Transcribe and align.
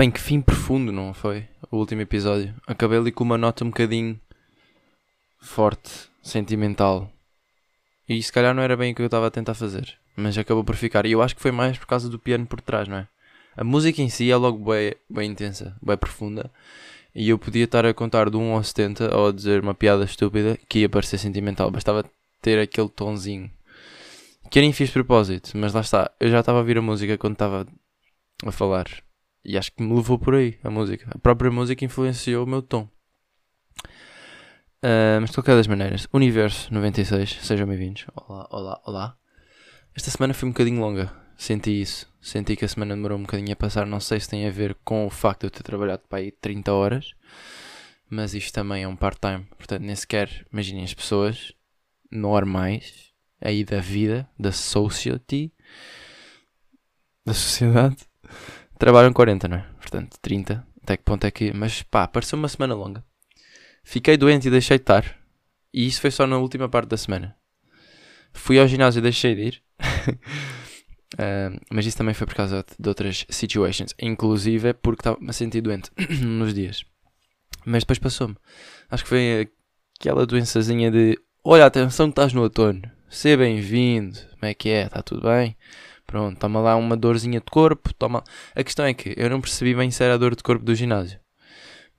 Bem, 0.00 0.10
que 0.10 0.18
fim 0.18 0.40
profundo, 0.40 0.90
não 0.90 1.12
foi? 1.12 1.46
O 1.70 1.76
último 1.76 2.00
episódio. 2.00 2.54
Acabei 2.66 2.98
ali 2.98 3.12
com 3.12 3.22
uma 3.22 3.36
nota 3.36 3.66
um 3.66 3.68
bocadinho 3.68 4.18
forte, 5.38 6.08
sentimental. 6.22 7.12
E 8.08 8.22
se 8.22 8.32
calhar 8.32 8.54
não 8.54 8.62
era 8.62 8.78
bem 8.78 8.92
o 8.92 8.94
que 8.94 9.02
eu 9.02 9.06
estava 9.06 9.26
a 9.26 9.30
tentar 9.30 9.52
fazer. 9.52 9.99
Mas 10.20 10.36
acabou 10.36 10.62
por 10.62 10.76
ficar. 10.76 11.06
E 11.06 11.12
eu 11.12 11.22
acho 11.22 11.34
que 11.34 11.42
foi 11.42 11.50
mais 11.50 11.78
por 11.78 11.86
causa 11.86 12.08
do 12.08 12.18
piano 12.18 12.46
por 12.46 12.60
trás, 12.60 12.86
não 12.86 12.98
é? 12.98 13.08
A 13.56 13.64
música 13.64 14.00
em 14.00 14.08
si 14.08 14.30
é 14.30 14.36
logo 14.36 14.70
bem, 14.70 14.94
bem 15.08 15.30
intensa, 15.30 15.76
bem 15.82 15.96
profunda. 15.96 16.50
E 17.14 17.28
eu 17.28 17.38
podia 17.38 17.64
estar 17.64 17.84
a 17.84 17.92
contar 17.92 18.30
de 18.30 18.36
1 18.36 18.52
ao 18.54 18.62
70 18.62 19.16
ou 19.16 19.28
a 19.28 19.32
dizer 19.32 19.62
uma 19.62 19.74
piada 19.74 20.04
estúpida 20.04 20.58
que 20.68 20.80
ia 20.80 20.88
parecer 20.88 21.18
sentimental. 21.18 21.70
Bastava 21.70 22.04
ter 22.40 22.58
aquele 22.58 22.88
tonzinho. 22.88 23.50
Que 24.50 24.60
nem 24.60 24.72
fiz 24.72 24.90
propósito, 24.90 25.52
mas 25.56 25.72
lá 25.72 25.80
está. 25.80 26.10
Eu 26.18 26.30
já 26.30 26.40
estava 26.40 26.58
a 26.58 26.60
ouvir 26.60 26.78
a 26.78 26.82
música 26.82 27.18
quando 27.18 27.34
estava 27.34 27.66
a 28.44 28.52
falar. 28.52 28.86
E 29.44 29.56
acho 29.56 29.72
que 29.72 29.82
me 29.82 29.94
levou 29.94 30.18
por 30.18 30.34
aí 30.34 30.58
a 30.62 30.70
música. 30.70 31.10
A 31.14 31.18
própria 31.18 31.50
música 31.50 31.84
influenciou 31.84 32.44
o 32.44 32.48
meu 32.48 32.62
tom. 32.62 32.88
Uh, 34.82 35.20
mas 35.20 35.30
de 35.30 35.36
qualquer 35.36 35.56
das 35.56 35.66
maneiras, 35.66 36.08
Universo 36.12 36.72
96, 36.72 37.38
sejam 37.42 37.66
bem-vindos. 37.66 38.06
Olá, 38.14 38.48
olá, 38.50 38.80
olá. 38.86 39.19
Esta 39.94 40.10
semana 40.10 40.34
foi 40.34 40.48
um 40.48 40.52
bocadinho 40.52 40.80
longa. 40.80 41.12
Senti 41.36 41.80
isso. 41.80 42.06
Senti 42.20 42.56
que 42.56 42.64
a 42.64 42.68
semana 42.68 42.94
demorou 42.94 43.18
um 43.18 43.22
bocadinho 43.22 43.52
a 43.52 43.56
passar. 43.56 43.86
Não 43.86 44.00
sei 44.00 44.20
se 44.20 44.28
tem 44.28 44.46
a 44.46 44.50
ver 44.50 44.76
com 44.84 45.06
o 45.06 45.10
facto 45.10 45.40
de 45.40 45.46
eu 45.46 45.50
ter 45.50 45.62
trabalhado 45.62 46.02
para 46.08 46.18
aí 46.18 46.30
30 46.30 46.72
horas. 46.72 47.14
Mas 48.08 48.34
isto 48.34 48.52
também 48.52 48.82
é 48.82 48.88
um 48.88 48.96
part-time. 48.96 49.46
Portanto, 49.56 49.82
nem 49.82 49.94
sequer 49.94 50.46
imaginem 50.52 50.84
as 50.84 50.94
pessoas 50.94 51.52
normais 52.10 53.10
aí 53.40 53.64
da 53.64 53.80
vida, 53.80 54.28
da 54.38 54.52
society, 54.52 55.52
da 57.24 57.32
sociedade 57.32 57.96
trabalham 58.80 59.12
40, 59.12 59.46
não 59.46 59.58
é? 59.58 59.66
Portanto, 59.78 60.16
30. 60.20 60.66
Até 60.82 60.96
que 60.96 61.04
ponto 61.04 61.24
é 61.24 61.30
que. 61.30 61.52
Mas 61.52 61.82
pá, 61.82 62.08
pareceu 62.08 62.38
uma 62.38 62.48
semana 62.48 62.74
longa. 62.74 63.04
Fiquei 63.84 64.16
doente 64.16 64.48
e 64.48 64.50
deixei 64.50 64.78
de 64.78 64.82
estar. 64.82 65.16
E 65.72 65.86
isso 65.86 66.00
foi 66.00 66.10
só 66.10 66.26
na 66.26 66.38
última 66.38 66.68
parte 66.68 66.88
da 66.88 66.96
semana. 66.96 67.36
Fui 68.32 68.58
ao 68.58 68.66
ginásio 68.66 69.00
e 69.00 69.02
deixei 69.02 69.34
de 69.34 69.42
ir. 69.42 69.62
uh, 71.14 71.60
mas 71.70 71.86
isso 71.86 71.96
também 71.96 72.14
foi 72.14 72.26
por 72.26 72.34
causa 72.34 72.64
de 72.78 72.88
outras 72.88 73.26
situations. 73.28 73.94
Inclusive 74.00 74.74
porque 74.74 75.00
estava-me 75.00 75.30
a 75.30 75.32
sentir 75.32 75.60
doente 75.60 75.90
nos 76.22 76.54
dias. 76.54 76.84
Mas 77.64 77.82
depois 77.82 77.98
passou-me. 77.98 78.36
Acho 78.90 79.04
que 79.04 79.08
foi 79.08 79.50
aquela 79.98 80.26
doençazinha 80.26 80.90
de 80.90 81.18
olha, 81.44 81.66
atenção 81.66 82.06
que 82.06 82.12
estás 82.12 82.32
no 82.32 82.42
outono. 82.42 82.82
Seja 83.08 83.36
bem-vindo. 83.36 84.18
Como 84.30 84.44
é 84.44 84.54
que 84.54 84.68
é? 84.68 84.84
Está 84.84 85.02
tudo 85.02 85.22
bem? 85.22 85.56
Pronto, 86.06 86.38
toma 86.38 86.60
lá 86.60 86.76
uma 86.76 86.96
dorzinha 86.96 87.40
de 87.40 87.46
corpo. 87.50 87.92
Toma... 87.94 88.22
A 88.54 88.64
questão 88.64 88.84
é 88.84 88.94
que 88.94 89.14
eu 89.16 89.28
não 89.30 89.40
percebi 89.40 89.74
bem 89.74 89.90
se 89.90 90.02
era 90.02 90.14
a 90.14 90.16
dor 90.16 90.34
de 90.34 90.42
corpo 90.42 90.64
do 90.64 90.74
ginásio. 90.74 91.20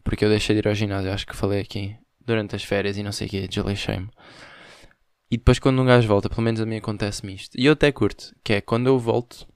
Porque 0.04 0.26
eu 0.26 0.30
deixei 0.30 0.56
de 0.56 0.60
ir 0.60 0.68
ao 0.68 0.76
ginásio, 0.76 1.12
acho 1.12 1.28
que 1.28 1.36
falei 1.36 1.62
aqui, 1.62 1.96
durante 2.26 2.56
as 2.56 2.64
férias 2.64 2.98
e 2.98 3.04
não 3.04 3.12
sei 3.12 3.28
o 3.28 3.30
que, 3.30 3.48
desleixei-me. 3.48 4.10
E 5.32 5.38
depois 5.38 5.58
quando 5.60 5.82
um 5.82 5.86
gajo 5.86 6.08
volta, 6.10 6.30
pelo 6.30 6.42
menos 6.42 6.60
a 6.60 6.66
mim 6.66 6.76
acontece-me 6.76 7.34
isto. 7.34 7.58
E 7.58 7.66
eu 7.66 7.72
até 7.72 7.90
curto, 7.90 8.36
que 8.44 8.52
é 8.52 8.60
quando 8.60 8.88
eu 8.88 9.00
volto, 9.00 9.48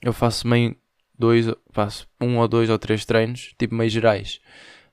eu 0.00 0.14
faço 0.14 0.48
meio 0.48 0.74
dois, 1.18 1.46
faço 1.70 2.08
um 2.18 2.38
ou 2.38 2.48
dois 2.48 2.70
ou 2.70 2.78
três 2.78 3.04
treinos, 3.04 3.54
tipo 3.58 3.74
meio 3.74 3.90
gerais, 3.90 4.40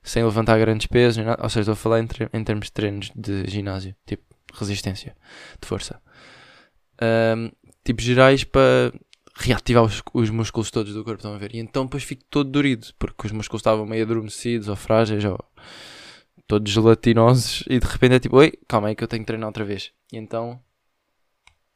sem 0.02 0.22
levantar 0.22 0.58
grandes 0.58 0.86
pesos, 0.86 1.24
ou 1.42 1.48
seja, 1.48 1.60
estou 1.60 1.72
a 1.72 1.76
falar 1.76 2.00
em, 2.00 2.08
em 2.34 2.44
termos 2.44 2.66
de 2.66 2.72
treinos 2.72 3.10
de 3.16 3.48
ginásio, 3.48 3.96
tipo 4.06 4.22
resistência, 4.52 5.16
de 5.60 5.66
força. 5.66 5.98
Um, 7.02 7.50
tipo 7.82 8.02
gerais 8.02 8.44
para 8.44 8.92
reativar 9.38 9.82
os, 9.82 10.02
os, 10.12 10.30
músculos 10.30 10.70
todos 10.70 10.92
do 10.92 11.04
corpo, 11.04 11.20
estão 11.20 11.34
a 11.34 11.38
ver? 11.38 11.54
E 11.54 11.58
então 11.58 11.84
depois 11.84 12.02
fico 12.02 12.22
todo 12.28 12.50
dorido, 12.50 12.88
porque 12.98 13.26
os 13.26 13.32
músculos 13.32 13.60
estavam 13.60 13.86
meio 13.86 14.04
adormecidos 14.04 14.68
ou 14.68 14.76
frágeis 14.76 15.24
ou 15.24 15.38
todos 16.46 16.72
gelatinosos 16.72 17.64
e 17.68 17.78
de 17.78 17.86
repente 17.86 18.14
é 18.14 18.20
tipo, 18.20 18.36
oi, 18.36 18.52
calma 18.68 18.88
aí 18.88 18.94
que 18.94 19.02
eu 19.02 19.08
tenho 19.08 19.22
que 19.22 19.26
treinar 19.26 19.48
outra 19.48 19.64
vez. 19.64 19.92
E 20.12 20.16
então 20.16 20.60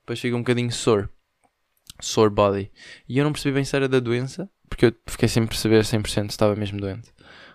depois 0.01 0.21
fico 0.21 0.37
um 0.37 0.41
bocadinho 0.41 0.73
sore. 0.73 1.09
Sore 2.01 2.31
body. 2.31 2.71
E 3.09 3.19
eu 3.19 3.25
não 3.25 3.33
percebi 3.33 3.55
bem 3.55 3.65
se 3.65 3.77
era 3.77 3.89
da 3.89 4.01
doença, 4.01 4.49
porque 4.69 4.87
eu 4.87 4.95
fiquei 5.07 5.29
sem 5.29 5.47
perceber 5.47 5.83
100% 5.83 6.07
se 6.07 6.21
estava 6.31 6.57
mesmo 6.57 6.81
doente. 6.81 7.13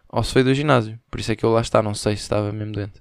Ou 0.10 0.24
se 0.24 0.32
foi 0.32 0.44
do 0.44 0.54
ginásio, 0.54 1.00
por 1.10 1.20
isso 1.20 1.32
é 1.32 1.36
que 1.36 1.44
eu 1.44 1.52
lá 1.52 1.62
está, 1.62 1.82
não 1.82 1.94
sei 1.94 2.16
se 2.16 2.22
estava 2.22 2.52
mesmo 2.52 2.74
doente. 2.74 3.00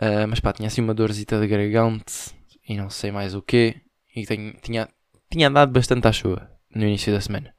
Uh, 0.00 0.26
mas 0.28 0.40
pá, 0.40 0.52
tinha 0.52 0.68
assim 0.68 0.80
uma 0.80 0.94
dorzita 0.94 1.38
de 1.40 1.46
gargante 1.46 2.34
e 2.66 2.76
não 2.76 2.88
sei 2.88 3.10
mais 3.10 3.34
o 3.34 3.42
quê 3.42 3.82
e 4.14 4.24
tenho, 4.26 4.54
tinha, 4.62 4.88
tinha 5.30 5.48
andado 5.48 5.70
bastante 5.70 6.06
à 6.08 6.12
chuva 6.12 6.50
no 6.74 6.84
início 6.84 7.12
da 7.12 7.20
semana. 7.20 7.54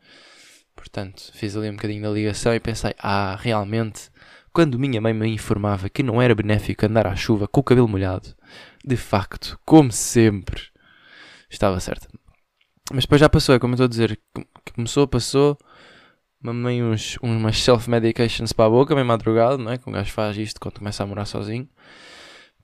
Portanto, 0.75 1.31
fiz 1.33 1.55
ali 1.55 1.69
um 1.69 1.75
bocadinho 1.75 2.01
da 2.01 2.09
ligação 2.09 2.53
e 2.53 2.59
pensei: 2.59 2.93
ah, 2.97 3.37
realmente, 3.39 4.09
quando 4.53 4.79
minha 4.79 5.01
mãe 5.01 5.13
me 5.13 5.27
informava 5.27 5.89
que 5.89 6.03
não 6.03 6.21
era 6.21 6.35
benéfico 6.35 6.85
andar 6.85 7.07
à 7.07 7.15
chuva 7.15 7.47
com 7.47 7.59
o 7.59 7.63
cabelo 7.63 7.87
molhado, 7.87 8.35
de 8.85 8.95
facto, 8.95 9.59
como 9.65 9.91
sempre, 9.91 10.61
estava 11.49 11.79
certa. 11.79 12.07
Mas 12.93 13.05
depois 13.05 13.19
já 13.19 13.27
passou, 13.27 13.55
é 13.55 13.59
como 13.59 13.73
eu 13.73 13.75
estou 13.75 13.85
a 13.85 13.89
dizer: 13.89 14.19
começou, 14.75 15.07
passou. 15.07 15.57
Mamei 16.39 16.83
uns, 16.83 17.17
umas 17.21 17.57
self-medications 17.57 18.51
para 18.51 18.65
a 18.65 18.69
boca, 18.69 18.93
meio 18.93 19.07
madrugada, 19.07 19.57
não 19.57 19.71
é? 19.71 19.77
Que 19.77 19.89
um 19.89 19.93
gajo 19.93 20.11
faz 20.11 20.37
isto 20.37 20.59
quando 20.59 20.79
começa 20.79 21.01
a 21.01 21.07
morar 21.07 21.25
sozinho. 21.25 21.69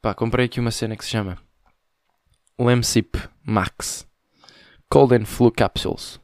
Pá, 0.01 0.13
comprei 0.13 0.45
aqui 0.45 0.59
uma 0.59 0.69
cena 0.69 0.97
que 0.97 1.05
se 1.05 1.11
chama 1.11 1.37
Lemsip 2.59 3.17
Max 3.41 4.05
Cold 4.89 5.15
and 5.15 5.25
Flu 5.25 5.51
Capsules. 5.51 6.19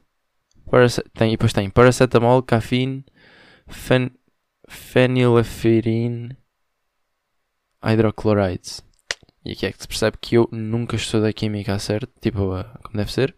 tem, 1.14 1.28
e 1.28 1.36
depois 1.36 1.52
tem 1.52 1.70
paracetamol, 1.70 2.42
caffeine, 2.42 3.04
fen, 3.68 4.10
fenilaferine, 4.68 6.36
hydrochlorides. 7.82 8.84
E 9.44 9.52
aqui 9.52 9.66
é 9.66 9.72
que 9.72 9.80
se 9.80 9.88
percebe 9.88 10.18
que 10.20 10.36
eu 10.36 10.48
nunca 10.50 10.96
estudei 10.96 11.32
química 11.32 11.74
a 11.74 11.78
certo, 11.78 12.12
tipo, 12.20 12.58
uh, 12.58 12.64
como 12.82 12.96
deve 12.96 13.12
ser. 13.12 13.34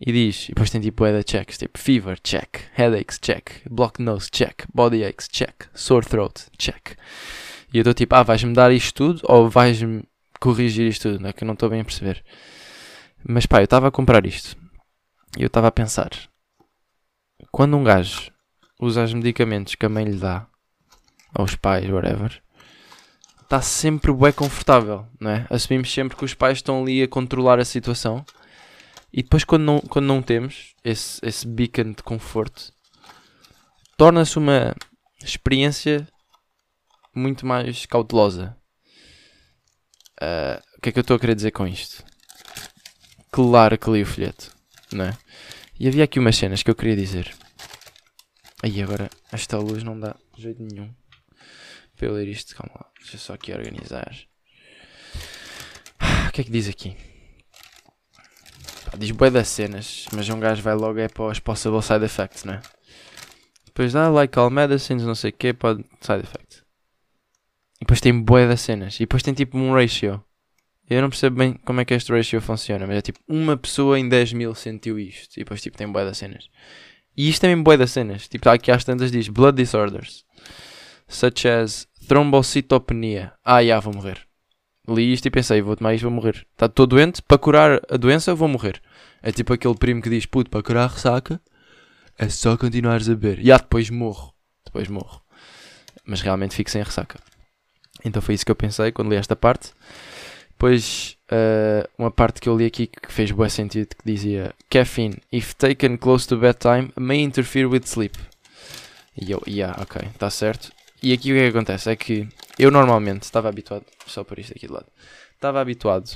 E 0.00 0.12
diz, 0.12 0.44
e 0.44 0.48
depois 0.48 0.70
tem 0.70 0.80
tipo 0.80 1.04
head 1.04 1.24
checks, 1.28 1.58
tipo 1.58 1.78
fever, 1.78 2.18
check, 2.20 2.60
headaches, 2.74 3.18
check, 3.18 3.62
blocked 3.68 4.02
nose, 4.02 4.28
check, 4.30 4.64
body 4.72 5.04
aches, 5.04 5.28
check, 5.28 5.66
sore 5.72 6.06
throat, 6.06 6.46
check. 6.58 6.96
E 7.72 7.78
eu 7.78 7.80
estou 7.80 7.94
tipo, 7.94 8.14
ah, 8.14 8.22
vais-me 8.22 8.54
dar 8.54 8.70
isto 8.72 8.94
tudo 8.94 9.20
ou 9.24 9.48
vais-me 9.48 10.04
corrigir 10.40 10.86
isto 10.88 11.10
tudo, 11.10 11.22
não 11.22 11.30
é 11.30 11.32
que 11.32 11.42
eu 11.42 11.46
não 11.46 11.54
estou 11.54 11.70
bem 11.70 11.80
a 11.80 11.84
perceber. 11.84 12.24
Mas 13.26 13.46
pá, 13.46 13.60
eu 13.60 13.64
estava 13.64 13.88
a 13.88 13.90
comprar 13.90 14.26
isto 14.26 14.56
e 15.38 15.42
eu 15.42 15.46
estava 15.46 15.68
a 15.68 15.72
pensar: 15.72 16.10
quando 17.50 17.76
um 17.76 17.84
gajo 17.84 18.30
usa 18.80 19.04
os 19.04 19.14
medicamentos 19.14 19.74
que 19.74 19.86
a 19.86 19.88
mãe 19.88 20.04
lhe 20.04 20.18
dá, 20.18 20.46
aos 21.34 21.56
pais, 21.56 21.88
whatever, 21.90 22.42
está 23.42 23.60
sempre 23.60 24.12
bem 24.12 24.32
confortável, 24.32 25.06
não 25.20 25.30
é? 25.30 25.46
Assumimos 25.50 25.92
sempre 25.92 26.16
que 26.16 26.24
os 26.24 26.34
pais 26.34 26.58
estão 26.58 26.82
ali 26.82 27.02
a 27.02 27.08
controlar 27.08 27.58
a 27.58 27.64
situação 27.64 28.24
e 29.16 29.22
depois, 29.22 29.44
quando 29.44 29.62
não, 29.62 29.80
quando 29.80 30.06
não 30.06 30.20
temos 30.20 30.74
esse, 30.82 31.20
esse 31.24 31.46
beacon 31.46 31.92
de 31.92 32.02
conforto, 32.02 32.72
torna-se 33.96 34.36
uma 34.36 34.74
experiência 35.22 36.08
muito 37.14 37.46
mais 37.46 37.86
cautelosa. 37.86 38.56
Uh, 40.20 40.60
o 40.76 40.80
que 40.80 40.88
é 40.88 40.92
que 40.92 40.98
eu 40.98 41.02
estou 41.02 41.16
a 41.16 41.20
querer 41.20 41.36
dizer 41.36 41.52
com 41.52 41.64
isto? 41.64 42.04
Claro 43.30 43.78
que 43.78 43.88
li 43.88 44.02
o 44.02 44.06
folheto, 44.06 44.52
não 44.90 45.04
é? 45.04 45.16
E 45.78 45.86
havia 45.86 46.02
aqui 46.02 46.18
umas 46.18 46.36
cenas 46.36 46.64
que 46.64 46.70
eu 46.72 46.74
queria 46.74 46.96
dizer. 46.96 47.32
Aí 48.64 48.82
agora, 48.82 49.10
esta 49.30 49.58
luz 49.58 49.82
não 49.82 50.00
dá 50.00 50.16
jeito 50.38 50.62
nenhum 50.62 50.90
para 51.94 52.06
eu 52.06 52.14
ler 52.14 52.26
isto. 52.28 52.56
Calma 52.56 52.72
lá, 52.74 52.86
deixa 52.98 53.18
só 53.18 53.34
aqui 53.34 53.52
organizar. 53.52 54.16
O 56.26 56.32
que 56.32 56.40
é 56.40 56.44
que 56.44 56.50
diz 56.50 56.66
aqui? 56.66 56.96
Diz 58.96 59.10
bué 59.10 59.28
das 59.28 59.48
cenas, 59.48 60.06
mas 60.14 60.26
um 60.30 60.40
gajo 60.40 60.62
vai 60.62 60.74
logo 60.74 60.98
é 60.98 61.08
para 61.08 61.24
os 61.24 61.38
possible 61.38 61.82
side 61.82 62.06
effects, 62.06 62.44
não 62.44 62.54
é? 62.54 62.62
Depois 63.66 63.92
dá 63.92 64.08
like 64.08 64.38
all 64.38 64.48
medicines, 64.48 65.04
não 65.04 65.14
sei 65.14 65.28
o 65.28 65.34
que, 65.34 65.52
pode 65.52 65.84
side 66.00 66.22
effects. 66.22 66.64
E 67.76 67.80
depois 67.80 68.00
tem 68.00 68.18
bué 68.18 68.48
das 68.48 68.62
cenas. 68.62 68.96
E 68.96 69.00
depois 69.00 69.22
tem 69.22 69.34
tipo 69.34 69.58
um 69.58 69.74
ratio. 69.74 70.24
Eu 70.88 71.02
não 71.02 71.10
percebo 71.10 71.36
bem 71.36 71.52
como 71.66 71.82
é 71.82 71.84
que 71.84 71.92
este 71.92 72.10
ratio 72.10 72.40
funciona, 72.40 72.86
mas 72.86 72.96
é 72.96 73.02
tipo 73.02 73.20
uma 73.28 73.58
pessoa 73.58 74.00
em 74.00 74.08
10 74.08 74.32
mil 74.32 74.54
sentiu 74.54 74.98
isto. 74.98 75.36
E 75.36 75.40
depois 75.40 75.60
tipo 75.60 75.76
tem 75.76 75.86
bué 75.86 76.02
das 76.02 76.16
cenas. 76.16 76.48
E 77.16 77.28
isto 77.28 77.42
também 77.42 77.62
bué 77.62 77.76
das 77.76 77.92
cenas. 77.92 78.28
Tipo, 78.28 78.48
aqui 78.48 78.70
às 78.70 78.84
tantas 78.84 79.10
diz 79.10 79.28
blood 79.28 79.56
disorders. 79.56 80.24
Such 81.08 81.46
as 81.48 81.86
thrombocytopenia. 82.08 83.32
Ah, 83.44 83.64
já, 83.64 83.78
vou 83.80 83.94
morrer. 83.94 84.20
li 84.88 85.12
isto 85.12 85.26
e 85.26 85.30
pensei, 85.30 85.62
vou 85.62 85.76
tomar 85.76 85.94
isto, 85.94 86.04
vou 86.04 86.12
morrer. 86.12 86.46
Está 86.52 86.68
todo 86.68 86.90
doente, 86.90 87.22
para 87.22 87.38
curar 87.38 87.80
a 87.90 87.96
doença, 87.96 88.34
vou 88.34 88.48
morrer. 88.48 88.82
É 89.22 89.32
tipo 89.32 89.52
aquele 89.52 89.74
primo 89.74 90.02
que 90.02 90.10
diz, 90.10 90.26
puto, 90.26 90.50
para 90.50 90.62
curar 90.62 90.84
a 90.84 90.92
ressaca, 90.92 91.40
é 92.18 92.28
só 92.28 92.56
continuares 92.56 93.08
a 93.08 93.14
beber. 93.14 93.38
E 93.40 93.50
ah, 93.50 93.58
depois 93.58 93.90
morro. 93.90 94.34
Depois 94.64 94.88
morro. 94.88 95.22
Mas 96.04 96.20
realmente 96.20 96.54
fico 96.54 96.70
sem 96.70 96.82
ressaca. 96.82 97.18
Então 98.04 98.20
foi 98.20 98.34
isso 98.34 98.44
que 98.44 98.52
eu 98.52 98.56
pensei 98.56 98.92
quando 98.92 99.10
li 99.10 99.16
esta 99.16 99.34
parte. 99.34 99.72
Depois, 100.50 101.13
uh, 101.30 101.88
uma 101.98 102.10
parte 102.10 102.40
que 102.40 102.48
eu 102.48 102.56
li 102.56 102.66
aqui 102.66 102.86
que 102.86 103.12
fez 103.12 103.30
bom 103.30 103.48
sentido, 103.48 103.88
que 103.88 104.04
dizia 104.04 104.54
Caffeine, 104.68 105.16
if 105.32 105.54
taken 105.54 105.96
close 105.96 106.26
to 106.26 106.36
bedtime, 106.36 106.90
may 106.96 107.22
interfere 107.22 107.66
with 107.66 107.84
sleep. 107.86 108.18
E 109.16 109.30
eu, 109.30 109.42
yeah, 109.46 109.80
ok, 109.80 110.02
está 110.08 110.28
certo. 110.30 110.72
E 111.02 111.12
aqui 111.12 111.32
o 111.32 111.34
que, 111.34 111.40
é 111.40 111.50
que 111.50 111.56
acontece? 111.56 111.90
É 111.90 111.96
que 111.96 112.28
eu 112.58 112.70
normalmente 112.70 113.22
estava 113.22 113.48
habituado, 113.48 113.84
só 114.06 114.24
por 114.24 114.38
isto 114.38 114.52
aqui 114.52 114.66
de 114.66 114.72
lado, 114.72 114.86
estava 115.34 115.60
habituado 115.60 116.10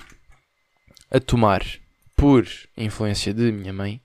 a 1.10 1.20
tomar, 1.20 1.62
por 2.16 2.46
influência 2.76 3.32
de 3.32 3.52
minha 3.52 3.72
mãe, 3.72 4.02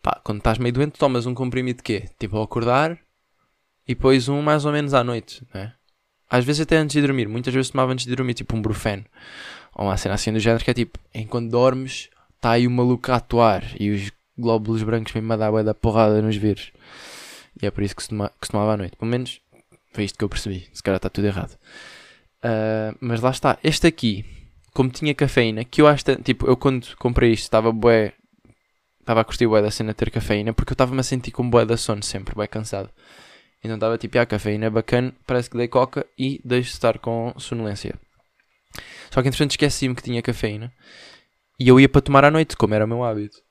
pá, 0.00 0.20
quando 0.22 0.38
estás 0.38 0.58
meio 0.58 0.72
doente, 0.72 0.98
tomas 0.98 1.26
um 1.26 1.34
comprimido 1.34 1.78
de 1.78 1.82
quê? 1.82 2.08
Tipo 2.18 2.36
ao 2.36 2.44
acordar 2.44 2.98
e 3.86 3.94
depois 3.94 4.28
um 4.28 4.40
mais 4.40 4.64
ou 4.64 4.72
menos 4.72 4.94
à 4.94 5.02
noite, 5.02 5.44
né? 5.52 5.74
Às 6.28 6.44
vezes 6.44 6.60
até 6.60 6.76
antes 6.76 6.94
de 6.94 7.02
dormir, 7.02 7.26
muitas 7.26 7.52
vezes 7.52 7.70
tomava 7.70 7.92
antes 7.92 8.06
de 8.06 8.14
dormir, 8.14 8.34
tipo 8.34 8.54
um 8.54 8.62
brufeno 8.62 9.04
ou 9.74 9.86
uma 9.86 9.96
cena 9.96 10.14
assim 10.14 10.32
do 10.32 10.38
género, 10.38 10.64
que 10.64 10.70
é 10.70 10.74
tipo, 10.74 10.98
enquanto 11.14 11.50
dormes, 11.50 12.08
está 12.36 12.52
aí 12.52 12.66
o 12.66 12.70
maluco 12.70 13.10
a 13.12 13.16
atuar 13.16 13.64
e 13.78 13.90
os 13.90 14.10
glóbulos 14.36 14.82
brancos 14.82 15.12
mesmo 15.12 15.32
a 15.32 15.36
dar 15.36 15.62
da 15.62 15.74
porrada 15.74 16.20
nos 16.22 16.36
vírus. 16.36 16.72
E 17.60 17.66
é 17.66 17.70
por 17.70 17.82
isso 17.82 17.94
que 17.94 18.02
se, 18.02 18.08
tomava 18.08 18.72
à 18.72 18.76
noite. 18.76 18.96
Pelo 18.96 19.10
menos 19.10 19.40
foi 19.92 20.04
isto 20.04 20.18
que 20.18 20.24
eu 20.24 20.28
percebi. 20.28 20.66
Se 20.72 20.82
calhar 20.82 20.96
está 20.96 21.10
tudo 21.10 21.26
errado. 21.26 21.52
Uh, 22.42 22.96
mas 23.00 23.20
lá 23.20 23.30
está. 23.30 23.58
Este 23.62 23.86
aqui, 23.86 24.24
como 24.72 24.90
tinha 24.90 25.14
cafeína, 25.14 25.64
que 25.64 25.82
eu 25.82 25.86
acho 25.86 26.04
tipo, 26.22 26.46
eu 26.46 26.56
quando 26.56 26.96
comprei 26.96 27.32
isto 27.32 27.44
estava 27.44 27.70
bué. 27.72 28.14
Estava 29.00 29.20
a 29.22 29.24
curtir 29.24 29.46
bué 29.46 29.60
da 29.60 29.70
cena 29.70 29.92
ter 29.92 30.10
cafeína, 30.10 30.52
porque 30.52 30.72
eu 30.72 30.74
estava-me 30.74 31.00
a 31.00 31.02
sentir 31.02 31.32
com 31.32 31.48
bué 31.48 31.64
da 31.64 31.76
sono 31.76 32.02
sempre, 32.02 32.34
bué 32.34 32.46
cansado. 32.46 32.90
Então 33.62 33.74
estava 33.74 33.98
tipo, 33.98 34.18
ah, 34.18 34.22
a 34.22 34.26
cafeína 34.26 34.66
é 34.66 34.70
bacana, 34.70 35.12
parece 35.26 35.50
que 35.50 35.56
dei 35.56 35.68
coca 35.68 36.06
e 36.18 36.40
deixo 36.44 36.68
de 36.68 36.74
estar 36.74 36.98
com 36.98 37.34
sonolência. 37.36 37.94
Só 39.10 39.22
que 39.22 39.28
entretanto 39.28 39.50
esqueci-me 39.52 39.94
que 39.94 40.02
tinha 40.02 40.22
cafeína 40.22 40.72
e 41.58 41.68
eu 41.68 41.78
ia 41.78 41.88
para 41.88 42.00
tomar 42.00 42.24
à 42.24 42.30
noite, 42.30 42.56
como 42.56 42.74
era 42.74 42.84
o 42.84 42.88
meu 42.88 43.04
hábito. 43.04 43.42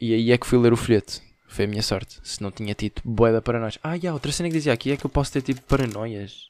E 0.00 0.12
aí 0.14 0.32
é 0.32 0.38
que 0.38 0.46
fui 0.46 0.58
ler 0.58 0.72
o 0.72 0.76
folheto. 0.76 1.22
Foi 1.46 1.64
a 1.64 1.68
minha 1.68 1.82
sorte. 1.82 2.20
Se 2.22 2.42
não 2.42 2.50
tinha 2.50 2.74
tido 2.74 3.00
boeda 3.04 3.40
paranoias. 3.40 3.78
Ah, 3.82 3.96
e 3.96 4.00
yeah, 4.00 4.14
outra 4.14 4.32
cena 4.32 4.48
que 4.48 4.54
dizia 4.56 4.72
aqui 4.72 4.90
é 4.92 4.96
que 4.96 5.06
eu 5.06 5.10
posso 5.10 5.32
ter 5.32 5.42
tipo 5.42 5.62
paranoias. 5.62 6.48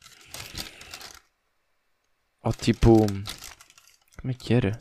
Ou 2.43 2.53
tipo. 2.53 3.07
Como 4.21 4.31
é 4.31 4.35
que 4.35 4.53
era? 4.55 4.79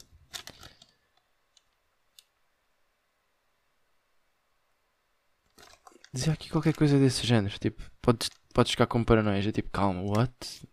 Dizia 6.14 6.34
aqui 6.34 6.50
qualquer 6.50 6.74
coisa 6.74 6.98
desse 6.98 7.26
género. 7.28 7.58
Tipo, 7.60 7.84
podes, 8.02 8.30
podes 8.54 8.72
ficar 8.72 8.88
com 8.88 9.04
paranoias. 9.04 9.46
É 9.46 9.52
tipo, 9.52 9.70
calma, 9.70 10.02
what? 10.02 10.68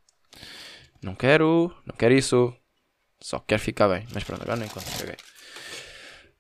Não 1.03 1.15
quero, 1.15 1.75
não 1.85 1.95
quero 1.97 2.15
isso. 2.15 2.55
Só 3.25 3.39
quero 3.39 3.63
ficar 3.63 3.89
bem. 3.89 4.07
Mas 4.13 4.23
pronto, 4.23 4.43
agora 4.43 4.59
nem 4.59 4.69
conto, 4.69 4.85
caguei. 4.99 5.17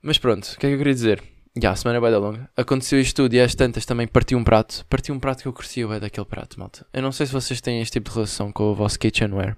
Mas 0.03 0.19
pronto, 0.19 0.45
o 0.45 0.59
que 0.59 0.67
é 0.67 0.69
que 0.69 0.75
eu 0.75 0.77
queria 0.77 0.93
dizer? 0.93 1.23
Já, 1.57 1.71
a 1.71 1.77
semana 1.77 2.07
é 2.07 2.11
da 2.11 2.19
longa. 2.19 2.51
Aconteceu 2.55 3.01
isto 3.01 3.23
tudo 3.23 3.33
e 3.33 3.41
às 3.41 3.55
tantas 3.55 3.87
também 3.87 4.07
parti 4.07 4.35
um 4.35 4.45
prato. 4.45 4.85
Parti 4.85 5.11
um 5.11 5.19
prato 5.19 5.41
que 5.41 5.49
eu 5.49 5.53
curtia 5.55 5.89
bem 5.89 5.99
daquele 5.99 6.27
prato, 6.27 6.61
malta. 6.61 6.87
Eu 6.93 7.01
não 7.01 7.11
sei 7.11 7.25
se 7.25 7.33
vocês 7.33 7.59
têm 7.63 7.81
este 7.81 7.95
tipo 7.95 8.11
de 8.11 8.17
relação 8.17 8.53
com 8.53 8.65
o 8.65 8.75
vosso 8.75 8.99
kitchenware. 8.99 9.57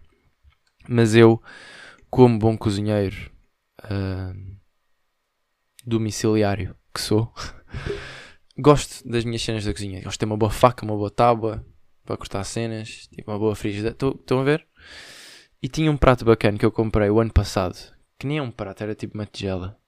Mas 0.88 1.16
eu, 1.16 1.42
como 2.08 2.38
bom 2.38 2.56
cozinheiro 2.56 3.28
uh, 3.82 4.56
domiciliário 5.84 6.76
que 6.94 7.00
sou, 7.00 7.34
gosto 8.56 9.02
das 9.08 9.24
minhas 9.24 9.42
cenas 9.42 9.64
da 9.64 9.72
cozinha. 9.72 10.00
Gosto 10.00 10.12
de 10.12 10.18
ter 10.20 10.26
uma 10.26 10.36
boa 10.36 10.52
faca, 10.52 10.84
uma 10.84 10.94
boa 10.94 11.10
tábua 11.10 11.66
para 12.04 12.16
cortar 12.16 12.44
cenas, 12.44 13.08
tipo 13.08 13.32
uma 13.32 13.38
boa 13.38 13.56
frigideira. 13.56 13.96
Estão 14.00 14.38
a 14.38 14.44
ver? 14.44 14.64
E 15.62 15.68
tinha 15.68 15.90
um 15.90 15.96
prato 15.96 16.24
bacana 16.24 16.58
que 16.58 16.64
eu 16.64 16.72
comprei 16.72 17.10
o 17.10 17.20
ano 17.20 17.32
passado. 17.32 17.76
Que 18.18 18.26
nem 18.26 18.38
é 18.38 18.42
um 18.42 18.50
prato, 18.50 18.82
era 18.82 18.94
tipo 18.94 19.14
uma 19.14 19.26
tigela 19.26 19.78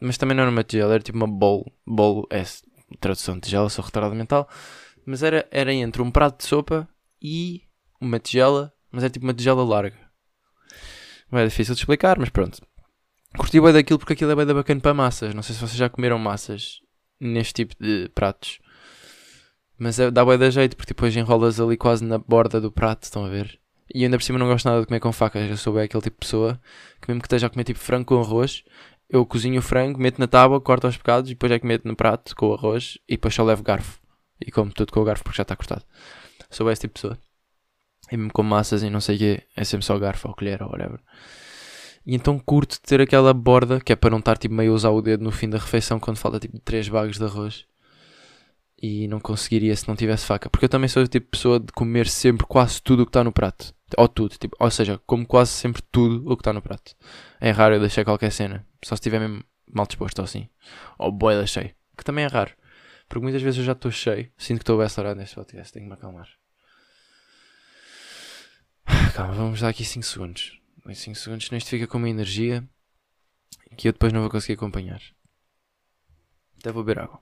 mas 0.00 0.18
também 0.18 0.36
não 0.36 0.42
era 0.42 0.50
uma 0.50 0.64
tigela, 0.64 0.94
era 0.94 1.02
tipo 1.02 1.16
uma 1.16 1.26
bowl. 1.26 1.72
Bowl 1.86 2.26
é 2.30 2.42
tradução 3.00 3.34
de 3.36 3.42
tigela, 3.42 3.68
sou 3.68 3.84
retardado 3.84 4.14
mental. 4.14 4.48
Mas 5.04 5.22
era, 5.22 5.46
era 5.50 5.72
entre 5.72 6.02
um 6.02 6.10
prato 6.10 6.38
de 6.38 6.44
sopa 6.44 6.88
e 7.20 7.62
uma 8.00 8.18
tigela, 8.18 8.72
mas 8.90 9.04
é 9.04 9.08
tipo 9.08 9.26
uma 9.26 9.34
tigela 9.34 9.64
larga. 9.64 9.98
Não 11.30 11.38
é 11.38 11.46
difícil 11.46 11.74
de 11.74 11.80
explicar, 11.80 12.18
mas 12.18 12.28
pronto. 12.28 12.60
Curti 13.36 13.60
bem 13.60 13.72
daquilo 13.72 13.98
porque 13.98 14.12
aquilo 14.12 14.30
é 14.30 14.36
bem 14.36 14.54
bacana 14.54 14.80
para 14.80 14.94
massas. 14.94 15.34
Não 15.34 15.42
sei 15.42 15.54
se 15.54 15.60
vocês 15.60 15.76
já 15.76 15.88
comeram 15.88 16.18
massas 16.18 16.80
neste 17.18 17.54
tipo 17.54 17.74
de 17.82 18.08
pratos. 18.10 18.60
Mas 19.78 19.98
é, 19.98 20.10
dá 20.10 20.24
bem 20.24 20.38
da 20.38 20.50
jeito 20.50 20.76
porque 20.76 20.92
depois 20.92 21.16
enrolas 21.16 21.58
ali 21.58 21.76
quase 21.76 22.04
na 22.04 22.18
borda 22.18 22.60
do 22.60 22.70
prato, 22.70 23.04
estão 23.04 23.24
a 23.24 23.28
ver? 23.28 23.58
E 23.94 24.04
ainda 24.04 24.16
por 24.16 24.22
cima 24.22 24.38
não 24.38 24.46
gosto 24.46 24.64
nada 24.64 24.80
de 24.80 24.86
comer 24.86 25.00
com 25.00 25.12
facas. 25.12 25.48
Eu 25.48 25.56
sou 25.56 25.74
bem 25.74 25.84
aquele 25.84 26.02
tipo 26.02 26.16
de 26.16 26.20
pessoa 26.20 26.60
que 27.00 27.08
mesmo 27.08 27.20
que 27.20 27.26
esteja 27.26 27.46
a 27.46 27.50
comer 27.50 27.64
tipo 27.64 27.78
frango 27.78 28.06
com 28.06 28.20
arroz, 28.20 28.64
eu 29.08 29.26
cozinho 29.26 29.58
o 29.58 29.62
frango, 29.62 30.00
meto 30.00 30.18
na 30.18 30.26
tábua, 30.26 30.60
corto 30.60 30.86
aos 30.86 30.96
pecados 30.96 31.30
e 31.30 31.34
depois 31.34 31.52
é 31.52 31.58
que 31.58 31.66
meto 31.66 31.86
no 31.86 31.94
prato 31.94 32.34
com 32.34 32.48
o 32.48 32.54
arroz 32.54 32.98
e 33.06 33.12
depois 33.12 33.34
só 33.34 33.44
levo 33.44 33.62
garfo. 33.62 34.00
E 34.40 34.50
como 34.50 34.72
tudo 34.72 34.92
com 34.92 35.00
o 35.00 35.04
garfo 35.04 35.22
porque 35.22 35.36
já 35.36 35.42
está 35.42 35.54
cortado. 35.54 35.84
Sou 36.50 36.70
esse 36.70 36.80
tipo 36.80 36.94
de 36.94 37.02
pessoa. 37.02 37.18
E 38.10 38.16
mesmo 38.16 38.32
com 38.32 38.42
massas 38.42 38.82
e 38.82 38.90
não 38.90 39.00
sei 39.00 39.16
o 39.16 39.18
quê, 39.18 39.42
é 39.54 39.64
sempre 39.64 39.84
só 39.84 39.98
garfo 39.98 40.28
ou 40.28 40.34
colher 40.34 40.62
ou 40.62 40.70
whatever. 40.70 41.00
E 42.06 42.14
então 42.14 42.38
curto 42.38 42.80
ter 42.80 43.00
aquela 43.00 43.32
borda, 43.32 43.80
que 43.80 43.92
é 43.92 43.96
para 43.96 44.10
não 44.10 44.18
estar 44.18 44.36
tipo, 44.36 44.54
meio 44.54 44.72
a 44.72 44.74
usar 44.74 44.90
o 44.90 45.02
dedo 45.02 45.22
no 45.22 45.30
fim 45.30 45.48
da 45.48 45.58
refeição 45.58 46.00
quando 46.00 46.16
falta 46.16 46.40
tipo 46.40 46.58
3 46.58 46.88
bagos 46.88 47.18
de 47.18 47.24
arroz. 47.24 47.66
E 48.82 49.06
não 49.06 49.20
conseguiria 49.20 49.76
se 49.76 49.86
não 49.86 49.94
tivesse 49.94 50.26
faca. 50.26 50.50
Porque 50.50 50.64
eu 50.64 50.68
também 50.68 50.88
sou 50.88 51.04
o 51.04 51.06
tipo 51.06 51.26
de 51.26 51.30
pessoa 51.30 51.60
de 51.60 51.72
comer 51.72 52.08
sempre 52.08 52.44
quase 52.44 52.82
tudo 52.82 53.04
o 53.04 53.06
que 53.06 53.10
está 53.10 53.22
no 53.22 53.30
prato. 53.30 53.72
Ou 53.96 54.08
tudo, 54.08 54.36
tipo, 54.36 54.56
ou 54.58 54.70
seja, 54.70 55.00
como 55.06 55.24
quase 55.24 55.52
sempre 55.52 55.80
tudo 55.92 56.28
o 56.28 56.36
que 56.36 56.40
está 56.40 56.52
no 56.52 56.60
prato. 56.60 56.96
É 57.40 57.50
raro 57.52 57.76
eu 57.76 57.80
deixar 57.80 58.04
qualquer 58.04 58.32
cena. 58.32 58.66
Só 58.84 58.96
se 58.96 59.00
estiver 59.00 59.20
mesmo 59.20 59.44
mal 59.72 59.86
disposto 59.86 60.18
ou 60.18 60.24
assim. 60.24 60.48
Ou 60.98 61.12
boeda 61.12 61.46
cheio. 61.46 61.72
Que 61.96 62.02
também 62.02 62.24
é 62.24 62.28
raro. 62.28 62.52
Porque 63.08 63.22
muitas 63.22 63.42
vezes 63.42 63.58
eu 63.58 63.64
já 63.64 63.72
estou 63.72 63.90
cheio. 63.90 64.32
Sinto 64.36 64.58
que 64.58 64.62
estou 64.62 64.78
bem 64.78 64.86
acelerado 64.86 65.16
neste 65.16 65.36
podcast. 65.36 65.72
Tenho 65.72 65.84
que 65.84 65.88
me 65.88 65.94
acalmar. 65.94 66.28
Calma, 69.14 69.34
vamos 69.34 69.60
dar 69.60 69.68
aqui 69.68 69.84
5 69.84 70.04
segundos. 70.04 70.58
5 70.92 71.16
segundos, 71.16 71.46
senão 71.46 71.58
isto 71.58 71.70
fica 71.70 71.86
com 71.86 71.98
uma 71.98 72.08
energia 72.08 72.68
que 73.76 73.88
eu 73.88 73.92
depois 73.92 74.12
não 74.12 74.22
vou 74.22 74.30
conseguir 74.30 74.54
acompanhar. 74.54 75.00
Até 76.58 76.72
vou 76.72 76.82
beber 76.82 77.02
água. 77.02 77.20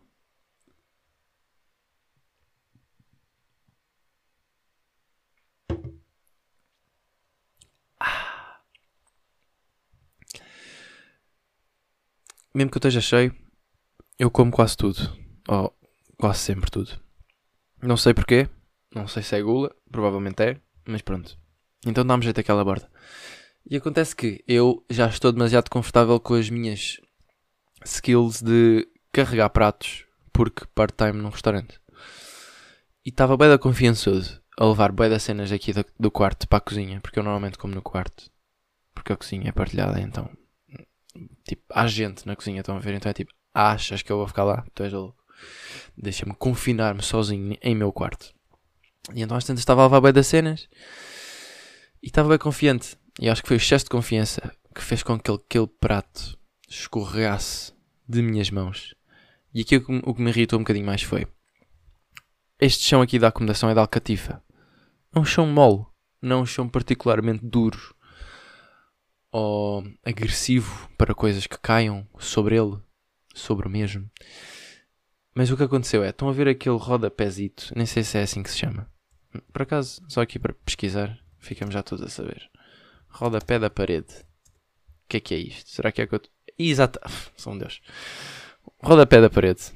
Mesmo 12.55 12.71
que 12.71 12.77
eu 12.77 12.81
esteja 12.81 13.01
cheio, 13.01 13.35
eu 14.19 14.31
como 14.31 14.51
quase 14.51 14.77
tudo. 14.77 14.99
Ou 15.49 15.75
quase 16.19 16.41
sempre 16.41 16.71
tudo. 16.71 16.91
Não 17.83 17.97
sei 17.97 18.13
porquê, 18.13 18.49
não 18.95 19.09
sei 19.09 19.23
se 19.23 19.35
é 19.37 19.43
gula, 19.43 19.75
provavelmente 19.91 20.43
é, 20.43 20.61
mas 20.87 21.01
pronto. 21.01 21.39
Então 21.87 22.05
dá-me 22.05 22.25
jeito 22.25 22.41
aquela 22.41 22.65
borda. 22.65 22.91
E 23.69 23.77
acontece 23.77 24.15
que 24.15 24.45
eu 24.47 24.85
já 24.91 25.09
estou 25.09 25.33
demasiado 25.33 25.71
confortável 25.71 26.19
com 26.21 26.35
as 26.35 26.51
minhas 26.51 27.01
skills 27.85 28.43
de 28.43 28.87
carregar 29.13 29.49
pratos, 29.51 30.05
porque 30.33 30.67
part-time 30.75 31.13
num 31.13 31.31
restaurante. 31.31 31.81
E 33.05 33.09
estava 33.09 33.37
bem 33.37 33.49
da 33.49 33.59
confiançudo 33.59 34.41
a 34.59 34.67
levar 34.67 34.93
bem 34.93 35.09
das 35.09 35.23
cenas 35.23 35.51
aqui 35.51 35.73
do, 35.73 35.85
do 35.99 36.11
quarto 36.11 36.47
para 36.47 36.59
a 36.59 36.61
cozinha, 36.61 37.01
porque 37.01 37.19
eu 37.19 37.23
normalmente 37.23 37.57
como 37.57 37.75
no 37.75 37.81
quarto, 37.81 38.31
porque 38.95 39.13
a 39.13 39.17
cozinha 39.17 39.49
é 39.49 39.53
partilhada, 39.53 39.99
então 40.01 40.31
Tipo, 41.45 41.63
há 41.71 41.87
gente 41.87 42.27
na 42.27 42.37
cozinha, 42.37 42.61
estão 42.61 42.77
a 42.77 42.81
ver? 42.81 42.95
Então 42.95 43.11
é 43.11 43.13
tipo, 43.13 43.33
achas 43.53 44.03
que 44.03 44.11
eu 44.11 44.17
vou 44.17 44.27
ficar 44.27 44.45
lá? 44.45 44.65
Tu 44.75 44.83
és 44.83 44.93
louco. 44.93 45.17
Deixa-me 45.97 46.35
confinar-me 46.35 47.03
sozinho 47.03 47.57
em 47.61 47.75
meu 47.75 47.93
quarto. 47.93 48.33
E 49.15 49.23
então 49.23 49.37
às 49.37 49.45
tantas 49.45 49.61
estava 49.61 49.83
a 49.83 49.85
levar 49.85 50.01
bem 50.01 50.13
das 50.13 50.27
cenas 50.27 50.69
e 52.03 52.07
estava 52.07 52.29
bem 52.29 52.39
confiante. 52.39 52.97
E 53.21 53.29
acho 53.29 53.43
que 53.43 53.49
foi 53.49 53.57
o 53.57 53.59
excesso 53.59 53.87
de 53.87 53.91
confiança 53.91 54.55
que 54.75 54.83
fez 54.83 55.03
com 55.03 55.19
que 55.19 55.31
aquele 55.31 55.67
prato 55.67 56.39
escorregasse 56.69 57.73
de 58.09 58.23
minhas 58.23 58.51
mãos. 58.51 58.95
E 59.53 59.63
aqui 59.63 59.77
o 59.77 60.15
que 60.15 60.23
me 60.23 60.31
irritou 60.31 60.59
um 60.59 60.63
bocadinho 60.63 60.87
mais 60.87 61.03
foi: 61.03 61.27
este 62.61 62.85
chão 62.85 63.03
aqui 63.03 63.19
da 63.19 63.29
acomodação 63.29 63.69
é 63.69 63.75
de 63.75 63.81
alcatifa. 63.81 64.43
É 65.13 65.19
um 65.19 65.25
chão 65.25 65.47
mole, 65.47 65.87
não 66.23 66.39
é 66.39 66.43
um 66.43 66.47
chão 66.47 66.69
particularmente 66.69 67.45
duro 67.45 67.95
ou 69.33 69.85
agressivo 70.05 70.89
para 70.97 71.15
coisas 71.15 71.47
que 71.47 71.59
caiam 71.59 72.07
sobre 72.19 72.57
ele, 72.57 72.77
sobre 73.35 73.67
o 73.67 73.71
mesmo. 73.71 74.11
Mas 75.35 75.51
o 75.51 75.57
que 75.57 75.63
aconteceu 75.63 76.03
é, 76.03 76.11
estão 76.11 76.29
a 76.29 76.33
ver 76.33 76.49
aquele 76.49 76.77
rodapézito, 76.77 77.73
nem 77.77 77.87
sei 77.87 78.03
se 78.03 78.19
é 78.19 78.23
assim 78.23 78.43
que 78.43 78.51
se 78.51 78.59
chama. 78.59 78.91
Por 79.53 79.63
acaso, 79.63 80.03
só 80.09 80.21
aqui 80.21 80.39
para 80.39 80.53
pesquisar, 80.53 81.19
ficamos 81.39 81.73
já 81.73 81.83
todos 81.83 82.05
a 82.05 82.09
saber. 82.09 82.51
Rodapé 83.09 83.59
da 83.59 83.71
parede. 83.71 84.13
O 85.05 85.09
que 85.09 85.17
é 85.17 85.21
que 85.21 85.35
é 85.35 85.39
isto? 85.39 85.71
Será 85.71 85.93
que 85.93 86.03
é 86.03 86.07
que 86.07 86.15
eu. 86.15 86.21
Exato. 86.59 86.99
São 87.37 87.57
Deus. 87.57 87.81
Rodapé 88.83 89.21
da 89.21 89.31
parede. 89.31 89.73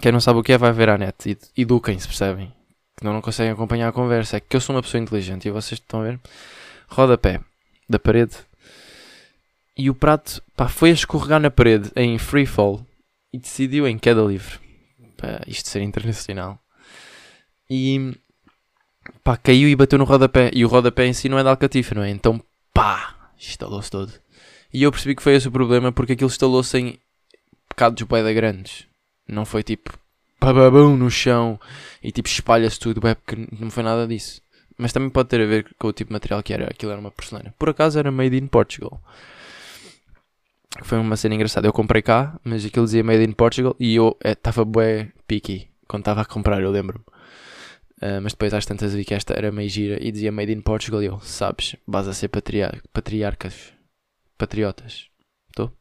Quem 0.00 0.12
não 0.12 0.20
sabe 0.20 0.40
o 0.40 0.42
que 0.42 0.52
é, 0.52 0.58
vai 0.58 0.72
ver 0.72 0.88
à 0.88 0.98
net. 0.98 1.38
Eduquem-se, 1.56 2.06
percebem? 2.06 2.52
Que 2.96 3.04
não, 3.04 3.12
não 3.12 3.20
conseguem 3.20 3.52
acompanhar 3.52 3.88
a 3.88 3.92
conversa. 3.92 4.36
É 4.36 4.40
que 4.40 4.56
eu 4.56 4.60
sou 4.60 4.74
uma 4.74 4.82
pessoa 4.82 5.02
inteligente 5.02 5.46
e 5.46 5.50
vocês 5.50 5.80
estão 5.80 6.00
a 6.00 6.04
ver? 6.04 6.20
Rodapé 6.88 7.40
da 7.88 7.98
parede. 7.98 8.36
E 9.76 9.90
o 9.90 9.94
prato 9.94 10.42
pá, 10.56 10.68
foi 10.68 10.90
a 10.90 10.94
escorregar 10.94 11.40
na 11.40 11.50
parede 11.50 11.90
em 11.96 12.16
free 12.18 12.46
fall 12.46 12.86
e 13.32 13.38
decidiu 13.38 13.86
em 13.88 13.98
queda 13.98 14.22
livre. 14.22 14.58
Pá, 15.16 15.42
isto 15.46 15.68
ser 15.68 15.82
internacional. 15.82 16.58
E 17.68 18.16
pá, 19.22 19.36
caiu 19.36 19.68
e 19.68 19.74
bateu 19.74 19.98
no 19.98 20.04
rodapé. 20.04 20.50
E 20.54 20.64
o 20.64 20.68
rodapé 20.68 21.06
em 21.06 21.12
si 21.12 21.28
não 21.28 21.38
é 21.38 21.42
de 21.42 21.48
alcatifa, 21.48 21.94
não 21.94 22.02
é? 22.02 22.10
Então 22.10 22.40
pá, 22.72 23.16
instalou-se 23.38 23.90
todo. 23.90 24.12
E 24.72 24.82
eu 24.82 24.90
percebi 24.90 25.14
que 25.14 25.22
foi 25.22 25.34
esse 25.34 25.48
o 25.48 25.52
problema 25.52 25.92
porque 25.92 26.12
aquilo 26.12 26.30
instalou-se 26.30 26.78
em 26.78 26.98
pecados 27.68 28.02
boeda 28.04 28.32
grandes. 28.32 28.86
Não 29.26 29.44
foi 29.44 29.62
tipo 29.62 29.98
bababum 30.40 30.96
no 30.96 31.10
chão 31.10 31.58
e 32.02 32.12
tipo 32.12 32.28
espalha-se 32.28 32.78
tudo, 32.78 33.06
é 33.08 33.14
porque 33.14 33.48
não 33.58 33.70
foi 33.70 33.82
nada 33.82 34.06
disso. 34.06 34.42
Mas 34.76 34.92
também 34.92 35.08
pode 35.08 35.28
ter 35.28 35.40
a 35.40 35.46
ver 35.46 35.74
com 35.78 35.88
o 35.88 35.92
tipo 35.92 36.08
de 36.08 36.12
material 36.12 36.42
que 36.42 36.52
era. 36.52 36.66
Aquilo 36.66 36.92
era 36.92 37.00
uma 37.00 37.10
porcelana. 37.10 37.54
Por 37.58 37.68
acaso 37.68 37.98
era 37.98 38.10
made 38.10 38.36
in 38.36 38.46
Portugal. 38.46 39.00
Foi 40.82 40.98
uma 40.98 41.16
cena 41.16 41.34
engraçada. 41.34 41.66
Eu 41.66 41.72
comprei 41.72 42.02
cá, 42.02 42.38
mas 42.42 42.64
aquilo 42.64 42.84
dizia 42.84 43.04
made 43.04 43.22
in 43.22 43.32
Portugal 43.32 43.76
e 43.78 43.94
eu 43.94 44.16
estava 44.24 44.62
eh, 44.62 44.64
bué 44.64 45.12
picky 45.26 45.70
quando 45.86 46.02
estava 46.02 46.22
a 46.22 46.24
comprar, 46.24 46.60
eu 46.62 46.70
lembro-me. 46.70 47.04
Uh, 48.02 48.20
mas 48.20 48.32
depois 48.32 48.52
às 48.52 48.66
tantas 48.66 48.92
vi 48.92 49.04
que 49.04 49.14
esta 49.14 49.32
era 49.34 49.52
meio 49.52 49.70
gira 49.70 50.02
e 50.04 50.10
dizia 50.10 50.32
made 50.32 50.52
in 50.52 50.60
Portugal 50.60 51.02
e 51.02 51.06
eu, 51.06 51.20
sabes, 51.20 51.76
vas 51.86 52.08
a 52.08 52.12
ser 52.12 52.28
patriar 52.28 52.82
patriarcas, 52.92 53.72
patriotas. 54.36 55.08
Estou? 55.48 55.72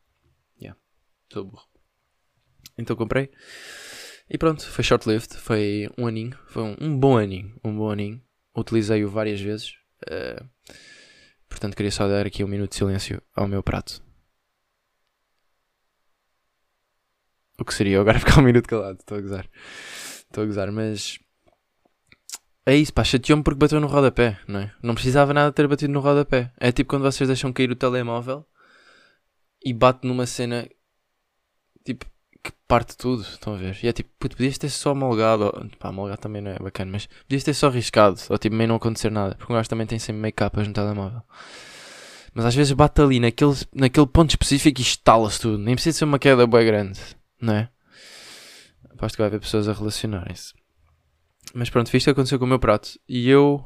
Yeah, 0.62 0.80
estou 1.24 1.46
burro. 1.46 1.68
Então 2.78 2.96
comprei. 2.96 3.32
E 4.30 4.38
pronto, 4.38 4.66
foi 4.66 4.84
short-lived, 4.84 5.36
foi 5.38 5.90
um 5.98 6.08
aninho, 6.08 6.38
foi 6.48 6.64
um, 6.64 6.76
um, 6.80 6.98
bom 6.98 7.18
aninho, 7.18 7.54
um 7.64 7.76
bom 7.76 7.90
aninho. 7.90 8.22
Utilizei-o 8.56 9.10
várias 9.10 9.42
vezes. 9.42 9.74
Uh, 10.04 10.48
portanto, 11.50 11.76
queria 11.76 11.92
só 11.92 12.08
dar 12.08 12.26
aqui 12.26 12.44
um 12.44 12.48
minuto 12.48 12.72
de 12.72 12.78
silêncio 12.78 13.22
ao 13.36 13.48
meu 13.48 13.62
prato. 13.64 14.02
O 17.64 17.66
que 17.66 17.74
seria 17.74 17.96
eu 17.96 18.02
agora 18.02 18.20
ficar 18.20 18.40
um 18.40 18.44
minuto 18.44 18.68
calado, 18.68 19.00
estou 19.00 19.18
a 19.18 19.22
gozar. 19.22 19.50
Estou 20.30 20.44
a 20.44 20.48
gozar, 20.48 20.72
mas 20.72 21.18
é 22.66 22.76
isso, 22.76 22.94
pá, 22.94 23.04
chateou-me 23.04 23.44
porque 23.44 23.60
bateu 23.60 23.80
no 23.80 23.88
rodapé, 23.88 24.38
não 24.48 24.60
é? 24.60 24.74
Não 24.82 24.94
precisava 24.94 25.34
nada 25.34 25.52
ter 25.52 25.68
batido 25.68 25.94
no 25.94 26.02
rodapé. 26.02 26.52
É 26.58 26.72
tipo 26.72 26.90
quando 26.90 27.04
vocês 27.04 27.28
deixam 27.28 27.54
cair 27.54 27.72
o 27.72 27.76
telemóvel 27.76 28.46
e 29.64 29.74
bate 29.74 30.06
numa 30.06 30.26
cena 30.26 30.68
tipo 31.86 32.06
que 32.44 32.52
parte 32.68 32.98
tudo, 32.98 33.22
estão 33.22 33.54
a 33.54 33.58
ver? 33.58 33.80
E 33.82 33.88
é 33.88 33.94
tipo, 33.94 34.10
puto, 34.20 34.36
podias 34.36 34.58
ter 34.58 34.70
só 34.70 34.94
molgado, 34.94 35.46
ou, 35.46 35.70
pá, 35.80 35.92
molgado 35.94 36.20
também 36.20 36.42
não 36.42 36.52
é 36.52 36.60
bacana, 36.60 36.92
mas 36.92 37.08
podias 37.24 37.44
ter 37.44 37.54
só 37.54 37.70
riscado, 37.70 38.20
ou 38.30 38.38
tipo, 38.38 38.54
meio 38.56 38.68
não 38.68 38.76
acontecer 38.76 39.10
nada, 39.10 39.36
porque 39.36 39.54
o 39.54 39.56
gajo 39.56 39.70
também 39.70 39.88
tem 39.88 39.98
sempre 39.98 40.22
meio 40.22 40.34
capas 40.34 40.68
no 40.68 40.74
telemóvel. 40.74 41.22
Mas 42.34 42.46
às 42.46 42.56
vezes 42.56 42.74
bate 42.74 43.02
ali 43.02 43.20
naquele, 43.20 43.56
naquele 43.74 44.08
ponto 44.08 44.32
específico 44.32 44.82
e 44.82 44.84
estala-se 44.84 45.40
tudo, 45.40 45.58
nem 45.58 45.76
precisa 45.76 46.00
ser 46.00 46.06
uma 46.06 46.20
queda 46.20 46.46
bem 46.48 46.66
grande, 46.66 47.00
não 47.44 47.54
é? 47.54 47.70
Aposto 48.90 49.16
que 49.16 49.22
vai 49.22 49.28
haver 49.28 49.42
pessoas 49.42 49.68
a 49.68 49.74
relacionarem-se. 49.74 50.54
Mas 51.54 51.70
pronto, 51.70 51.96
isto 51.96 52.10
aconteceu 52.10 52.40
com 52.40 52.46
o 52.46 52.48
meu 52.48 52.60
prato. 52.60 52.98
E 53.08 53.30
eu 53.30 53.64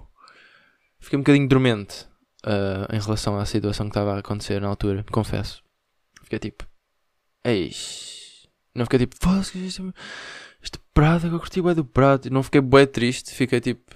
fiquei 0.99 1.17
um 1.17 1.21
bocadinho 1.21 1.47
dormente 1.47 2.05
uh, 2.45 2.93
em 2.93 2.99
relação 2.99 3.37
à 3.37 3.45
situação 3.45 3.85
que 3.85 3.91
estava 3.91 4.15
a 4.15 4.19
acontecer 4.19 4.59
na 4.59 4.67
altura, 4.67 5.05
confesso. 5.11 5.63
Fiquei 6.23 6.39
tipo, 6.39 6.67
eis. 7.43 8.47
Não 8.73 8.85
fiquei 8.85 8.99
tipo, 8.99 9.15
foda-se, 9.19 9.57
este, 9.65 9.81
este 10.61 10.79
prato, 10.93 11.29
que 11.29 11.35
eu 11.35 11.39
curti 11.39 11.61
bem 11.61 11.75
do 11.75 11.85
prato. 11.85 12.29
Não 12.31 12.43
fiquei 12.43 12.61
bem 12.61 12.87
triste, 12.87 13.31
fiquei 13.31 13.61
tipo, 13.61 13.95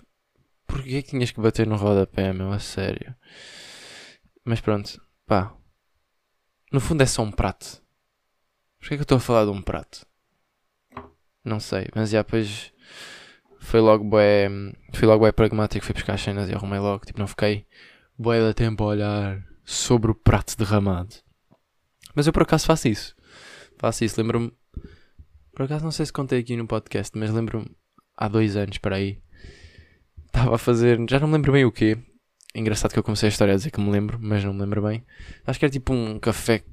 porquê 0.67 1.01
que 1.01 1.09
tinhas 1.09 1.31
que 1.31 1.41
bater 1.41 1.65
no 1.65 1.75
rodapé, 1.75 2.31
meu, 2.33 2.51
a 2.51 2.59
sério. 2.59 3.15
Mas 4.45 4.61
pronto, 4.61 5.01
pá. 5.25 5.55
No 6.71 6.79
fundo 6.79 7.01
é 7.01 7.05
só 7.05 7.23
um 7.23 7.31
prato. 7.31 7.80
Porquê 8.81 8.95
que 8.95 9.01
eu 9.01 9.03
estou 9.03 9.17
a 9.17 9.21
falar 9.21 9.45
de 9.45 9.51
um 9.51 9.61
prato? 9.61 10.05
Não 11.45 11.59
sei, 11.59 11.87
mas 11.95 12.09
já 12.09 12.23
depois 12.23 12.73
foi 13.59 13.79
logo 13.79 14.03
bué, 14.03 14.49
fui 14.93 15.07
logo 15.07 15.19
bué 15.19 15.31
pragmático, 15.31 15.85
fui 15.85 15.93
buscar 15.93 16.15
as 16.15 16.21
cenas 16.21 16.49
e 16.49 16.53
arrumei 16.53 16.79
logo, 16.79 17.05
tipo, 17.05 17.19
não 17.19 17.27
fiquei 17.27 17.67
bué 18.17 18.41
da 18.41 18.53
tempo 18.53 18.83
a 18.83 18.87
olhar 18.87 19.43
sobre 19.63 20.11
o 20.11 20.15
prato 20.15 20.57
derramado. 20.57 21.15
Mas 22.15 22.25
eu 22.25 22.33
por 22.33 22.41
acaso 22.41 22.65
faço 22.65 22.87
isso. 22.87 23.15
Faço 23.77 24.03
isso, 24.03 24.19
lembro-me, 24.19 24.51
por 25.53 25.63
acaso 25.63 25.83
não 25.83 25.91
sei 25.91 26.07
se 26.07 26.13
contei 26.13 26.39
aqui 26.39 26.57
no 26.57 26.67
podcast, 26.67 27.17
mas 27.17 27.31
lembro-me 27.31 27.69
há 28.17 28.27
dois 28.27 28.55
anos 28.55 28.79
para 28.79 28.95
aí, 28.95 29.21
estava 30.25 30.55
a 30.55 30.59
fazer, 30.59 30.99
já 31.07 31.19
não 31.19 31.27
me 31.27 31.33
lembro 31.33 31.51
bem 31.51 31.65
o 31.65 31.71
quê. 31.71 31.97
Engraçado 32.53 32.91
que 32.91 32.99
eu 32.99 33.03
comecei 33.03 33.27
a 33.27 33.31
história 33.31 33.53
a 33.53 33.57
dizer 33.57 33.69
que 33.69 33.79
me 33.79 33.91
lembro, 33.91 34.19
mas 34.19 34.43
não 34.43 34.53
me 34.53 34.61
lembro 34.61 34.81
bem. 34.81 35.05
Acho 35.45 35.59
que 35.59 35.65
era 35.65 35.71
tipo 35.71 35.93
um 35.93 36.19
café 36.19 36.63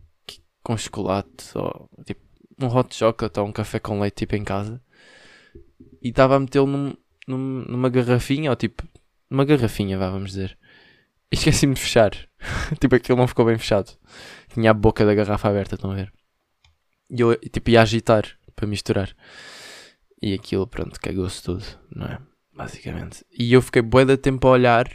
com 0.68 0.76
chocolate, 0.76 1.56
ou 1.56 1.88
tipo 2.04 2.20
um 2.60 2.66
hot 2.66 2.94
chocolate 2.94 3.40
ou 3.40 3.46
um 3.46 3.52
café 3.52 3.78
com 3.78 4.00
leite 4.00 4.16
tipo 4.16 4.36
em 4.36 4.44
casa 4.44 4.82
e 6.02 6.10
estava 6.10 6.36
a 6.36 6.40
metê-lo 6.40 6.66
num, 6.66 6.94
num, 7.26 7.64
numa 7.66 7.88
garrafinha, 7.88 8.50
ou 8.50 8.56
tipo, 8.56 8.86
numa 9.30 9.46
garrafinha, 9.46 9.96
vá, 9.96 10.10
vamos 10.10 10.32
dizer. 10.32 10.58
E 11.32 11.36
esqueci-me 11.36 11.72
de 11.72 11.80
fechar. 11.80 12.12
tipo, 12.78 12.94
aquilo 12.94 13.16
não 13.16 13.26
ficou 13.26 13.46
bem 13.46 13.56
fechado. 13.56 13.96
Tinha 14.52 14.72
a 14.72 14.74
boca 14.74 15.06
da 15.06 15.14
garrafa 15.14 15.48
aberta, 15.48 15.74
estão 15.74 15.90
a 15.90 15.94
ver? 15.94 16.12
E 17.08 17.18
eu, 17.18 17.34
tipo, 17.36 17.70
ia 17.70 17.80
agitar 17.80 18.26
para 18.54 18.66
misturar. 18.66 19.16
E 20.20 20.34
aquilo, 20.34 20.66
pronto, 20.66 21.00
cagou-se 21.00 21.42
tudo, 21.42 21.64
não 21.90 22.06
é? 22.06 22.20
Basicamente. 22.54 23.24
E 23.32 23.54
eu 23.54 23.62
fiquei 23.62 23.80
bué 23.80 24.04
de 24.04 24.18
tempo 24.18 24.46
a 24.46 24.50
olhar, 24.50 24.86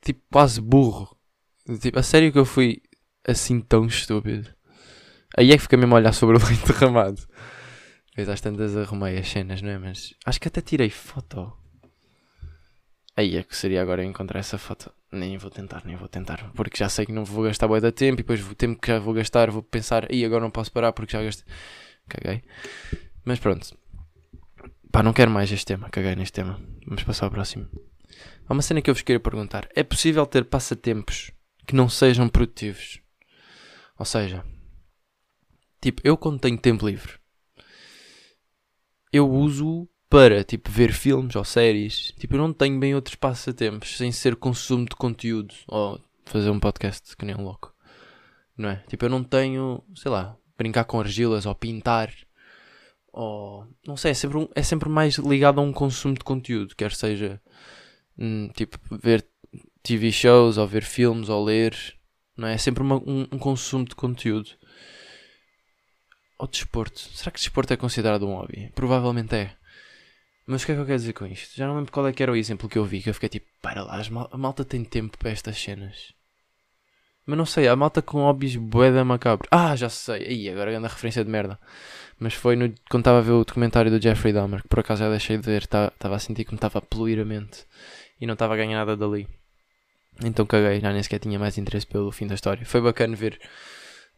tipo, 0.00 0.22
quase 0.32 0.58
burro. 0.58 1.14
Tipo, 1.80 1.98
a 1.98 2.02
sério 2.02 2.32
que 2.32 2.38
eu 2.38 2.46
fui 2.46 2.80
assim 3.26 3.60
tão 3.60 3.86
estúpido. 3.86 4.48
Aí 5.36 5.52
é 5.52 5.56
que 5.56 5.62
fiquei 5.62 5.78
mesmo 5.78 5.94
a 5.94 5.98
olhar 5.98 6.12
sobre 6.12 6.36
o 6.36 6.40
leite 6.46 6.66
derramado. 6.66 7.20
Depois 8.10 8.28
às 8.28 8.40
tantas 8.40 8.76
arrumei 8.76 9.18
as 9.18 9.28
cenas, 9.28 9.62
não 9.62 9.70
é? 9.70 9.78
Mas 9.78 10.14
acho 10.26 10.40
que 10.40 10.48
até 10.48 10.60
tirei 10.60 10.90
foto. 10.90 11.52
Aí 13.16 13.36
é 13.36 13.42
que 13.42 13.56
seria 13.56 13.82
agora 13.82 14.04
encontrar 14.04 14.40
essa 14.40 14.58
foto. 14.58 14.92
Nem 15.10 15.36
vou 15.38 15.50
tentar, 15.50 15.82
nem 15.84 15.96
vou 15.96 16.08
tentar. 16.08 16.50
Porque 16.54 16.78
já 16.78 16.88
sei 16.88 17.06
que 17.06 17.12
não 17.12 17.24
vou 17.24 17.44
gastar 17.44 17.66
boa 17.66 17.80
da 17.80 17.90
tempo 17.90 18.14
e 18.14 18.22
depois 18.22 18.40
o 18.48 18.54
tempo 18.54 18.80
que 18.80 18.88
já 18.88 18.98
vou 18.98 19.14
gastar 19.14 19.50
vou 19.50 19.62
pensar, 19.62 20.12
e 20.12 20.24
agora 20.24 20.42
não 20.42 20.50
posso 20.50 20.70
parar 20.70 20.92
porque 20.92 21.16
já 21.16 21.22
gastei. 21.22 21.44
Caguei. 22.08 22.42
Mas 23.24 23.38
pronto. 23.38 23.76
Pá, 24.90 25.02
não 25.02 25.12
quero 25.12 25.30
mais 25.30 25.50
este 25.50 25.66
tema. 25.66 25.88
Caguei 25.90 26.14
neste 26.14 26.32
tema. 26.32 26.60
Vamos 26.86 27.02
passar 27.02 27.26
ao 27.26 27.30
próximo. 27.30 27.68
Há 28.48 28.52
uma 28.52 28.62
cena 28.62 28.80
que 28.80 28.88
eu 28.88 28.94
vos 28.94 29.02
queria 29.02 29.20
perguntar. 29.20 29.68
É 29.74 29.82
possível 29.82 30.24
ter 30.26 30.44
passatempos 30.44 31.30
que 31.66 31.74
não 31.74 31.88
sejam 31.88 32.28
produtivos? 32.28 33.00
Ou 33.98 34.04
seja, 34.04 34.44
tipo, 35.80 36.00
eu 36.04 36.16
quando 36.16 36.40
tenho 36.40 36.58
tempo 36.58 36.86
livre 36.86 37.18
eu 39.12 39.30
uso 39.30 39.88
para, 40.08 40.42
tipo, 40.44 40.70
ver 40.70 40.92
filmes 40.92 41.36
ou 41.36 41.44
séries. 41.44 42.12
Tipo, 42.18 42.34
eu 42.36 42.38
não 42.38 42.52
tenho 42.52 42.78
bem 42.78 42.94
outros 42.94 43.14
passatempos 43.14 43.96
sem 43.96 44.10
ser 44.12 44.36
consumo 44.36 44.84
de 44.84 44.96
conteúdo 44.96 45.54
ou 45.66 46.00
fazer 46.24 46.50
um 46.50 46.60
podcast 46.60 47.16
que 47.16 47.24
nem 47.24 47.36
um 47.36 47.44
louco. 47.44 47.74
Não 48.56 48.70
é? 48.70 48.76
Tipo, 48.88 49.04
eu 49.04 49.10
não 49.10 49.22
tenho, 49.22 49.82
sei 49.94 50.10
lá, 50.10 50.36
brincar 50.56 50.84
com 50.84 51.00
argilas 51.00 51.46
ou 51.46 51.54
pintar. 51.54 52.12
Ou, 53.12 53.66
não 53.86 53.96
sei, 53.96 54.12
é 54.12 54.14
sempre, 54.14 54.38
um, 54.38 54.48
é 54.54 54.62
sempre 54.62 54.88
mais 54.88 55.16
ligado 55.16 55.60
a 55.60 55.62
um 55.62 55.72
consumo 55.72 56.14
de 56.14 56.20
conteúdo. 56.24 56.74
Quer 56.76 56.92
seja, 56.92 57.40
hum, 58.18 58.48
tipo, 58.54 58.78
ver 59.02 59.26
TV 59.82 60.10
shows 60.10 60.58
ou 60.58 60.66
ver 60.66 60.84
filmes 60.84 61.28
ou 61.28 61.44
ler. 61.44 61.74
Não 62.38 62.46
é? 62.46 62.54
É 62.54 62.58
sempre 62.58 62.82
uma, 62.84 62.96
um, 62.96 63.26
um 63.32 63.38
consumo 63.38 63.84
de 63.84 63.96
conteúdo 63.96 64.50
ao 66.38 66.46
desporto. 66.46 67.00
Será 67.00 67.32
que 67.32 67.40
desporto 67.40 67.72
é 67.72 67.76
considerado 67.76 68.26
um 68.26 68.34
hobby? 68.34 68.70
Provavelmente 68.76 69.34
é. 69.34 69.56
Mas 70.46 70.62
o 70.62 70.66
que 70.66 70.72
é 70.72 70.74
que 70.76 70.80
eu 70.80 70.86
quero 70.86 70.98
dizer 70.98 71.12
com 71.12 71.26
isto? 71.26 71.56
Já 71.56 71.66
não 71.66 71.76
lembro 71.76 71.92
qual 71.92 72.06
é 72.06 72.12
que 72.12 72.22
era 72.22 72.32
o 72.32 72.36
exemplo 72.36 72.68
que 72.68 72.78
eu 72.78 72.84
vi, 72.84 73.02
que 73.02 73.10
eu 73.10 73.14
fiquei 73.14 73.28
tipo, 73.28 73.46
para 73.60 73.82
lá, 73.82 74.00
a 74.30 74.36
malta 74.38 74.64
tem 74.64 74.84
tempo 74.84 75.18
para 75.18 75.30
estas 75.30 75.60
cenas. 75.60 76.14
Mas 77.26 77.36
não 77.36 77.44
sei, 77.44 77.68
a 77.68 77.76
malta 77.76 78.00
com 78.00 78.22
hobbies 78.22 78.56
boeda 78.56 79.04
macabro. 79.04 79.46
Ah, 79.50 79.76
já 79.76 79.90
sei. 79.90 80.26
Aí, 80.26 80.48
agora 80.48 80.78
anda 80.78 80.86
a 80.86 80.90
referência 80.90 81.22
de 81.22 81.30
merda. 81.30 81.58
Mas 82.18 82.32
foi 82.32 82.56
no, 82.56 82.72
quando 82.88 83.02
estava 83.02 83.18
a 83.18 83.20
ver 83.20 83.32
o 83.32 83.44
documentário 83.44 83.90
do 83.90 84.00
Jeffrey 84.00 84.32
Dahmer, 84.32 84.62
que 84.62 84.68
por 84.68 84.78
acaso 84.78 85.02
já 85.02 85.10
deixei 85.10 85.36
de 85.36 85.44
ver, 85.44 85.62
estava 85.62 85.90
tá, 85.98 86.14
a 86.14 86.18
sentir 86.18 86.44
que 86.44 86.52
me 86.52 86.56
estava 86.56 86.78
a 86.78 86.82
poluir 86.82 87.20
a 87.20 87.24
mente. 87.26 87.66
E 88.18 88.26
não 88.26 88.32
estava 88.32 88.54
a 88.54 88.56
ganhar 88.56 88.78
nada 88.78 88.96
dali. 88.96 89.28
Então 90.24 90.44
caguei, 90.44 90.80
já 90.80 90.92
nem 90.92 91.02
sequer 91.02 91.20
tinha 91.20 91.38
mais 91.38 91.56
interesse 91.58 91.86
pelo 91.86 92.10
fim 92.10 92.26
da 92.26 92.34
história. 92.34 92.64
Foi 92.66 92.80
bacana 92.80 93.14
ver 93.14 93.40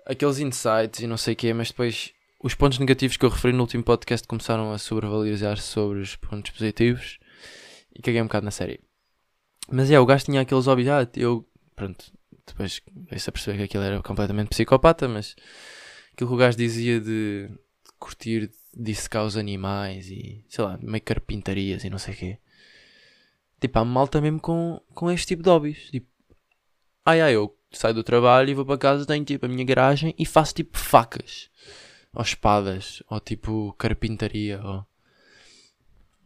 aqueles 0.07 0.38
insights 0.38 1.00
e 1.00 1.07
não 1.07 1.16
sei 1.16 1.35
o 1.35 1.37
quê, 1.37 1.52
mas 1.52 1.69
depois 1.69 2.12
os 2.42 2.54
pontos 2.54 2.78
negativos 2.78 3.16
que 3.16 3.25
eu 3.25 3.28
referi 3.28 3.52
no 3.52 3.62
último 3.62 3.83
podcast 3.83 4.26
começaram 4.26 4.73
a 4.73 4.78
sobrevalorizar 4.78 5.59
sobre 5.59 6.00
os 6.00 6.16
pontos 6.16 6.50
positivos 6.52 7.19
e 7.95 8.00
caguei 8.00 8.23
um 8.23 8.26
bocado 8.26 8.45
na 8.45 8.50
série. 8.50 8.80
Mas 9.71 9.90
é, 9.90 10.00
o 10.00 10.07
gajo 10.07 10.25
tinha 10.25 10.40
aqueles 10.40 10.66
hobbies. 10.66 10.88
Ah, 10.88 11.09
eu. 11.16 11.47
Pronto, 11.76 12.12
depois 12.47 12.80
veio-se 13.09 13.28
a 13.28 13.33
perceber 13.33 13.59
que 13.59 13.64
aquilo 13.64 13.85
era 13.85 14.02
completamente 14.02 14.49
psicopata, 14.49 15.07
mas 15.07 15.37
aquilo 16.12 16.28
que 16.30 16.35
o 16.35 16.38
gajo 16.38 16.57
dizia 16.57 17.00
de, 17.00 17.49
curtir 18.00 18.50
dissecar 18.75 19.25
os 19.25 19.37
animais 19.37 20.09
e 20.09 20.45
sei 20.49 20.64
lá, 20.64 20.78
meio 20.80 21.02
carpintarias 21.02 21.85
e 21.85 21.90
não 21.90 21.99
sei 21.99 22.14
o 22.14 22.16
quê. 22.16 22.38
Tipo, 23.61 23.79
há 23.79 23.85
malta 23.85 24.21
mesmo 24.21 24.40
com, 24.40 24.81
com 24.95 25.11
este 25.11 25.29
tipo 25.29 25.43
de 25.43 25.50
hobbies. 25.50 25.90
Tipo, 25.90 26.09
ai 27.05 27.21
ai, 27.21 27.35
eu 27.35 27.55
saio 27.71 27.95
do 27.95 28.02
trabalho 28.02 28.50
e 28.50 28.55
vou 28.55 28.64
para 28.64 28.79
casa, 28.79 29.07
tenho 29.07 29.25
tipo 29.25 29.47
a 29.47 29.49
minha 29.49 29.64
garagem 29.64 30.14
e 30.19 30.25
faço 30.26 30.55
tipo 30.55 30.79
facas, 30.79 31.50
ou 32.12 32.23
espadas, 32.23 33.02
ou 33.09 33.21
tipo 33.21 33.75
carpintaria, 33.79 34.61
ou. 34.64 34.87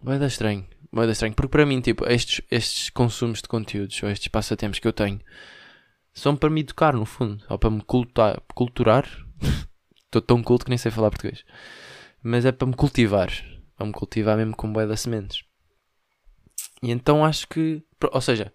Vai 0.03 0.19
dar 0.19 0.27
estranho, 0.27 0.67
vai 0.93 1.07
dar 1.07 1.13
estranho, 1.13 1.35
porque 1.35 1.51
para 1.51 1.67
mim, 1.67 1.81
tipo, 1.81 2.07
estes, 2.07 2.43
estes 2.51 2.91
consumos 2.91 3.41
de 3.43 3.49
conteúdos, 3.49 4.03
ou 4.03 4.11
estes 4.11 4.29
passatempos 4.29 4.79
que 4.79 4.87
eu 4.87 4.93
tenho, 4.93 5.21
são 6.13 6.37
para 6.37 6.51
me 6.51 6.61
educar, 6.61 6.95
no 6.95 7.05
fundo, 7.05 7.45
ou 7.49 7.59
para 7.59 7.71
me 7.71 7.83
cultuar. 7.83 8.41
culturar. 8.55 9.09
Estou 10.05 10.23
tão 10.23 10.43
culto 10.43 10.65
que 10.65 10.71
nem 10.71 10.79
sei 10.79 10.93
falar 10.93 11.11
português. 11.11 11.45
Mas 12.23 12.45
é 12.45 12.53
para 12.53 12.69
me 12.69 12.75
cultivar, 12.75 13.31
para 13.77 13.87
me 13.87 13.93
cultivar 13.93 14.37
mesmo 14.37 14.55
com 14.55 14.73
boia 14.73 14.87
de 14.87 14.97
sementes. 14.97 15.43
E 16.83 16.91
então 16.91 17.25
acho 17.25 17.49
que, 17.49 17.83
ou 18.13 18.21
seja, 18.21 18.53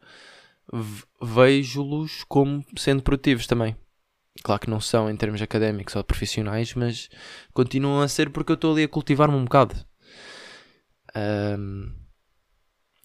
vejo-los 1.21 2.23
como 2.25 2.63
sendo 2.77 3.01
produtivos 3.03 3.47
também. 3.47 3.75
Claro 4.43 4.61
que 4.61 4.69
não 4.69 4.79
são 4.79 5.09
em 5.09 5.17
termos 5.17 5.41
académicos 5.41 5.95
ou 5.95 6.03
profissionais, 6.03 6.73
mas 6.73 7.09
continuam 7.53 8.01
a 8.01 8.07
ser 8.07 8.29
porque 8.29 8.51
eu 8.51 8.55
estou 8.55 8.71
ali 8.73 8.83
a 8.83 8.87
cultivar-me 8.87 9.35
um 9.35 9.43
bocado. 9.43 9.75
Um, 11.15 11.91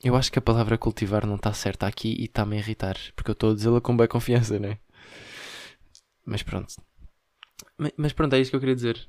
eu 0.03 0.15
acho 0.15 0.31
que 0.31 0.39
a 0.39 0.43
palavra 0.43 0.79
cultivar 0.79 1.27
não 1.27 1.37
está 1.37 1.53
certa 1.53 1.87
aqui 1.87 2.15
e 2.19 2.25
está-me 2.25 2.57
a 2.57 2.61
irritar, 2.61 2.97
porque 3.17 3.31
eu 3.31 3.33
estou 3.33 3.51
a 3.53 3.55
dizê-la 3.55 3.81
com 3.81 3.97
bem 3.97 4.07
confiança, 4.07 4.59
né? 4.59 4.79
Mas 6.25 6.43
pronto. 6.43 6.75
Mas 7.97 8.13
pronto, 8.13 8.35
é 8.35 8.41
isso 8.41 8.51
que 8.51 8.57
eu 8.57 8.61
queria 8.61 8.75
dizer. 8.75 9.09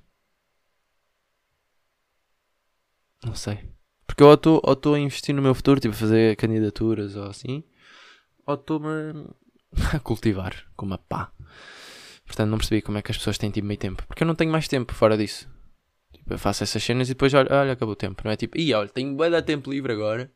Não 3.23 3.35
sei. 3.35 3.74
Porque 4.05 4.23
eu 4.23 4.27
ou 4.27 4.73
estou 4.73 4.93
a 4.93 4.99
investir 4.99 5.33
no 5.33 5.41
meu 5.41 5.55
futuro, 5.55 5.79
tipo 5.79 5.93
a 5.93 5.97
fazer 5.97 6.35
candidaturas 6.35 7.15
ou 7.15 7.25
assim, 7.25 7.63
ou 8.45 8.55
estou-me 8.55 9.27
a 9.93 9.99
cultivar 9.99 10.65
com 10.75 10.85
uma 10.85 10.97
pá. 10.97 11.31
Portanto, 12.25 12.49
não 12.49 12.57
percebi 12.57 12.81
como 12.81 12.97
é 12.97 13.01
que 13.01 13.11
as 13.11 13.17
pessoas 13.17 13.37
têm 13.37 13.51
tipo 13.51 13.67
meio 13.67 13.79
tempo. 13.79 14.05
Porque 14.07 14.23
eu 14.23 14.27
não 14.27 14.35
tenho 14.35 14.51
mais 14.51 14.67
tempo 14.67 14.93
fora 14.93 15.17
disso. 15.17 15.47
Tipo, 16.13 16.33
eu 16.33 16.39
faço 16.39 16.63
essas 16.63 16.83
cenas 16.83 17.07
e 17.07 17.13
depois 17.13 17.33
olha, 17.33 17.49
olha 17.51 17.73
acabou 17.73 17.93
o 17.93 17.95
tempo. 17.95 18.21
Não 18.23 18.31
é 18.31 18.35
tipo, 18.35 18.57
e 18.57 18.73
olha, 18.73 18.89
tenho 18.89 19.15
bem 19.15 19.29
de 19.29 19.41
tempo 19.41 19.71
livre 19.71 19.91
agora. 19.93 20.31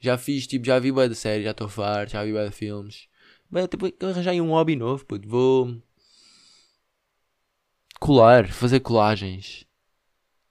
Já 0.00 0.18
fiz, 0.18 0.46
tipo, 0.46 0.66
já 0.66 0.78
vi 0.78 0.92
bem 0.92 1.08
de 1.08 1.14
série, 1.14 1.44
já 1.44 1.52
estou 1.52 1.68
farto, 1.68 2.12
já 2.12 2.24
vi 2.24 2.32
bem 2.32 2.48
de 2.48 2.54
filmes. 2.54 3.08
Bem, 3.50 3.66
tipo, 3.66 3.86
arranjei 4.04 4.40
um 4.40 4.50
hobby 4.50 4.76
novo, 4.76 5.04
puto. 5.04 5.28
Vou 5.28 5.82
colar, 8.00 8.48
fazer 8.48 8.80
colagens. 8.80 9.64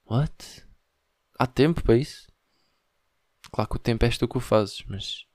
What? 0.10 0.66
Há 1.38 1.48
tempo 1.48 1.84
para 1.84 1.98
isso? 1.98 2.33
Claro 3.54 3.70
que 3.70 3.76
o 3.76 3.80
tempo 3.80 4.04
és 4.04 4.18
tu 4.18 4.28
que 4.28 4.38
o 4.38 4.40
fazes, 4.40 4.84
mas 4.88 5.28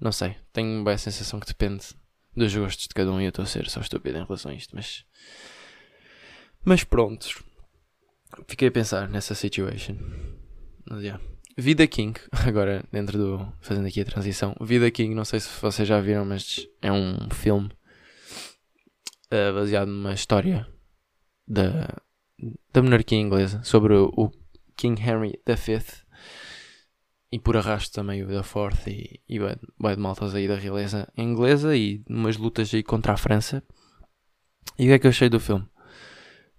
não 0.00 0.12
sei. 0.12 0.36
Tenho 0.52 0.84
bem 0.84 0.94
a 0.94 0.98
sensação 0.98 1.40
que 1.40 1.46
depende 1.48 1.88
dos 2.36 2.54
gostos 2.54 2.86
de 2.86 2.94
cada 2.94 3.10
um 3.10 3.20
e 3.20 3.24
eu 3.24 3.30
estou 3.30 3.42
a 3.42 3.46
ser 3.46 3.68
só 3.68 3.80
estúpido 3.80 4.16
em 4.16 4.22
relação 4.22 4.52
a 4.52 4.54
isto, 4.54 4.76
mas. 4.76 5.04
Mas 6.64 6.84
pronto. 6.84 7.44
Fiquei 8.46 8.68
a 8.68 8.70
pensar 8.70 9.08
nessa 9.08 9.34
situation. 9.34 9.96
Mas, 10.88 11.02
yeah. 11.02 11.20
Vida 11.56 11.84
King, 11.88 12.20
agora 12.46 12.84
dentro 12.92 13.18
do. 13.18 13.52
fazendo 13.60 13.88
aqui 13.88 14.02
a 14.02 14.04
transição. 14.04 14.54
Vida 14.60 14.88
King, 14.92 15.12
não 15.12 15.24
sei 15.24 15.40
se 15.40 15.48
vocês 15.60 15.88
já 15.88 16.00
viram, 16.00 16.24
mas 16.24 16.64
é 16.80 16.92
um 16.92 17.28
filme 17.30 17.70
uh, 19.32 19.52
baseado 19.52 19.88
numa 19.88 20.14
história 20.14 20.64
da, 21.44 21.88
da 22.72 22.82
monarquia 22.84 23.18
inglesa 23.18 23.60
sobre 23.64 23.94
o 23.94 24.30
King 24.76 25.02
Henry 25.02 25.40
V 25.44 26.07
e 27.30 27.38
por 27.38 27.56
arrasto 27.56 27.94
também 27.94 28.22
o 28.22 28.26
da 28.26 28.42
Forth 28.42 28.88
e, 28.88 29.20
e 29.28 29.38
vai 29.38 29.94
de 29.94 30.00
maltas 30.00 30.34
aí 30.34 30.48
da 30.48 30.56
realeza 30.56 31.10
inglesa 31.16 31.76
e 31.76 32.02
umas 32.08 32.36
lutas 32.36 32.72
aí 32.72 32.82
contra 32.82 33.12
a 33.12 33.16
França. 33.16 33.62
E 34.78 34.84
o 34.84 34.86
que 34.86 34.92
é 34.92 34.98
que 34.98 35.06
eu 35.06 35.10
achei 35.10 35.28
do 35.28 35.40
filme? 35.40 35.66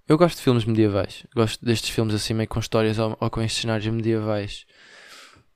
Eu 0.08 0.18
gosto 0.18 0.38
de 0.38 0.44
filmes 0.44 0.66
medievais, 0.66 1.26
gosto 1.36 1.64
destes 1.64 1.90
filmes 1.92 2.16
assim 2.16 2.34
meio 2.34 2.50
com 2.50 2.60
histórias 2.60 2.98
ou, 2.98 3.16
ou 3.20 3.30
com 3.30 3.48
cenários 3.48 3.94
medievais. 3.94 4.66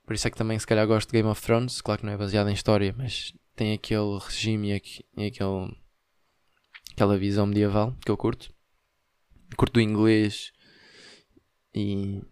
Por 0.06 0.14
isso 0.14 0.28
é 0.28 0.30
que 0.30 0.36
também 0.36 0.58
se 0.58 0.66
calhar 0.66 0.86
gosto 0.86 1.08
de 1.08 1.12
Game 1.12 1.28
of 1.28 1.42
Thrones, 1.42 1.80
claro 1.80 2.00
que 2.00 2.06
não 2.06 2.12
é 2.12 2.16
baseado 2.16 2.48
em 2.48 2.52
história, 2.52 2.94
mas 2.96 3.32
tem 3.56 3.72
aquele 3.72 4.18
regime 4.18 4.70
e, 4.70 5.24
aquele, 5.26 5.76
aquela 6.92 7.18
visão 7.18 7.46
medieval 7.46 7.96
que 8.04 8.10
eu 8.10 8.16
curto. 8.16 8.52
Curto 9.56 9.74
do 9.74 9.80
inglês 9.80 10.52
e 11.74 12.22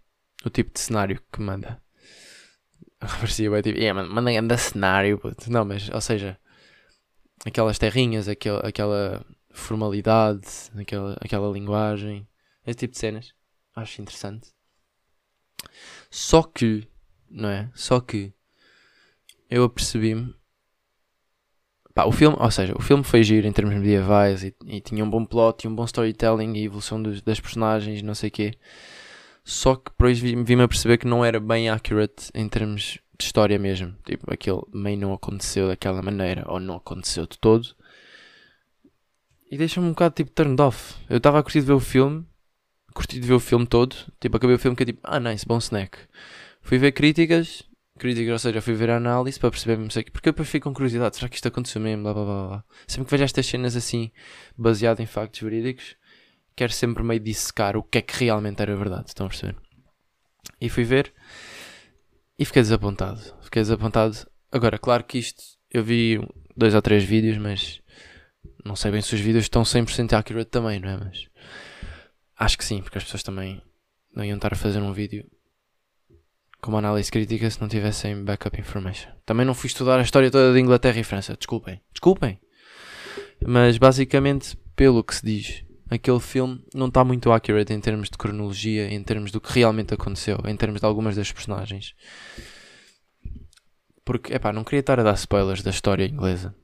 o 0.45 0.51
tipo 0.51 0.73
de 0.73 0.81
cenário 0.81 1.21
que 1.33 1.41
manda. 1.41 1.82
Parecia 2.99 3.51
bem 3.51 3.63
tipo, 3.63 3.79
yeah, 3.79 4.03
mandem 4.03 4.39
anda 4.39 4.57
cenário, 4.57 5.19
puto. 5.19 5.51
Não, 5.51 5.65
mas, 5.65 5.89
ou 5.91 6.01
seja, 6.01 6.39
aquelas 7.45 7.79
terrinhas, 7.79 8.29
aquel, 8.29 8.59
aquela 8.65 9.25
formalidade, 9.51 10.47
aquela, 10.77 11.17
aquela 11.21 11.53
linguagem, 11.53 12.27
esse 12.67 12.79
tipo 12.79 12.93
de 12.93 12.99
cenas. 12.99 13.35
Acho 13.75 14.03
interessante. 14.03 14.51
Só 16.11 16.43
que, 16.43 16.87
não 17.31 17.49
é? 17.49 17.71
Só 17.75 18.01
que 18.01 18.33
eu 19.49 19.65
apercebi-me. 19.65 20.35
Pá, 21.95 22.05
o 22.07 22.13
filme, 22.13 22.37
ou 22.39 22.51
seja, 22.51 22.75
o 22.75 22.81
filme 22.81 23.05
foi 23.05 23.23
giro 23.23 23.47
em 23.47 23.53
termos 23.53 23.75
medievais 23.75 24.43
e, 24.43 24.55
e 24.65 24.81
tinha 24.81 25.05
um 25.05 25.11
bom 25.11 25.27
plot 25.27 25.65
e 25.65 25.69
um 25.69 25.75
bom 25.75 25.85
storytelling 25.85 26.55
e 26.55 26.65
evolução 26.65 27.03
dos, 27.03 27.21
das 27.21 27.39
personagens, 27.39 28.03
não 28.03 28.15
sei 28.15 28.29
o 28.29 28.33
quê. 28.33 28.55
Só 29.45 29.75
que 29.75 29.91
depois 29.91 30.19
vi-me 30.19 30.63
a 30.63 30.69
perceber 30.69 30.99
que 30.99 31.07
não 31.07 31.25
era 31.25 31.41
bem 31.41 31.69
accurate 31.69 32.31
em 32.35 32.49
termos 32.49 32.99
de 33.19 33.25
história 33.25 33.59
mesmo. 33.59 33.97
Tipo, 34.05 34.33
aquele 34.33 34.63
meio 34.73 34.99
não 34.99 35.13
aconteceu 35.13 35.69
daquela 35.69 36.01
maneira, 36.03 36.45
ou 36.47 36.61
não 36.61 36.77
aconteceu 36.77 37.27
de 37.27 37.39
todo. 37.39 37.75
E 39.51 39.59
deixa-me 39.59 39.87
um 39.87 39.91
bocado 39.91 40.15
tipo 40.15 40.31
turned 40.31 40.61
off. 40.63 40.95
Eu 41.11 41.19
estava 41.19 41.39
a 41.39 41.43
curtir 41.43 41.61
de 41.61 41.67
ver 41.67 41.73
o 41.73 41.81
filme, 41.81 42.25
curti 42.95 43.19
de 43.21 43.27
ver 43.27 43.35
o 43.35 43.41
filme 43.41 43.67
todo. 43.67 43.95
Tipo, 44.21 44.37
acabei 44.37 44.57
o 44.57 44.59
filme 44.59 44.77
que 44.77 44.85
é 44.85 44.87
tipo, 44.87 45.01
ah, 45.03 45.21
nice, 45.21 45.47
bom 45.47 45.59
snack. 45.59 45.99
Fui 46.63 46.79
ver 46.79 46.93
críticas, 46.93 47.65
críticas, 47.99 48.33
ou 48.33 48.39
seja, 48.39 48.63
fui 48.63 48.75
ver 48.75 48.91
a 48.91 48.97
análise 48.97 49.39
para 49.39 49.51
perceber, 49.51 49.77
não 49.77 49.91
sei, 49.91 50.05
porque 50.05 50.29
eu 50.29 50.33
depois 50.33 50.49
fico 50.49 50.69
com 50.69 50.75
curiosidade, 50.75 51.17
será 51.17 51.29
que 51.29 51.35
isto 51.35 51.49
aconteceu 51.49 51.81
mesmo? 51.81 52.03
Blá, 52.03 52.15
blá, 52.15 52.25
blá, 52.25 52.49
blá. 52.49 52.65
Sempre 52.87 53.07
que 53.07 53.11
vejo 53.11 53.25
estas 53.25 53.47
cenas 53.47 53.77
assim, 53.77 54.11
baseado 54.57 55.01
em 55.01 55.07
factos 55.07 55.41
verídicos, 55.41 55.97
quero 56.55 56.73
sempre 56.73 57.03
meio 57.03 57.21
dissecar 57.21 57.77
o 57.77 57.83
que 57.83 57.99
é 57.99 58.03
que 58.03 58.25
realmente 58.25 58.61
era 58.61 58.77
verdade. 58.77 59.09
Estão 59.09 59.27
a 59.27 59.29
perceber? 59.29 59.57
E 60.61 60.69
fui 60.69 60.85
ver 60.85 61.13
e 62.39 62.45
fiquei 62.45 62.63
desapontado. 62.63 63.21
Fiquei 63.43 63.63
desapontado. 63.63 64.17
Agora, 64.51 64.79
claro 64.79 65.05
que 65.05 65.19
isto 65.19 65.43
eu 65.71 65.83
vi 65.83 66.21
dois 66.57 66.75
ou 66.75 66.83
três 66.83 67.05
vídeos, 67.05 67.39
mas 67.39 67.81
não 68.65 68.77
sei 68.77 68.91
bem 68.91 69.01
se 69.01 69.15
os 69.15 69.21
vídeos 69.21 69.45
estão 69.45 69.63
100% 69.63 70.13
accurate 70.13 70.51
também, 70.51 70.79
não 70.79 70.89
é? 70.89 70.97
Mas 70.97 71.27
acho 72.37 72.59
que 72.59 72.65
sim, 72.65 72.83
porque 72.83 72.99
as 72.99 73.05
pessoas 73.05 73.23
também 73.23 73.63
não 74.15 74.25
iam 74.25 74.37
estar 74.37 74.53
a 74.53 74.57
fazer 74.57 74.81
um 74.81 74.93
vídeo 74.93 75.27
com 76.61 76.71
uma 76.71 76.79
análise 76.79 77.11
crítica 77.11 77.51
se 77.51 77.61
não 77.61 77.69
tivessem 77.69 78.25
backup 78.25 78.59
information. 78.61 79.11
Também 79.27 79.45
não 79.45 79.55
fui 79.55 79.67
estudar 79.67 79.99
a 79.99 80.03
história 80.03 80.31
toda 80.31 80.53
de 80.53 80.61
Inglaterra 80.61 81.01
e 81.01 81.05
França, 81.05 81.37
desculpem, 81.37 81.81
desculpem. 81.93 82.39
Mas 83.45 83.79
basicamente, 83.79 84.57
pelo 84.77 85.03
que 85.03 85.15
se 85.15 85.27
diz, 85.27 85.65
aquele 85.93 86.21
filme 86.21 86.65
não 86.75 86.89
está 86.89 87.05
muito 87.05 87.31
accurate 87.31 87.73
em 87.73 87.81
termos 87.81 88.09
de 88.09 88.17
cronologia, 88.17 88.93
em 88.93 89.03
termos 89.03 89.31
do 89.31 89.41
que 89.41 89.53
realmente 89.53 89.93
aconteceu, 89.93 90.39
em 90.47 90.57
termos 90.57 90.81
de 90.81 90.87
algumas 90.87 91.15
das 91.15 91.31
personagens. 91.31 91.95
Porque, 94.05 94.33
epá, 94.33 94.53
não 94.53 94.65
queria 94.65 94.81
estar 94.81 94.99
a 94.99 95.03
dar 95.03 95.15
spoilers 95.15 95.63
da 95.63 95.71
história 95.71 96.07
inglesa, 96.07 96.55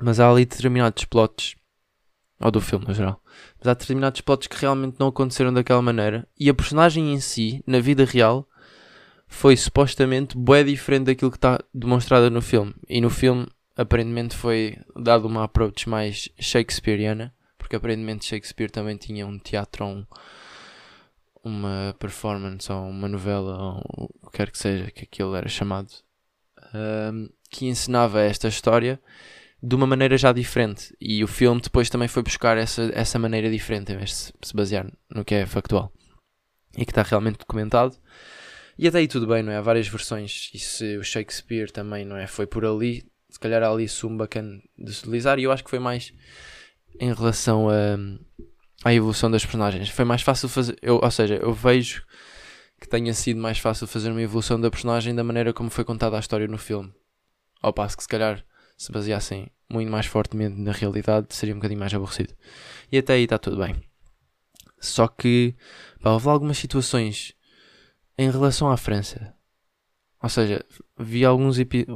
mas 0.00 0.20
há 0.20 0.30
ali 0.30 0.46
determinados 0.46 1.04
plots, 1.04 1.56
ou 2.40 2.50
do 2.50 2.60
filme 2.60 2.86
no 2.86 2.94
geral, 2.94 3.20
mas 3.58 3.66
há 3.66 3.74
determinados 3.74 4.20
plots 4.20 4.46
que 4.46 4.56
realmente 4.56 4.96
não 4.98 5.08
aconteceram 5.08 5.52
daquela 5.52 5.82
maneira, 5.82 6.26
e 6.38 6.48
a 6.48 6.54
personagem 6.54 7.12
em 7.12 7.20
si, 7.20 7.62
na 7.66 7.80
vida 7.80 8.04
real, 8.04 8.48
foi 9.26 9.56
supostamente 9.56 10.36
bué 10.36 10.62
diferente 10.62 11.06
daquilo 11.06 11.30
que 11.30 11.36
está 11.36 11.58
demonstrado 11.74 12.30
no 12.30 12.42
filme. 12.42 12.74
E 12.88 13.00
no 13.00 13.08
filme, 13.10 13.46
aparentemente, 13.74 14.36
foi 14.36 14.76
dado 14.94 15.26
uma 15.26 15.44
approach 15.44 15.88
mais 15.88 16.28
shakespeariana 16.38 17.34
porque 17.72 17.76
aparentemente 17.76 18.26
Shakespeare 18.26 18.70
também 18.70 18.98
tinha 18.98 19.26
um 19.26 19.38
teatro, 19.38 19.86
um, 19.86 20.04
uma 21.42 21.96
performance 21.98 22.70
ou 22.70 22.86
uma 22.86 23.08
novela, 23.08 23.56
ou 23.56 24.10
o 24.20 24.30
que 24.30 24.36
quer 24.36 24.50
que 24.50 24.58
seja 24.58 24.90
que 24.90 25.04
aquilo 25.04 25.34
era 25.34 25.48
chamado, 25.48 25.88
um, 26.74 27.30
que 27.48 27.66
ensinava 27.66 28.20
esta 28.20 28.46
história 28.46 29.00
de 29.62 29.74
uma 29.74 29.86
maneira 29.86 30.18
já 30.18 30.32
diferente. 30.32 30.94
E 31.00 31.24
o 31.24 31.26
filme 31.26 31.62
depois 31.62 31.88
também 31.88 32.08
foi 32.08 32.22
buscar 32.22 32.58
essa, 32.58 32.90
essa 32.92 33.18
maneira 33.18 33.50
diferente, 33.50 33.90
em 33.90 33.96
vez 33.96 34.10
de 34.10 34.46
se 34.46 34.54
basear 34.54 34.92
no 35.08 35.24
que 35.24 35.34
é 35.34 35.46
factual 35.46 35.90
e 36.76 36.84
que 36.84 36.90
está 36.90 37.02
realmente 37.02 37.38
documentado. 37.38 37.96
E 38.78 38.86
até 38.86 38.98
aí 38.98 39.08
tudo 39.08 39.26
bem, 39.26 39.42
não 39.42 39.52
é? 39.52 39.56
Há 39.56 39.62
várias 39.62 39.88
versões. 39.88 40.50
E 40.52 40.58
se 40.58 40.98
o 40.98 41.02
Shakespeare 41.02 41.70
também, 41.70 42.04
não 42.04 42.18
é? 42.18 42.26
Foi 42.26 42.46
por 42.46 42.66
ali, 42.66 43.02
se 43.30 43.40
calhar 43.40 43.62
ali 43.62 43.88
sumo 43.88 44.18
bacana 44.18 44.60
de 44.76 44.92
se 44.92 45.00
utilizar 45.00 45.38
e 45.38 45.44
eu 45.44 45.52
acho 45.52 45.64
que 45.64 45.70
foi 45.70 45.78
mais 45.78 46.12
em 46.98 47.12
relação 47.12 47.68
a, 47.68 47.96
à 48.84 48.94
evolução 48.94 49.30
das 49.30 49.44
personagens. 49.44 49.88
Foi 49.88 50.04
mais 50.04 50.22
fácil 50.22 50.48
fazer, 50.48 50.78
eu, 50.82 51.00
ou 51.02 51.10
seja, 51.10 51.36
eu 51.36 51.52
vejo 51.52 52.04
que 52.80 52.88
tenha 52.88 53.14
sido 53.14 53.40
mais 53.40 53.58
fácil 53.58 53.86
fazer 53.86 54.10
uma 54.10 54.22
evolução 54.22 54.60
da 54.60 54.70
personagem 54.70 55.14
da 55.14 55.22
maneira 55.22 55.52
como 55.52 55.70
foi 55.70 55.84
contada 55.84 56.16
a 56.16 56.20
história 56.20 56.48
no 56.48 56.58
filme. 56.58 56.92
Ao 57.60 57.72
passo 57.72 57.96
que 57.96 58.02
se 58.02 58.08
calhar 58.08 58.44
se 58.76 58.90
baseassem 58.90 59.50
muito 59.70 59.90
mais 59.90 60.06
fortemente 60.06 60.60
na 60.60 60.72
realidade 60.72 61.28
seria 61.30 61.54
um 61.54 61.58
bocadinho 61.58 61.78
mais 61.80 61.94
aborrecido. 61.94 62.34
E 62.90 62.98
até 62.98 63.14
aí 63.14 63.24
está 63.24 63.38
tudo 63.38 63.58
bem. 63.58 63.82
Só 64.80 65.06
que 65.06 65.54
pá, 66.02 66.10
houve 66.10 66.28
algumas 66.28 66.58
situações 66.58 67.34
em 68.18 68.30
relação 68.30 68.70
à 68.70 68.76
França. 68.76 69.32
Ou 70.20 70.28
seja, 70.28 70.64
vi 70.98 71.24
alguns 71.24 71.58
epi 71.58 71.86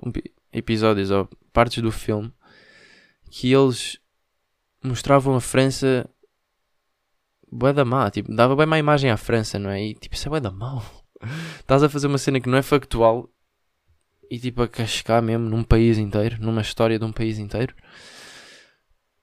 episódios 0.52 1.10
ou 1.10 1.28
partes 1.52 1.82
do 1.82 1.92
filme 1.92 2.32
que 3.30 3.52
eles 3.52 3.98
mostravam 4.86 5.34
a 5.34 5.40
França 5.40 6.08
bué 7.50 7.72
da 7.72 7.84
má, 7.84 8.10
tipo, 8.10 8.34
dava 8.34 8.56
bem 8.56 8.66
má 8.66 8.78
imagem 8.78 9.10
à 9.10 9.16
França, 9.16 9.58
não 9.58 9.70
é? 9.70 9.82
E 9.82 9.94
tipo, 9.94 10.14
isso 10.14 10.28
é 10.28 10.30
bué 10.30 10.40
da 10.40 10.50
mal. 10.50 10.82
Estás 11.60 11.82
a 11.82 11.88
fazer 11.88 12.06
uma 12.06 12.18
cena 12.18 12.40
que 12.40 12.48
não 12.48 12.58
é 12.58 12.62
factual 12.62 13.30
e 14.30 14.38
tipo 14.38 14.62
a 14.62 14.68
cascar 14.68 15.22
mesmo 15.22 15.48
num 15.48 15.62
país 15.62 15.98
inteiro, 15.98 16.36
numa 16.40 16.60
história 16.60 16.98
de 16.98 17.04
um 17.04 17.12
país 17.12 17.38
inteiro. 17.38 17.74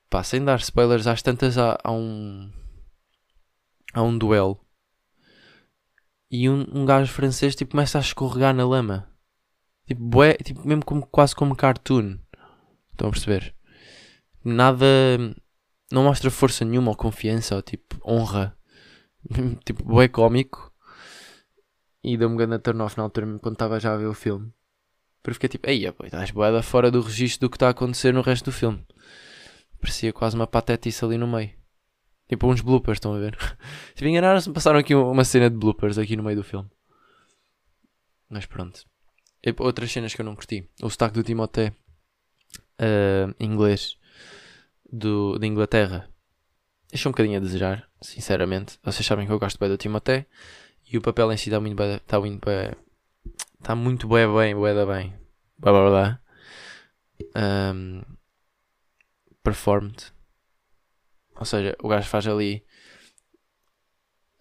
Pá, 0.09 0.23
sem 0.23 0.43
dar 0.43 0.59
spoilers, 0.59 1.07
às 1.07 1.21
tantas 1.21 1.57
há, 1.57 1.77
há 1.83 1.91
um. 1.91 2.51
Há 3.93 4.01
um 4.01 4.17
duelo. 4.17 4.59
E 6.29 6.49
um, 6.49 6.65
um 6.73 6.85
gajo 6.85 7.11
francês 7.11 7.55
tipo, 7.55 7.71
começa 7.71 7.97
a 7.97 8.01
escorregar 8.01 8.53
na 8.53 8.65
lama. 8.65 9.09
Tipo, 9.87 10.01
bué, 10.03 10.33
tipo 10.35 10.67
mesmo 10.67 10.85
como, 10.85 11.05
quase 11.05 11.35
como 11.35 11.55
cartoon. 11.55 12.17
Estão 12.91 13.07
a 13.07 13.11
perceber? 13.11 13.55
Nada. 14.43 14.85
Não 15.93 16.05
mostra 16.05 16.31
força 16.31 16.65
nenhuma 16.65 16.89
ou 16.89 16.97
confiança 16.97 17.55
ou 17.55 17.61
tipo 17.61 18.01
honra. 18.03 18.57
tipo, 19.63 19.83
bué 19.83 20.07
cómico. 20.07 20.73
E 22.03 22.17
deu-me 22.17 22.33
um 22.33 22.37
grande 22.37 22.57
turn 22.57 22.81
off 22.81 22.97
na 22.97 23.03
altura 23.03 23.37
quando 23.37 23.53
estava 23.53 23.79
já 23.79 23.93
a 23.93 23.97
ver 23.97 24.07
o 24.07 24.13
filme. 24.15 24.51
Porque 25.21 25.35
fiquei 25.35 25.49
tipo, 25.49 25.69
ei, 25.69 25.85
estás 25.85 26.31
boeda 26.31 26.63
fora 26.63 26.89
do 26.89 26.99
registro 26.99 27.41
do 27.41 27.51
que 27.51 27.57
está 27.57 27.67
a 27.67 27.69
acontecer 27.69 28.11
no 28.11 28.21
resto 28.21 28.45
do 28.45 28.51
filme. 28.51 28.83
Parecia 29.79 30.11
quase 30.11 30.35
uma 30.35 30.47
patetice 30.47 31.05
ali 31.05 31.15
no 31.15 31.27
meio. 31.27 31.51
Tipo 32.27 32.47
uns 32.47 32.61
bloopers, 32.61 32.95
estão 32.95 33.13
a 33.13 33.19
ver? 33.19 33.37
Se 33.93 34.03
me 34.03 34.09
enganaram-se, 34.09 34.49
passaram 34.49 34.79
aqui 34.79 34.95
uma 34.95 35.23
cena 35.23 35.47
de 35.47 35.55
bloopers 35.55 35.99
aqui 35.99 36.15
no 36.15 36.23
meio 36.23 36.37
do 36.37 36.43
filme. 36.43 36.67
Mas 38.27 38.47
pronto. 38.47 38.83
E 39.45 39.53
outras 39.59 39.91
cenas 39.91 40.15
que 40.15 40.21
eu 40.21 40.25
não 40.25 40.35
curti. 40.35 40.67
O 40.81 40.89
sotaque 40.89 41.13
do 41.13 41.23
Timothée 41.23 41.71
uh, 42.81 43.35
inglês 43.39 43.95
do, 44.93 45.39
de 45.39 45.47
Inglaterra. 45.47 46.07
Deixa 46.89 47.09
um 47.09 47.11
bocadinho 47.11 47.37
a 47.37 47.41
desejar, 47.41 47.89
sinceramente. 48.01 48.77
Vocês 48.83 49.05
sabem 49.05 49.25
que 49.25 49.31
eu 49.31 49.39
gosto 49.39 49.59
bem 49.59 49.67
do 49.67 49.77
Timothée. 49.77 50.27
E 50.91 50.97
o 50.97 51.01
papel 51.01 51.31
em 51.31 51.37
si 51.37 51.49
está 51.49 51.59
muito 51.59 51.75
bem, 51.75 51.95
está 51.95 52.19
muito 52.19 52.45
bem, 52.45 52.71
Está 53.63 53.75
muito 53.75 54.07
bem, 54.09 54.53
bué 54.53 54.73
da 54.73 54.85
bem. 54.85 55.13
Blá 55.57 55.71
blá 55.71 55.89
blá. 55.89 56.19
Um, 57.73 58.01
performed. 59.41 60.11
Ou 61.39 61.45
seja, 61.45 61.73
o 61.81 61.87
gajo 61.87 62.09
faz 62.09 62.27
ali. 62.27 62.65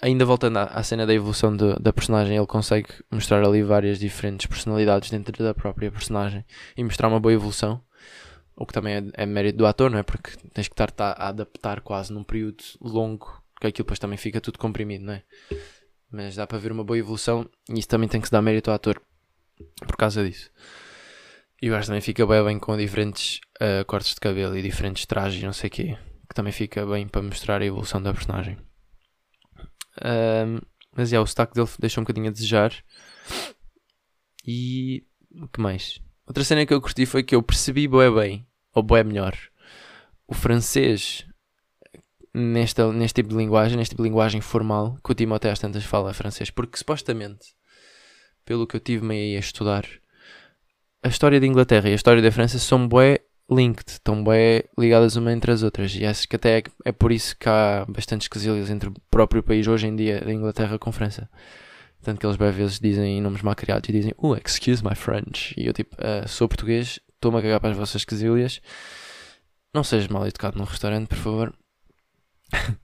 Ainda 0.00 0.24
voltando 0.24 0.58
à, 0.58 0.64
à 0.64 0.82
cena 0.82 1.06
da 1.06 1.14
evolução 1.14 1.56
de, 1.56 1.76
da 1.76 1.92
personagem, 1.92 2.36
ele 2.36 2.46
consegue 2.46 2.88
mostrar 3.12 3.44
ali 3.44 3.62
várias 3.62 4.00
diferentes 4.00 4.46
personalidades 4.46 5.08
dentro 5.08 5.44
da 5.44 5.54
própria 5.54 5.92
personagem 5.92 6.44
e 6.76 6.82
mostrar 6.82 7.06
uma 7.06 7.20
boa 7.20 7.32
evolução. 7.32 7.80
O 8.56 8.66
que 8.66 8.72
também 8.72 8.94
é, 8.94 9.22
é 9.22 9.26
mérito 9.26 9.58
do 9.58 9.66
ator, 9.66 9.90
não 9.90 9.98
é? 9.98 10.02
Porque 10.02 10.30
tens 10.52 10.68
que 10.68 10.74
estar 10.74 10.92
a 10.98 11.28
adaptar 11.28 11.80
quase 11.80 12.12
num 12.12 12.22
período 12.22 12.62
longo, 12.80 13.42
que 13.60 13.66
aquilo 13.66 13.84
depois 13.84 13.98
também 13.98 14.18
fica 14.18 14.40
tudo 14.40 14.58
comprimido, 14.58 15.04
não 15.04 15.14
é? 15.14 15.22
Mas 16.10 16.36
dá 16.36 16.46
para 16.46 16.58
ver 16.58 16.72
uma 16.72 16.84
boa 16.84 16.98
evolução 16.98 17.48
e 17.68 17.78
isso 17.78 17.88
também 17.88 18.08
tem 18.08 18.20
que 18.20 18.28
se 18.28 18.32
dar 18.32 18.42
mérito 18.42 18.70
ao 18.70 18.76
ator 18.76 19.00
por 19.86 19.96
causa 19.96 20.24
disso. 20.24 20.50
E 21.60 21.68
o 21.70 21.72
gajo 21.72 21.86
também 21.86 22.00
fica 22.00 22.26
bem, 22.26 22.44
bem 22.44 22.58
com 22.58 22.76
diferentes 22.76 23.40
uh, 23.60 23.84
cortes 23.86 24.14
de 24.14 24.20
cabelo 24.20 24.56
e 24.56 24.62
diferentes 24.62 25.06
trajes 25.06 25.40
e 25.40 25.46
não 25.46 25.52
sei 25.52 25.68
o 25.68 25.70
quê. 25.70 25.98
Que 26.28 26.34
também 26.34 26.52
fica 26.52 26.84
bem 26.84 27.06
para 27.06 27.22
mostrar 27.22 27.62
a 27.62 27.64
evolução 27.64 28.02
da 28.02 28.12
personagem. 28.12 28.58
Um, 30.04 30.58
mas 30.94 31.12
é, 31.12 31.20
o 31.20 31.26
sotaque 31.26 31.54
dele 31.54 31.68
deixa 31.78 32.00
um 32.00 32.04
bocadinho 32.04 32.28
a 32.28 32.32
desejar. 32.32 32.72
E 34.44 35.06
o 35.40 35.46
que 35.46 35.60
mais? 35.60 36.00
Outra 36.26 36.44
cena 36.44 36.64
que 36.64 36.72
eu 36.72 36.80
curti 36.80 37.04
foi 37.06 37.22
que 37.22 37.34
eu 37.34 37.42
percebi 37.42 37.88
bué 37.88 38.10
bem, 38.10 38.46
ou 38.74 38.82
bué 38.82 39.02
melhor, 39.02 39.36
o 40.26 40.34
francês 40.34 41.26
nesta, 42.32 42.92
neste 42.92 43.16
tipo 43.16 43.30
de 43.30 43.36
linguagem, 43.36 43.76
neste 43.76 43.90
tipo 43.90 44.02
de 44.02 44.08
linguagem 44.08 44.40
formal, 44.40 44.96
que 45.04 45.12
o 45.12 45.14
Timothée 45.14 45.50
às 45.50 45.58
tantas 45.58 45.84
fala 45.84 46.14
francês, 46.14 46.50
porque 46.50 46.78
supostamente 46.78 47.54
pelo 48.44 48.66
que 48.66 48.76
eu 48.76 48.80
tive 48.80 49.04
meio 49.04 49.36
a 49.36 49.40
estudar, 49.40 49.84
a 51.02 51.08
história 51.08 51.40
da 51.40 51.46
Inglaterra 51.46 51.88
e 51.88 51.92
a 51.92 51.96
história 51.96 52.22
da 52.22 52.32
França 52.32 52.58
são 52.58 52.86
bué 52.86 53.20
linked, 53.50 53.88
estão 53.88 54.22
bué 54.22 54.64
ligadas 54.78 55.16
uma 55.16 55.32
entre 55.32 55.50
as 55.50 55.62
outras. 55.62 55.94
E 55.94 56.04
acho 56.06 56.28
que 56.28 56.36
até 56.36 56.58
é, 56.58 56.62
é 56.86 56.92
por 56.92 57.12
isso 57.12 57.36
que 57.36 57.48
há 57.48 57.84
bastantes 57.88 58.28
quesilhas 58.28 58.70
entre 58.70 58.88
o 58.88 58.94
próprio 59.10 59.42
país 59.42 59.66
hoje 59.66 59.86
em 59.86 59.96
dia 59.96 60.20
da 60.20 60.32
Inglaterra 60.32 60.78
com 60.78 60.92
França. 60.92 61.28
Tanto 62.02 62.18
que 62.18 62.26
eles 62.26 62.36
bem 62.36 62.50
vezes 62.50 62.80
dizem 62.80 63.20
nomes 63.20 63.42
mal 63.42 63.54
criados 63.54 63.88
e 63.88 63.92
dizem, 63.92 64.12
oh, 64.18 64.34
excuse 64.34 64.82
my 64.82 64.94
French. 64.94 65.54
E 65.56 65.66
eu 65.66 65.72
tipo, 65.72 65.96
uh, 65.96 66.28
sou 66.28 66.48
português, 66.48 66.98
estou-me 67.14 67.38
a 67.38 67.42
cagar 67.42 67.60
para 67.60 67.70
as 67.70 67.76
vossas 67.76 68.04
quesilhas. 68.04 68.60
Não 69.72 69.84
sejas 69.84 70.08
mal 70.08 70.26
educado 70.26 70.58
num 70.58 70.64
restaurante, 70.64 71.08
por 71.08 71.16
favor. 71.16 71.54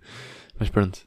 Mas 0.58 0.70
pronto. 0.70 1.00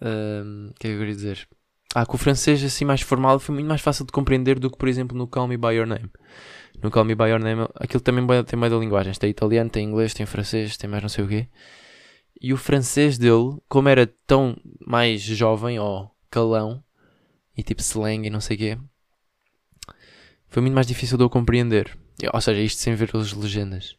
O 0.00 0.74
que 0.74 0.88
é 0.88 0.90
que 0.90 0.94
eu 0.94 0.98
queria 0.98 1.14
dizer? 1.14 1.48
Ah, 1.94 2.04
com 2.04 2.16
o 2.16 2.18
francês 2.18 2.62
assim 2.64 2.84
mais 2.84 3.02
formal 3.02 3.38
foi 3.38 3.54
muito 3.54 3.68
mais 3.68 3.80
fácil 3.80 4.04
de 4.04 4.12
compreender 4.12 4.58
do 4.58 4.70
que, 4.70 4.78
por 4.78 4.88
exemplo, 4.88 5.16
no 5.16 5.26
Call 5.26 5.46
Me 5.46 5.56
By 5.56 5.74
Your 5.74 5.86
Name. 5.86 6.10
No 6.82 6.90
Call 6.90 7.04
Me 7.04 7.14
By 7.14 7.28
Your 7.28 7.38
Name, 7.38 7.68
aquilo 7.76 8.00
também 8.00 8.26
tem 8.44 8.58
meio 8.58 8.72
de 8.72 8.78
linguagens. 8.78 9.18
Tem 9.18 9.30
italiano, 9.30 9.70
tem 9.70 9.84
inglês, 9.84 10.12
tem 10.14 10.26
francês, 10.26 10.76
tem 10.76 10.90
mais 10.90 11.02
não 11.02 11.08
sei 11.08 11.24
o 11.24 11.28
quê. 11.28 11.48
E 12.40 12.52
o 12.52 12.56
francês 12.56 13.18
dele, 13.18 13.58
como 13.68 13.88
era 13.88 14.06
tão 14.26 14.56
mais 14.84 15.20
jovem, 15.22 15.78
ou 15.78 16.10
calão, 16.30 16.82
e 17.56 17.62
tipo 17.62 17.80
slang 17.80 18.26
e 18.26 18.30
não 18.30 18.40
sei 18.40 18.56
o 18.56 18.58
quê, 18.58 18.78
foi 20.48 20.62
muito 20.62 20.74
mais 20.74 20.86
difícil 20.86 21.16
de 21.16 21.24
eu 21.24 21.30
compreender. 21.30 21.98
Ou 22.32 22.40
seja, 22.40 22.60
isto 22.60 22.80
sem 22.80 22.94
ver 22.94 23.10
as 23.16 23.32
legendas. 23.32 23.96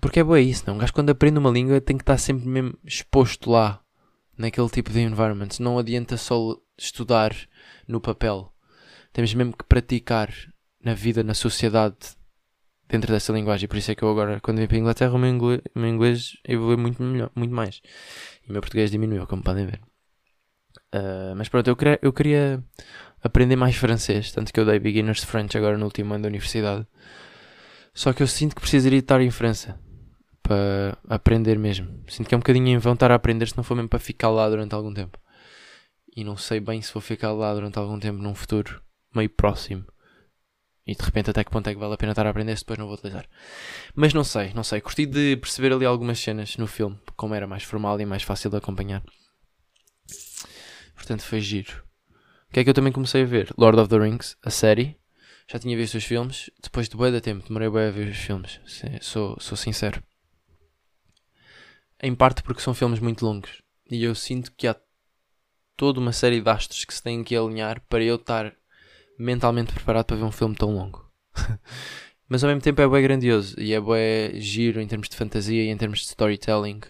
Porque 0.00 0.20
é 0.20 0.24
boa 0.24 0.40
isso, 0.40 0.64
não? 0.66 0.74
Um 0.74 0.78
gajo 0.78 0.92
quando 0.92 1.10
aprende 1.10 1.38
uma 1.38 1.50
língua 1.50 1.80
tem 1.80 1.96
que 1.96 2.02
estar 2.02 2.18
sempre 2.18 2.46
mesmo 2.46 2.78
exposto 2.84 3.50
lá 3.50 3.82
naquele 4.36 4.68
tipo 4.68 4.90
de 4.90 5.00
environment. 5.00 5.48
Não 5.58 5.78
adianta 5.78 6.16
só 6.16 6.56
estudar 6.76 7.34
no 7.88 8.00
papel. 8.00 8.52
Temos 9.12 9.32
mesmo 9.32 9.56
que 9.56 9.64
praticar 9.64 10.30
na 10.82 10.92
vida, 10.92 11.22
na 11.24 11.32
sociedade, 11.32 11.96
dentro 12.86 13.10
dessa 13.10 13.32
linguagem. 13.32 13.66
Por 13.66 13.78
isso 13.78 13.90
é 13.90 13.94
que 13.94 14.02
eu 14.02 14.10
agora, 14.10 14.40
quando 14.40 14.58
vim 14.58 14.66
para 14.66 14.76
a 14.76 14.80
Inglaterra, 14.80 15.14
o 15.14 15.18
meu 15.18 15.30
inglês, 15.30 15.62
meu 15.74 15.88
inglês 15.88 16.36
evoluiu 16.44 16.76
muito, 16.76 17.02
melhor, 17.02 17.30
muito 17.34 17.54
mais. 17.54 17.80
E 18.46 18.50
o 18.50 18.52
meu 18.52 18.60
português 18.60 18.90
diminuiu, 18.90 19.26
como 19.26 19.42
podem 19.42 19.64
ver. 19.66 19.80
Uh, 20.94 21.34
mas 21.34 21.48
pronto, 21.48 21.66
eu 21.66 21.74
queria, 21.74 21.98
eu 22.00 22.12
queria 22.12 22.62
aprender 23.20 23.56
mais 23.56 23.74
francês. 23.74 24.30
Tanto 24.30 24.52
que 24.52 24.60
eu 24.60 24.64
dei 24.64 24.78
Beginners 24.78 25.24
French 25.24 25.58
agora 25.58 25.76
no 25.76 25.86
último 25.86 26.14
ano 26.14 26.22
da 26.22 26.28
universidade. 26.28 26.86
Só 27.92 28.12
que 28.12 28.22
eu 28.22 28.26
sinto 28.28 28.54
que 28.54 28.60
precisaria 28.60 29.00
estar 29.00 29.20
em 29.20 29.30
França 29.30 29.78
para 30.42 30.96
aprender 31.08 31.58
mesmo. 31.58 32.04
Sinto 32.06 32.28
que 32.28 32.34
é 32.34 32.36
um 32.36 32.40
bocadinho 32.40 32.68
em 32.68 32.78
vão 32.78 32.92
estar 32.92 33.10
a 33.10 33.14
aprender 33.14 33.48
se 33.48 33.56
não 33.56 33.64
for 33.64 33.74
mesmo 33.74 33.88
para 33.88 33.98
ficar 33.98 34.30
lá 34.30 34.48
durante 34.48 34.74
algum 34.74 34.92
tempo. 34.94 35.18
E 36.16 36.22
não 36.22 36.36
sei 36.36 36.60
bem 36.60 36.80
se 36.80 36.92
vou 36.92 37.00
ficar 37.00 37.32
lá 37.32 37.52
durante 37.54 37.78
algum 37.78 37.98
tempo 37.98 38.22
num 38.22 38.34
futuro 38.34 38.80
meio 39.14 39.30
próximo. 39.30 39.84
E 40.86 40.94
de 40.94 41.02
repente 41.02 41.30
até 41.30 41.42
que 41.42 41.50
ponto 41.50 41.68
é 41.68 41.72
que 41.72 41.80
vale 41.80 41.94
a 41.94 41.96
pena 41.96 42.12
estar 42.12 42.26
a 42.26 42.30
aprender 42.30 42.56
se 42.56 42.62
depois 42.62 42.78
não 42.78 42.86
vou 42.86 42.94
utilizar. 42.94 43.26
Mas 43.96 44.12
não 44.12 44.22
sei, 44.22 44.52
não 44.54 44.62
sei. 44.62 44.80
Curti 44.80 45.06
de 45.06 45.36
perceber 45.38 45.72
ali 45.72 45.86
algumas 45.86 46.20
cenas 46.20 46.56
no 46.56 46.66
filme, 46.66 46.98
como 47.16 47.34
era 47.34 47.46
mais 47.46 47.62
formal 47.62 47.98
e 48.00 48.06
mais 48.06 48.22
fácil 48.22 48.50
de 48.50 48.58
acompanhar. 48.58 49.02
Portanto 50.94 51.22
foi 51.22 51.40
giro. 51.40 51.84
O 52.48 52.52
que 52.54 52.60
é 52.60 52.64
que 52.64 52.70
eu 52.70 52.74
também 52.74 52.92
comecei 52.92 53.22
a 53.22 53.26
ver? 53.26 53.52
Lord 53.58 53.78
of 53.80 53.88
the 53.88 53.98
Rings, 53.98 54.36
a 54.42 54.50
série. 54.50 54.96
Já 55.48 55.58
tinha 55.58 55.76
visto 55.76 55.96
os 55.96 56.04
filmes. 56.04 56.50
Depois 56.62 56.88
de 56.88 56.96
bué 56.96 57.10
da 57.10 57.20
tempo, 57.20 57.46
demorei 57.46 57.68
bué 57.68 57.88
a 57.88 57.90
ver 57.90 58.08
os 58.08 58.16
filmes. 58.16 58.60
Sou, 59.00 59.36
sou 59.40 59.56
sincero. 59.56 60.02
Em 62.02 62.14
parte 62.14 62.42
porque 62.42 62.62
são 62.62 62.74
filmes 62.74 63.00
muito 63.00 63.24
longos. 63.24 63.62
E 63.90 64.02
eu 64.04 64.14
sinto 64.14 64.52
que 64.52 64.66
há 64.66 64.76
toda 65.76 66.00
uma 66.00 66.12
série 66.12 66.40
de 66.40 66.48
astros 66.48 66.84
que 66.84 66.94
se 66.94 67.02
têm 67.02 67.24
que 67.24 67.36
alinhar 67.36 67.82
para 67.88 68.02
eu 68.02 68.16
estar 68.16 68.54
mentalmente 69.18 69.72
preparado 69.72 70.06
para 70.06 70.16
ver 70.16 70.24
um 70.24 70.32
filme 70.32 70.54
tão 70.54 70.74
longo. 70.74 71.10
Mas 72.28 72.42
ao 72.42 72.48
mesmo 72.48 72.62
tempo 72.62 72.80
é 72.80 72.88
bem 72.88 73.02
grandioso 73.02 73.60
e 73.60 73.74
é 73.74 73.80
bem 73.80 74.40
giro 74.40 74.80
em 74.80 74.86
termos 74.86 75.08
de 75.08 75.16
fantasia 75.16 75.62
e 75.62 75.68
em 75.68 75.76
termos 75.76 76.00
de 76.00 76.06
storytelling 76.06 76.80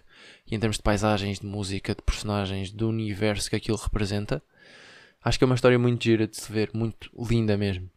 e 0.47 0.55
em 0.55 0.59
termos 0.59 0.77
de 0.77 0.83
paisagens, 0.83 1.41
de 1.41 1.47
música, 1.47 1.95
de 1.95 2.03
personagens, 2.03 2.71
do 2.71 2.89
universo 2.89 3.49
que 3.49 3.57
aquilo 3.57 3.77
representa. 3.77 4.43
Acho 5.23 5.39
que 5.39 5.45
é 5.45 5.47
uma 5.47 5.55
história 5.55 5.79
muito 5.79 6.05
gira 6.05 6.27
de 6.27 6.37
se 6.37 6.53
ver, 6.53 6.71
muito 6.75 7.11
linda 7.19 7.57
mesmo. 7.57 7.91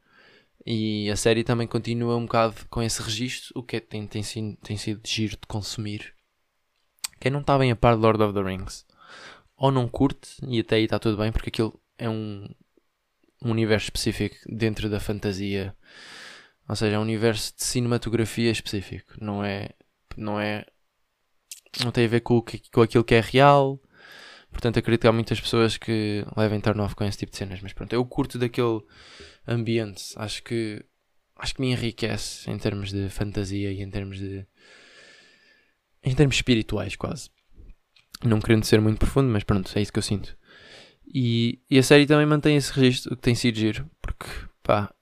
E 0.66 1.10
a 1.10 1.16
série 1.16 1.44
também 1.44 1.68
continua 1.68 2.18
um 2.18 2.26
bocado 2.26 2.56
com 2.70 2.82
esse 2.82 3.02
registro, 3.02 3.52
o 3.56 3.64
que 3.64 3.78
é, 3.78 3.80
tem, 3.80 4.06
tem, 4.08 4.24
sido, 4.24 4.58
tem 4.58 4.78
sido 4.78 5.02
giro 5.06 5.38
de 5.38 5.48
consumir. 5.48 6.14
Quem 7.20 7.32
não 7.32 7.42
está 7.42 7.58
bem 7.58 7.72
a 7.72 7.76
par 7.76 7.96
de 7.96 8.02
Lord 8.02 8.22
of 8.22 8.34
the 8.34 8.42
Rings, 8.42 8.86
ou 9.56 9.72
não 9.72 9.88
curte, 9.88 10.38
e 10.48 10.60
até 10.60 10.76
aí 10.76 10.84
está 10.84 11.00
tudo 11.00 11.18
bem, 11.18 11.32
porque 11.32 11.50
aquilo 11.50 11.80
é 11.98 12.10
um, 12.10 12.48
um 13.44 13.52
universo 13.52 13.86
específico 13.86 14.36
dentro 14.46 14.90
da 14.90 15.00
fantasia. 15.00 15.76
Ou 16.68 16.76
seja, 16.76 16.96
é 16.96 17.00
um 17.00 17.04
universo 17.04 17.56
de 17.56 17.64
cinematografia 17.64 18.52
específico. 18.52 19.14
Não 19.22 19.44
é. 19.44 19.70
Não 20.16 20.40
é. 20.40 20.66
Não 21.84 21.92
tem 21.92 22.06
a 22.06 22.08
ver 22.08 22.22
com, 22.22 22.44
com 22.72 22.82
aquilo 22.82 23.04
que 23.04 23.16
é 23.16 23.22
real. 23.22 23.80
Portanto, 24.52 24.80
acredito 24.80 25.02
que 25.02 25.08
há 25.08 25.12
muitas 25.12 25.40
pessoas 25.40 25.78
que 25.78 26.26
levem 26.36 26.60
turn 26.60 26.82
off 26.82 26.96
com 26.96 27.04
esse 27.04 27.18
tipo 27.18 27.32
de 27.32 27.38
cenas. 27.38 27.62
Mas 27.62 27.74
pronto, 27.74 27.94
eu 27.94 28.04
curto 28.06 28.38
daquele 28.38 28.82
ambiente. 29.48 30.14
Acho 30.16 30.44
que. 30.44 30.84
Acho 31.36 31.54
que 31.54 31.62
me 31.62 31.72
enriquece 31.72 32.50
em 32.50 32.58
termos 32.58 32.92
de 32.92 33.10
fantasia 33.10 33.72
e 33.72 33.82
em 33.82 33.90
termos 33.90 34.18
de. 34.18 34.46
Em 36.04 36.16
termos 36.16 36.36
espirituais, 36.36 36.96
quase. 36.96 37.30
Não 38.24 38.40
querendo 38.40 38.64
ser 38.64 38.82
muito 38.82 38.98
profundo, 38.98 39.30
mas 39.30 39.44
pronto, 39.44 39.72
é 39.76 39.82
isso 39.82 39.94
que 39.94 40.00
eu 40.00 40.04
sinto. 40.04 40.36
E, 41.14 41.62
e 41.70 41.78
a 41.78 41.84
série 41.84 42.06
também 42.06 42.26
mantém 42.26 42.58
esse 42.58 42.72
registro, 42.72 43.14
o 43.14 43.16
que 43.16 43.22
tem 43.22 43.36
sido 43.36 43.58
giro, 43.58 43.90
porque 44.02 44.26
pá, 44.64 44.94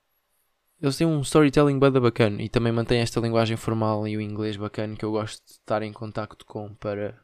eles 0.80 0.96
têm 0.96 1.06
um 1.06 1.20
storytelling 1.20 1.78
bada 1.78 2.00
bacana 2.00 2.42
e 2.42 2.48
também 2.48 2.72
mantém 2.72 3.00
esta 3.00 3.20
linguagem 3.20 3.56
formal 3.56 4.06
e 4.06 4.16
o 4.16 4.20
inglês 4.20 4.56
bacana 4.56 4.96
que 4.96 5.04
eu 5.04 5.10
gosto 5.10 5.44
de 5.44 5.52
estar 5.52 5.82
em 5.82 5.92
contacto 5.92 6.44
com 6.44 6.74
para 6.74 7.18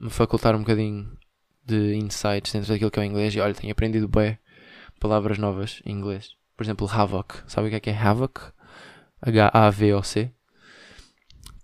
me 0.00 0.10
facultar 0.10 0.54
um 0.54 0.60
bocadinho 0.60 1.16
de 1.64 1.94
insights 1.96 2.52
dentro 2.52 2.72
daquilo 2.72 2.90
que 2.90 2.98
é 2.98 3.02
o 3.02 3.04
inglês. 3.04 3.34
E 3.34 3.40
olha, 3.40 3.54
tenho 3.54 3.72
aprendido 3.72 4.08
bem 4.08 4.38
palavras 4.98 5.38
novas 5.38 5.82
em 5.84 5.92
inglês. 5.92 6.36
Por 6.56 6.64
exemplo, 6.64 6.88
havoc. 6.90 7.42
Sabe 7.46 7.68
o 7.68 7.70
que 7.70 7.76
é 7.76 7.80
que 7.80 7.90
é 7.90 7.96
havoc? 7.96 8.40
H-A-V-O-C. 9.20 10.32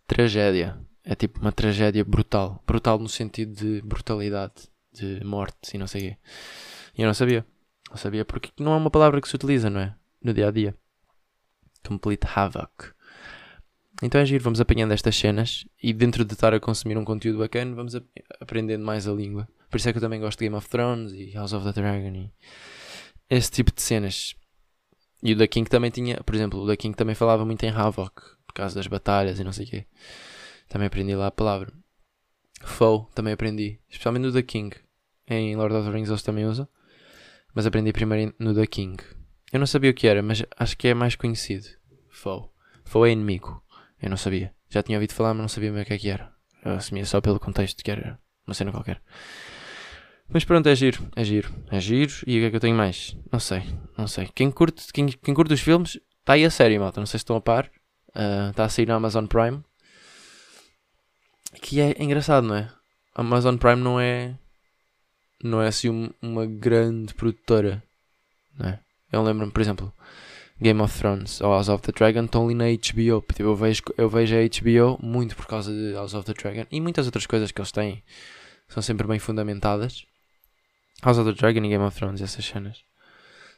Tragédia. 0.06 0.78
É 1.02 1.14
tipo 1.14 1.40
uma 1.40 1.52
tragédia 1.52 2.04
brutal. 2.04 2.62
Brutal 2.66 2.98
no 2.98 3.08
sentido 3.08 3.54
de 3.54 3.80
brutalidade 3.82 4.68
de 4.92 5.24
morte 5.24 5.74
e 5.74 5.78
não 5.78 5.86
sei 5.86 6.00
o 6.00 6.04
quê. 6.04 6.18
E 6.98 7.02
eu 7.02 7.06
não 7.06 7.14
sabia. 7.14 7.46
Não 7.90 7.96
sabia 7.96 8.24
porque 8.24 8.50
não 8.58 8.72
é 8.72 8.76
uma 8.76 8.90
palavra 8.90 9.20
que 9.20 9.28
se 9.28 9.34
utiliza, 9.34 9.70
não 9.70 9.80
é? 9.80 9.94
No 10.24 10.34
dia 10.34 10.48
a 10.48 10.50
dia. 10.50 10.74
Complete 11.86 12.26
havoc. 12.34 12.94
Então 14.02 14.20
é 14.20 14.26
giro, 14.26 14.42
vamos 14.42 14.60
apanhando 14.60 14.92
estas 14.92 15.14
cenas 15.14 15.66
e 15.80 15.92
dentro 15.92 16.24
de 16.24 16.32
estar 16.32 16.52
a 16.52 16.58
consumir 16.58 16.98
um 16.98 17.04
conteúdo 17.04 17.38
bacana, 17.38 17.76
vamos 17.76 17.94
aprendendo 18.40 18.84
mais 18.84 19.06
a 19.06 19.12
língua. 19.12 19.46
Por 19.70 19.76
isso 19.76 19.88
é 19.88 19.92
que 19.92 19.98
eu 19.98 20.02
também 20.02 20.20
gosto 20.20 20.38
de 20.38 20.46
Game 20.46 20.56
of 20.56 20.68
Thrones 20.68 21.12
e 21.12 21.30
House 21.32 21.52
of 21.52 21.64
the 21.64 21.72
Dragon 21.72 22.14
e 22.16 22.32
esse 23.28 23.50
tipo 23.50 23.72
de 23.72 23.82
cenas. 23.82 24.34
E 25.22 25.32
o 25.32 25.36
da 25.36 25.46
King 25.46 25.68
também 25.68 25.90
tinha, 25.90 26.22
por 26.22 26.34
exemplo, 26.34 26.60
o 26.60 26.66
da 26.66 26.76
King 26.76 26.96
também 26.96 27.14
falava 27.14 27.44
muito 27.44 27.62
em 27.64 27.70
Havoc, 27.70 28.14
por 28.46 28.54
causa 28.54 28.74
das 28.74 28.86
batalhas 28.86 29.38
e 29.38 29.44
não 29.44 29.52
sei 29.52 29.66
o 29.66 29.68
quê. 29.68 29.86
Também 30.68 30.86
aprendi 30.86 31.14
lá 31.14 31.28
a 31.28 31.30
palavra. 31.30 31.72
Foe 32.62 33.06
também 33.14 33.32
aprendi, 33.32 33.78
especialmente 33.88 34.24
no 34.24 34.32
The 34.32 34.42
King. 34.42 34.76
Em 35.26 35.56
Lord 35.56 35.74
of 35.74 35.88
the 35.88 35.94
Rings 35.94 36.08
eles 36.08 36.22
também 36.22 36.46
usam. 36.46 36.68
Mas 37.54 37.66
aprendi 37.66 37.92
primeiro 37.92 38.34
no 38.38 38.54
The 38.54 38.66
King. 38.66 38.96
Eu 39.54 39.60
não 39.60 39.68
sabia 39.68 39.92
o 39.92 39.94
que 39.94 40.08
era, 40.08 40.20
mas 40.20 40.42
acho 40.58 40.76
que 40.76 40.88
é 40.88 40.94
mais 40.94 41.14
conhecido. 41.14 41.68
Foe. 42.10 42.48
Foe 42.84 43.08
é 43.08 43.12
inimigo. 43.12 43.62
Eu 44.02 44.10
não 44.10 44.16
sabia. 44.16 44.52
Já 44.68 44.82
tinha 44.82 44.98
ouvido 44.98 45.12
falar, 45.12 45.32
mas 45.32 45.42
não 45.42 45.48
sabia 45.48 45.70
bem 45.70 45.82
o 45.82 45.86
que 45.86 45.92
é 45.92 45.98
que 45.98 46.10
era. 46.10 46.32
Eu 46.64 46.72
assumia 46.72 47.06
só 47.06 47.20
pelo 47.20 47.38
contexto 47.38 47.84
que 47.84 47.88
era 47.88 48.18
uma 48.44 48.52
cena 48.52 48.72
qualquer. 48.72 49.00
Mas 50.28 50.44
pronto, 50.44 50.68
é 50.68 50.74
giro, 50.74 51.08
é 51.14 51.22
giro, 51.22 51.54
é 51.70 51.78
giro. 51.78 52.12
E 52.26 52.36
o 52.36 52.40
que 52.40 52.46
é 52.46 52.50
que 52.50 52.56
eu 52.56 52.60
tenho 52.60 52.76
mais? 52.76 53.16
Não 53.30 53.38
sei, 53.38 53.62
não 53.96 54.08
sei. 54.08 54.28
Quem 54.34 54.50
curte, 54.50 54.92
quem, 54.92 55.06
quem 55.06 55.32
curte 55.32 55.54
os 55.54 55.60
filmes, 55.60 56.00
está 56.18 56.32
aí 56.32 56.44
a 56.44 56.50
série, 56.50 56.76
malta. 56.76 57.00
Não 57.00 57.06
sei 57.06 57.18
se 57.18 57.22
estão 57.22 57.36
a 57.36 57.40
par. 57.40 57.70
Está 58.08 58.64
uh, 58.64 58.66
a 58.66 58.68
sair 58.68 58.88
na 58.88 58.96
Amazon 58.96 59.26
Prime. 59.26 59.62
Que 61.62 61.80
é 61.80 62.02
engraçado, 62.02 62.44
não 62.44 62.56
é? 62.56 62.72
A 63.14 63.20
Amazon 63.20 63.56
Prime 63.56 63.80
não 63.80 64.00
é 64.00 64.36
não 65.44 65.62
é 65.62 65.68
assim 65.68 65.90
um, 65.90 66.10
uma 66.20 66.44
grande 66.44 67.14
produtora. 67.14 67.80
Não 68.58 68.68
é? 68.68 68.83
Eu 69.14 69.22
lembro-me, 69.22 69.52
por 69.52 69.60
exemplo, 69.60 69.92
Game 70.60 70.80
of 70.80 70.98
Thrones 70.98 71.40
ou 71.40 71.50
House 71.52 71.68
of 71.68 71.82
the 71.82 71.92
Dragon 71.92 72.24
estão 72.24 72.44
ali 72.44 72.54
na 72.54 72.64
HBO. 72.64 73.24
Tipo, 73.32 73.42
eu, 73.42 73.56
vejo, 73.56 73.82
eu 73.96 74.08
vejo 74.08 74.34
a 74.36 74.40
HBO 74.40 74.98
muito 75.04 75.36
por 75.36 75.46
causa 75.46 75.72
de 75.72 75.92
House 75.94 76.14
of 76.14 76.24
the 76.24 76.34
Dragon 76.34 76.66
e 76.70 76.80
muitas 76.80 77.06
outras 77.06 77.26
coisas 77.26 77.50
que 77.50 77.60
eles 77.60 77.72
têm 77.72 78.02
são 78.68 78.82
sempre 78.82 79.06
bem 79.06 79.18
fundamentadas. 79.18 80.04
House 81.02 81.18
of 81.18 81.32
the 81.32 81.38
Dragon 81.38 81.64
e 81.64 81.68
Game 81.68 81.84
of 81.84 81.96
Thrones, 81.96 82.20
essas 82.20 82.44
cenas 82.44 82.82